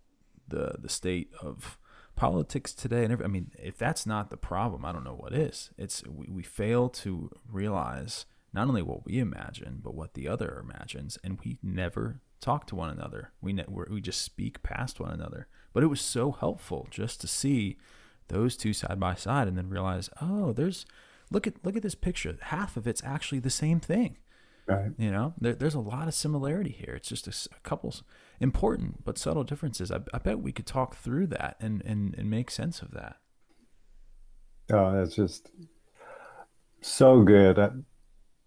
the 0.48 0.76
the 0.78 0.88
state 0.88 1.30
of 1.40 1.78
politics 2.16 2.72
today 2.72 3.04
and 3.04 3.12
every, 3.12 3.24
I 3.24 3.28
mean 3.28 3.50
if 3.58 3.76
that's 3.76 4.06
not 4.06 4.30
the 4.30 4.36
problem 4.36 4.84
I 4.84 4.92
don't 4.92 5.04
know 5.04 5.14
what 5.14 5.32
is. 5.32 5.70
It's 5.76 6.04
we, 6.06 6.28
we 6.30 6.42
fail 6.42 6.88
to 6.90 7.30
realize 7.50 8.26
not 8.52 8.68
only 8.68 8.82
what 8.82 9.04
we 9.04 9.18
imagine 9.18 9.80
but 9.82 9.94
what 9.94 10.14
the 10.14 10.28
other 10.28 10.62
imagines 10.62 11.18
and 11.24 11.38
we 11.44 11.58
never 11.62 12.20
talk 12.40 12.66
to 12.66 12.76
one 12.76 12.90
another. 12.90 13.32
We 13.40 13.52
ne- 13.52 13.64
we 13.68 14.00
just 14.00 14.22
speak 14.22 14.62
past 14.62 15.00
one 15.00 15.10
another. 15.10 15.48
But 15.72 15.82
it 15.82 15.88
was 15.88 16.00
so 16.00 16.32
helpful 16.32 16.86
just 16.90 17.20
to 17.22 17.26
see 17.26 17.78
those 18.28 18.56
two 18.56 18.72
side 18.72 19.00
by 19.00 19.14
side 19.14 19.48
and 19.48 19.58
then 19.58 19.68
realize 19.68 20.08
oh 20.22 20.52
there's 20.52 20.86
look 21.30 21.46
at 21.46 21.64
look 21.64 21.76
at 21.76 21.82
this 21.82 21.94
picture. 21.94 22.36
Half 22.40 22.76
of 22.76 22.86
it's 22.86 23.02
actually 23.04 23.40
the 23.40 23.50
same 23.50 23.80
thing. 23.80 24.18
Right. 24.66 24.92
You 24.96 25.10
know, 25.10 25.34
there, 25.38 25.54
there's 25.54 25.74
a 25.74 25.80
lot 25.80 26.08
of 26.08 26.14
similarity 26.14 26.70
here. 26.70 26.94
It's 26.94 27.08
just 27.08 27.26
a, 27.26 27.54
a 27.54 27.60
couple 27.60 27.94
important 28.40 29.04
but 29.04 29.18
subtle 29.18 29.44
differences. 29.44 29.90
I, 29.90 30.00
I 30.12 30.18
bet 30.18 30.40
we 30.40 30.52
could 30.52 30.66
talk 30.66 30.96
through 30.96 31.28
that 31.28 31.56
and, 31.60 31.82
and, 31.84 32.14
and 32.16 32.30
make 32.30 32.50
sense 32.50 32.82
of 32.82 32.92
that. 32.92 33.16
Oh, 34.72 34.92
that's 34.92 35.14
just 35.14 35.50
so 36.80 37.22
good. 37.22 37.58
I, 37.58 37.70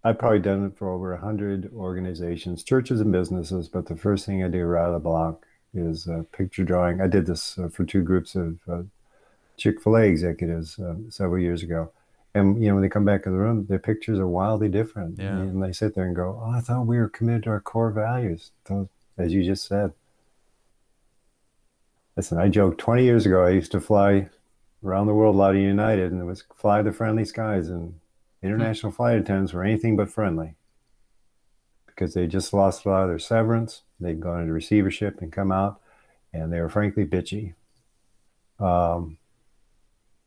I've 0.04 0.18
probably 0.18 0.40
done 0.40 0.64
it 0.66 0.76
for 0.76 0.90
over 0.90 1.12
a 1.12 1.20
hundred 1.20 1.70
organizations, 1.74 2.62
churches 2.62 3.00
and 3.00 3.12
businesses. 3.12 3.68
But 3.68 3.86
the 3.86 3.96
first 3.96 4.26
thing 4.26 4.42
I 4.42 4.48
do 4.48 4.64
right 4.64 4.82
out 4.82 4.88
of 4.88 4.94
the 4.94 5.00
block 5.00 5.44
is 5.74 6.08
uh, 6.08 6.22
picture 6.32 6.64
drawing. 6.64 7.00
I 7.00 7.06
did 7.06 7.26
this 7.26 7.58
uh, 7.58 7.68
for 7.68 7.84
two 7.84 8.02
groups 8.02 8.34
of 8.34 8.58
uh, 8.68 8.82
Chick 9.56 9.82
Fil 9.82 9.96
A 9.96 10.02
executives 10.02 10.78
uh, 10.78 10.94
several 11.10 11.42
years 11.42 11.62
ago 11.62 11.90
and 12.34 12.62
you 12.62 12.68
know 12.68 12.74
when 12.74 12.82
they 12.82 12.88
come 12.88 13.04
back 13.04 13.26
in 13.26 13.32
the 13.32 13.38
room 13.38 13.66
their 13.68 13.78
pictures 13.78 14.18
are 14.18 14.26
wildly 14.26 14.68
different 14.68 15.18
yeah. 15.18 15.38
and 15.38 15.62
they 15.62 15.72
sit 15.72 15.94
there 15.94 16.04
and 16.04 16.16
go 16.16 16.40
oh 16.42 16.50
i 16.50 16.60
thought 16.60 16.86
we 16.86 16.98
were 16.98 17.08
committed 17.08 17.42
to 17.44 17.50
our 17.50 17.60
core 17.60 17.90
values 17.90 18.50
Those, 18.64 18.88
as 19.18 19.32
you 19.32 19.44
just 19.44 19.64
said 19.64 19.92
listen 22.16 22.38
i 22.38 22.48
joked 22.48 22.78
20 22.78 23.04
years 23.04 23.26
ago 23.26 23.44
i 23.44 23.50
used 23.50 23.72
to 23.72 23.80
fly 23.80 24.28
around 24.84 25.06
the 25.06 25.14
world 25.14 25.34
a 25.34 25.38
lot 25.38 25.54
of 25.54 25.60
united 25.60 26.12
and 26.12 26.20
it 26.20 26.24
was 26.24 26.44
fly 26.54 26.82
the 26.82 26.92
friendly 26.92 27.24
skies 27.24 27.68
and 27.68 27.94
international 28.42 28.92
flight 28.92 29.18
attendants 29.18 29.52
were 29.52 29.64
anything 29.64 29.96
but 29.96 30.10
friendly 30.10 30.54
because 31.98 32.14
they 32.14 32.28
just 32.28 32.52
lost 32.52 32.84
a 32.84 32.88
lot 32.88 33.02
of 33.02 33.08
their 33.08 33.18
severance. 33.18 33.82
They'd 33.98 34.20
gone 34.20 34.42
into 34.42 34.52
receivership 34.52 35.20
and 35.20 35.32
come 35.32 35.50
out, 35.50 35.80
and 36.32 36.52
they 36.52 36.60
were 36.60 36.68
frankly 36.68 37.04
bitchy. 37.04 37.54
Um, 38.60 39.18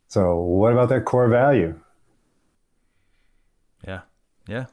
so, 0.10 0.36
what 0.36 0.74
about 0.74 0.89
that 0.89 1.06
core 1.06 1.30
value? 1.30 1.80
Yeah, 3.88 4.02
yeah, 4.48 4.66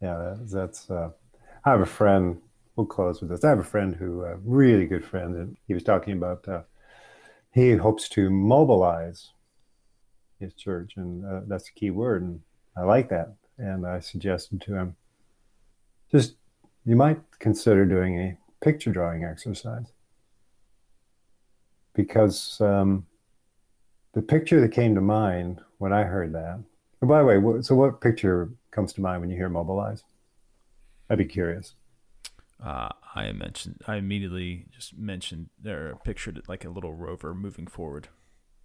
yeah. 0.00 0.36
That's. 0.40 0.90
Uh, 0.90 1.10
I 1.66 1.70
have 1.70 1.80
a 1.80 1.86
friend. 1.86 2.40
We'll 2.76 2.86
close 2.86 3.20
with 3.20 3.30
this. 3.30 3.44
I 3.44 3.50
have 3.50 3.58
a 3.58 3.64
friend 3.64 3.94
who, 3.94 4.22
a 4.22 4.36
really 4.36 4.86
good 4.86 5.04
friend, 5.04 5.34
and 5.34 5.56
he 5.66 5.74
was 5.74 5.82
talking 5.82 6.14
about. 6.14 6.46
Uh, 6.48 6.62
he 7.52 7.74
hopes 7.74 8.08
to 8.10 8.30
mobilize 8.30 9.30
his 10.38 10.54
church, 10.54 10.94
and 10.96 11.24
uh, 11.24 11.40
that's 11.46 11.68
a 11.68 11.72
key 11.72 11.90
word. 11.90 12.22
And 12.22 12.40
I 12.76 12.82
like 12.82 13.08
that. 13.10 13.34
And 13.58 13.86
I 13.86 14.00
suggested 14.00 14.60
to 14.62 14.74
him, 14.74 14.96
just 16.10 16.34
you 16.84 16.96
might 16.96 17.20
consider 17.38 17.84
doing 17.84 18.18
a 18.18 18.38
picture 18.64 18.90
drawing 18.90 19.24
exercise 19.24 19.92
because 21.94 22.60
um, 22.60 23.06
the 24.14 24.22
picture 24.22 24.60
that 24.60 24.72
came 24.72 24.94
to 24.94 25.00
mind 25.00 25.60
when 25.78 25.92
I 25.92 26.04
heard 26.04 26.32
that. 26.32 26.60
And 27.00 27.08
by 27.08 27.18
the 27.20 27.24
way, 27.24 27.62
so 27.62 27.74
what 27.74 28.00
picture 28.00 28.50
comes 28.70 28.92
to 28.94 29.00
mind 29.00 29.20
when 29.20 29.30
you 29.30 29.36
hear 29.36 29.48
mobilize? 29.48 30.04
I'd 31.08 31.18
be 31.18 31.24
curious. 31.24 31.74
Uh, 32.64 32.90
I 33.14 33.32
mentioned, 33.32 33.80
I 33.86 33.96
immediately 33.96 34.66
just 34.70 34.96
mentioned 34.96 35.48
or 35.66 35.98
pictured 36.04 36.36
it 36.36 36.48
like 36.48 36.64
a 36.64 36.68
little 36.68 36.92
rover 36.92 37.34
moving 37.34 37.66
forward. 37.66 38.08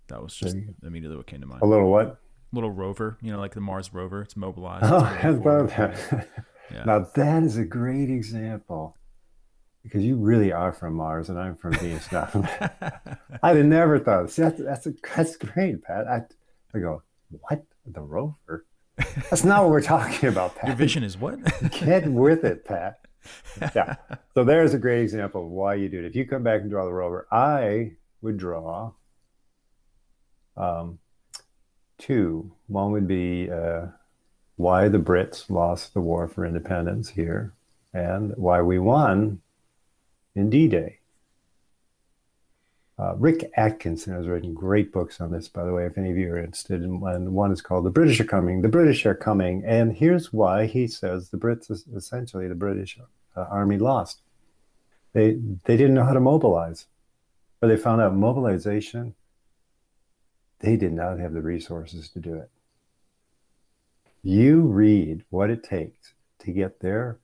That 0.08 0.22
was 0.22 0.36
just 0.36 0.56
immediately 0.84 1.18
what 1.18 1.28
came 1.28 1.42
to 1.42 1.48
mind. 1.48 1.62
A 1.62 1.66
little 1.66 1.90
what? 1.90 2.20
Little 2.52 2.72
rover, 2.72 3.18
you 3.22 3.32
know, 3.32 3.40
like 3.40 3.54
the 3.54 3.62
Mars 3.62 3.94
rover. 3.94 4.22
It's 4.22 4.36
mobilized. 4.36 4.86
Oh, 4.88 5.18
it's 5.22 5.38
about 5.38 5.70
that. 5.70 6.30
Yeah. 6.72 6.84
Now 6.84 7.08
that 7.14 7.44
is 7.44 7.58
a 7.58 7.64
great 7.64 8.10
example 8.10 8.98
because 9.84 10.04
you 10.04 10.16
really 10.16 10.52
are 10.52 10.74
from 10.74 10.96
Mars 10.96 11.30
and 11.30 11.40
I'm 11.40 11.56
from 11.56 11.74
Venus. 11.74 12.08
I'd 12.12 13.56
have 13.56 13.66
never 13.66 14.00
thought. 14.00 14.32
See, 14.32 14.42
that's 14.42 14.60
that's, 14.60 14.88
a, 14.88 14.94
that's 15.16 15.38
great, 15.38 15.84
Pat. 15.84 16.08
I, 16.08 16.22
I 16.74 16.80
go, 16.80 17.04
what 17.30 17.64
the 17.86 18.02
rover? 18.02 18.66
That's 19.30 19.44
not 19.44 19.64
what 19.64 19.72
we're 19.72 19.82
talking 19.82 20.30
about, 20.30 20.56
Pat. 20.56 20.70
Your 20.70 20.76
vision 20.76 21.04
is 21.04 21.18
what? 21.18 21.40
Get 21.72 22.08
with 22.08 22.44
it, 22.44 22.66
Pat. 22.66 23.05
Yeah. 23.74 23.96
So 24.34 24.44
there's 24.44 24.74
a 24.74 24.80
great 24.80 25.02
example 25.02 25.46
of 25.46 25.50
why 25.50 25.76
you 25.76 25.90
do 25.90 26.00
it. 26.00 26.06
If 26.06 26.16
you 26.16 26.26
come 26.26 26.44
back 26.44 26.62
and 26.62 26.70
draw 26.70 26.86
the 26.86 26.94
rover, 26.94 27.28
I 27.32 27.94
would 28.22 28.38
draw 28.38 28.92
um, 30.58 31.00
two. 31.98 32.52
One 32.68 32.92
would 32.92 33.08
be 33.08 33.50
uh, 33.50 33.88
why 34.58 34.88
the 34.88 35.00
Brits 35.00 35.50
lost 35.50 35.94
the 35.94 36.02
war 36.02 36.28
for 36.28 36.46
independence 36.46 37.10
here 37.10 37.54
and 37.94 38.34
why 38.36 38.62
we 38.62 38.80
won 38.80 39.42
in 40.36 40.50
D 40.50 40.68
Day. 40.68 41.00
Uh, 42.98 43.14
Rick 43.18 43.52
Atkinson 43.58 44.14
has 44.14 44.26
written 44.26 44.54
great 44.54 44.94
books 44.94 45.20
on 45.20 45.32
this, 45.32 45.50
by 45.50 45.66
the 45.66 45.74
way, 45.74 45.86
if 45.86 45.98
any 45.98 46.12
of 46.12 46.18
you 46.18 46.32
are 46.32 46.40
interested. 46.40 46.82
And 46.82 47.34
one 47.34 47.52
is 47.52 47.62
called 47.62 47.86
The 47.86 47.90
British 47.90 48.22
Are 48.22 48.26
Coming. 48.26 48.62
The 48.62 48.70
British 48.70 49.06
Are 49.06 49.16
Coming. 49.16 49.64
And 49.66 49.92
here's 49.92 50.32
why 50.32 50.66
he 50.66 50.88
says 50.88 51.30
the 51.30 51.38
Brits, 51.38 51.70
essentially, 51.94 52.48
the 52.48 52.56
British 52.56 52.98
uh, 53.36 53.42
army 53.42 53.78
lost. 53.78 54.22
They, 55.12 55.38
they 55.66 55.76
didn't 55.76 55.94
know 55.94 56.06
how 56.06 56.14
to 56.14 56.22
mobilize, 56.22 56.86
or 57.62 57.68
they 57.68 57.78
found 57.78 58.02
out 58.02 58.16
mobilization, 58.16 59.16
they 60.60 60.78
did 60.78 60.94
not 60.94 61.20
have 61.20 61.34
the 61.34 61.42
resources 61.42 62.10
to 62.10 62.20
do 62.20 62.36
it. 62.36 62.50
You 64.24 64.62
read 64.62 65.24
what 65.30 65.50
it 65.50 65.64
takes 65.64 66.14
to 66.40 66.52
get 66.52 66.80
their 66.80 67.20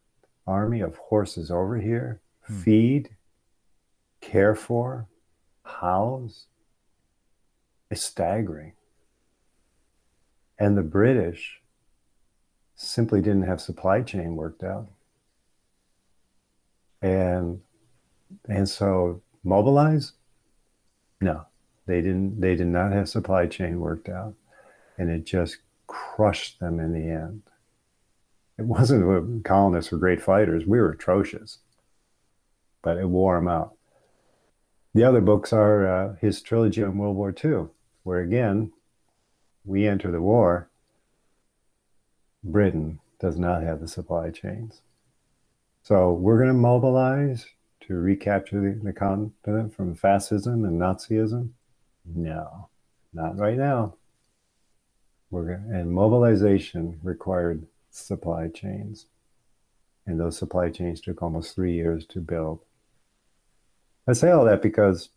army 0.45 0.81
of 0.81 0.95
horses 0.97 1.49
over 1.49 1.77
here, 1.77 2.21
hmm. 2.43 2.59
feed, 2.59 3.09
care 4.19 4.53
for, 4.53 5.07
house. 5.79 6.45
It's 7.89 8.03
staggering. 8.03 8.73
And 10.57 10.77
the 10.77 10.83
British 10.83 11.61
simply 12.75 13.21
didn't 13.21 13.43
have 13.43 13.61
supply 13.61 14.01
chain 14.01 14.35
worked 14.35 14.63
out. 14.63 14.87
And 17.01 17.61
and 18.47 18.69
so 18.69 19.21
mobilize? 19.43 20.13
No, 21.19 21.45
they 21.85 22.01
didn't 22.01 22.39
they 22.39 22.55
did 22.55 22.67
not 22.67 22.91
have 22.91 23.09
supply 23.09 23.47
chain 23.47 23.79
worked 23.79 24.09
out. 24.09 24.35
And 24.97 25.09
it 25.09 25.25
just 25.25 25.57
crushed 25.87 26.59
them 26.59 26.79
in 26.79 26.93
the 26.93 27.09
end. 27.09 27.43
It 28.57 28.65
wasn't 28.65 29.43
colonists 29.43 29.91
were 29.91 29.97
great 29.97 30.21
fighters. 30.21 30.65
We 30.65 30.79
were 30.79 30.91
atrocious, 30.91 31.57
but 32.83 32.97
it 32.97 33.09
wore 33.09 33.35
them 33.35 33.47
out. 33.47 33.75
The 34.93 35.03
other 35.03 35.21
books 35.21 35.53
are 35.53 35.87
uh, 35.87 36.15
his 36.19 36.41
trilogy 36.41 36.83
on 36.83 36.97
World 36.97 37.15
War 37.15 37.33
II, 37.43 37.67
where 38.03 38.19
again, 38.19 38.73
we 39.63 39.87
enter 39.87 40.11
the 40.11 40.21
war. 40.21 40.69
Britain 42.43 42.99
does 43.19 43.37
not 43.37 43.63
have 43.63 43.79
the 43.79 43.87
supply 43.87 44.31
chains. 44.31 44.81
So 45.83 46.11
we're 46.11 46.37
going 46.37 46.49
to 46.49 46.53
mobilize 46.53 47.45
to 47.81 47.95
recapture 47.95 48.59
the, 48.59 48.79
the 48.83 48.93
continent 48.93 49.75
from 49.75 49.95
fascism 49.95 50.65
and 50.65 50.79
Nazism? 50.79 51.49
No, 52.05 52.69
not 53.13 53.37
right 53.37 53.57
now. 53.57 53.95
We're 55.29 55.51
and 55.51 55.91
mobilization 55.91 56.99
required 57.03 57.65
supply 57.89 58.47
chains. 58.49 59.05
And 60.05 60.19
those 60.19 60.37
supply 60.37 60.69
chains 60.69 60.99
took 60.99 61.21
almost 61.21 61.55
three 61.55 61.73
years 61.73 62.05
to 62.07 62.19
build. 62.19 62.59
I 64.07 64.13
say 64.13 64.31
all 64.31 64.45
that 64.45 64.61
because 64.61 65.09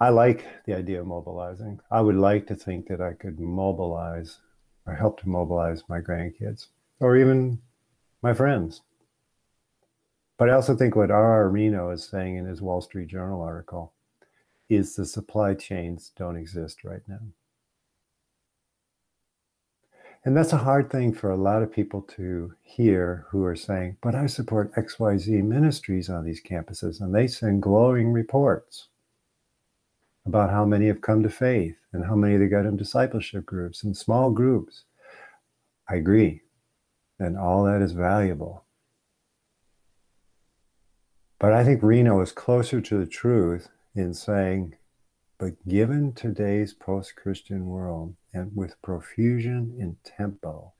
I 0.00 0.08
like 0.08 0.44
the 0.66 0.74
idea 0.76 1.00
of 1.00 1.06
mobilizing. 1.06 1.80
I 1.90 2.00
would 2.00 2.16
like 2.16 2.46
to 2.48 2.56
think 2.56 2.88
that 2.88 3.00
I 3.00 3.12
could 3.12 3.38
mobilize 3.38 4.38
or 4.86 4.94
help 4.94 5.20
to 5.20 5.28
mobilize 5.28 5.84
my 5.88 6.00
grandkids 6.00 6.66
or 6.98 7.16
even 7.16 7.60
my 8.20 8.34
friends. 8.34 8.80
But 10.38 10.50
I 10.50 10.54
also 10.54 10.74
think 10.74 10.96
what 10.96 11.12
R.R. 11.12 11.48
Reno 11.48 11.90
is 11.90 12.04
saying 12.04 12.36
in 12.36 12.46
his 12.46 12.60
Wall 12.60 12.80
Street 12.80 13.06
Journal 13.06 13.42
article 13.42 13.92
is 14.68 14.96
the 14.96 15.06
supply 15.06 15.54
chains 15.54 16.10
don't 16.16 16.36
exist 16.36 16.82
right 16.82 17.02
now. 17.06 17.20
And 20.24 20.36
that's 20.36 20.52
a 20.52 20.58
hard 20.58 20.88
thing 20.88 21.12
for 21.12 21.30
a 21.30 21.36
lot 21.36 21.62
of 21.62 21.72
people 21.72 22.02
to 22.16 22.54
hear 22.62 23.26
who 23.30 23.44
are 23.44 23.56
saying, 23.56 23.96
but 24.00 24.14
I 24.14 24.26
support 24.26 24.72
XYZ 24.74 25.42
ministries 25.42 26.08
on 26.08 26.24
these 26.24 26.40
campuses, 26.40 27.00
and 27.00 27.12
they 27.12 27.26
send 27.26 27.62
glowing 27.62 28.12
reports 28.12 28.88
about 30.24 30.50
how 30.50 30.64
many 30.64 30.86
have 30.86 31.00
come 31.00 31.24
to 31.24 31.28
faith 31.28 31.74
and 31.92 32.04
how 32.04 32.14
many 32.14 32.36
they 32.36 32.46
got 32.46 32.66
in 32.66 32.76
discipleship 32.76 33.44
groups 33.44 33.82
and 33.82 33.96
small 33.96 34.30
groups. 34.30 34.84
I 35.88 35.96
agree. 35.96 36.42
And 37.18 37.36
all 37.36 37.64
that 37.64 37.82
is 37.82 37.92
valuable. 37.92 38.64
But 41.40 41.52
I 41.52 41.64
think 41.64 41.82
Reno 41.82 42.20
is 42.20 42.30
closer 42.30 42.80
to 42.80 42.98
the 42.98 43.06
truth 43.06 43.68
in 43.96 44.14
saying 44.14 44.76
but 45.42 45.66
given 45.68 46.12
today's 46.12 46.72
post 46.72 47.16
Christian 47.16 47.66
world 47.66 48.14
and 48.32 48.54
with 48.54 48.80
profusion 48.80 49.74
in 49.76 49.96
tempo, 50.04 50.72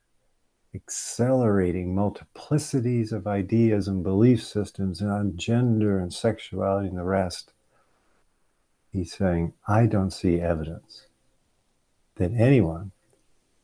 accelerating 0.73 1.93
multiplicities 1.93 3.11
of 3.11 3.27
ideas 3.27 3.89
and 3.89 4.01
belief 4.01 4.41
systems 4.41 5.01
on 5.01 5.35
gender 5.35 5.99
and 5.99 6.13
sexuality 6.13 6.87
and 6.87 6.97
the 6.97 7.03
rest, 7.03 7.51
he's 8.93 9.13
saying, 9.13 9.51
I 9.67 9.85
don't 9.85 10.11
see 10.11 10.39
evidence 10.39 11.07
that 12.15 12.31
anyone, 12.31 12.93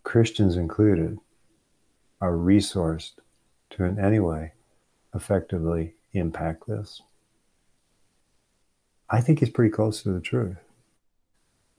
Christians 0.04 0.58
included, 0.58 1.18
are 2.20 2.34
resourced 2.34 3.14
to 3.70 3.86
in 3.86 3.98
any 3.98 4.20
way 4.20 4.52
effectively 5.16 5.94
impact 6.12 6.68
this. 6.68 7.02
I 9.10 9.22
think 9.22 9.40
he's 9.40 9.50
pretty 9.50 9.72
close 9.72 10.04
to 10.04 10.12
the 10.12 10.20
truth. 10.20 10.58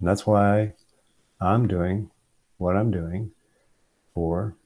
And 0.00 0.08
that's 0.08 0.26
why 0.26 0.72
I'm 1.40 1.68
doing 1.68 2.10
what 2.56 2.76
I'm 2.76 2.90
doing 2.90 3.32
for 4.14 4.56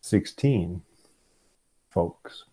16 0.00 0.82
folks. 1.90 2.44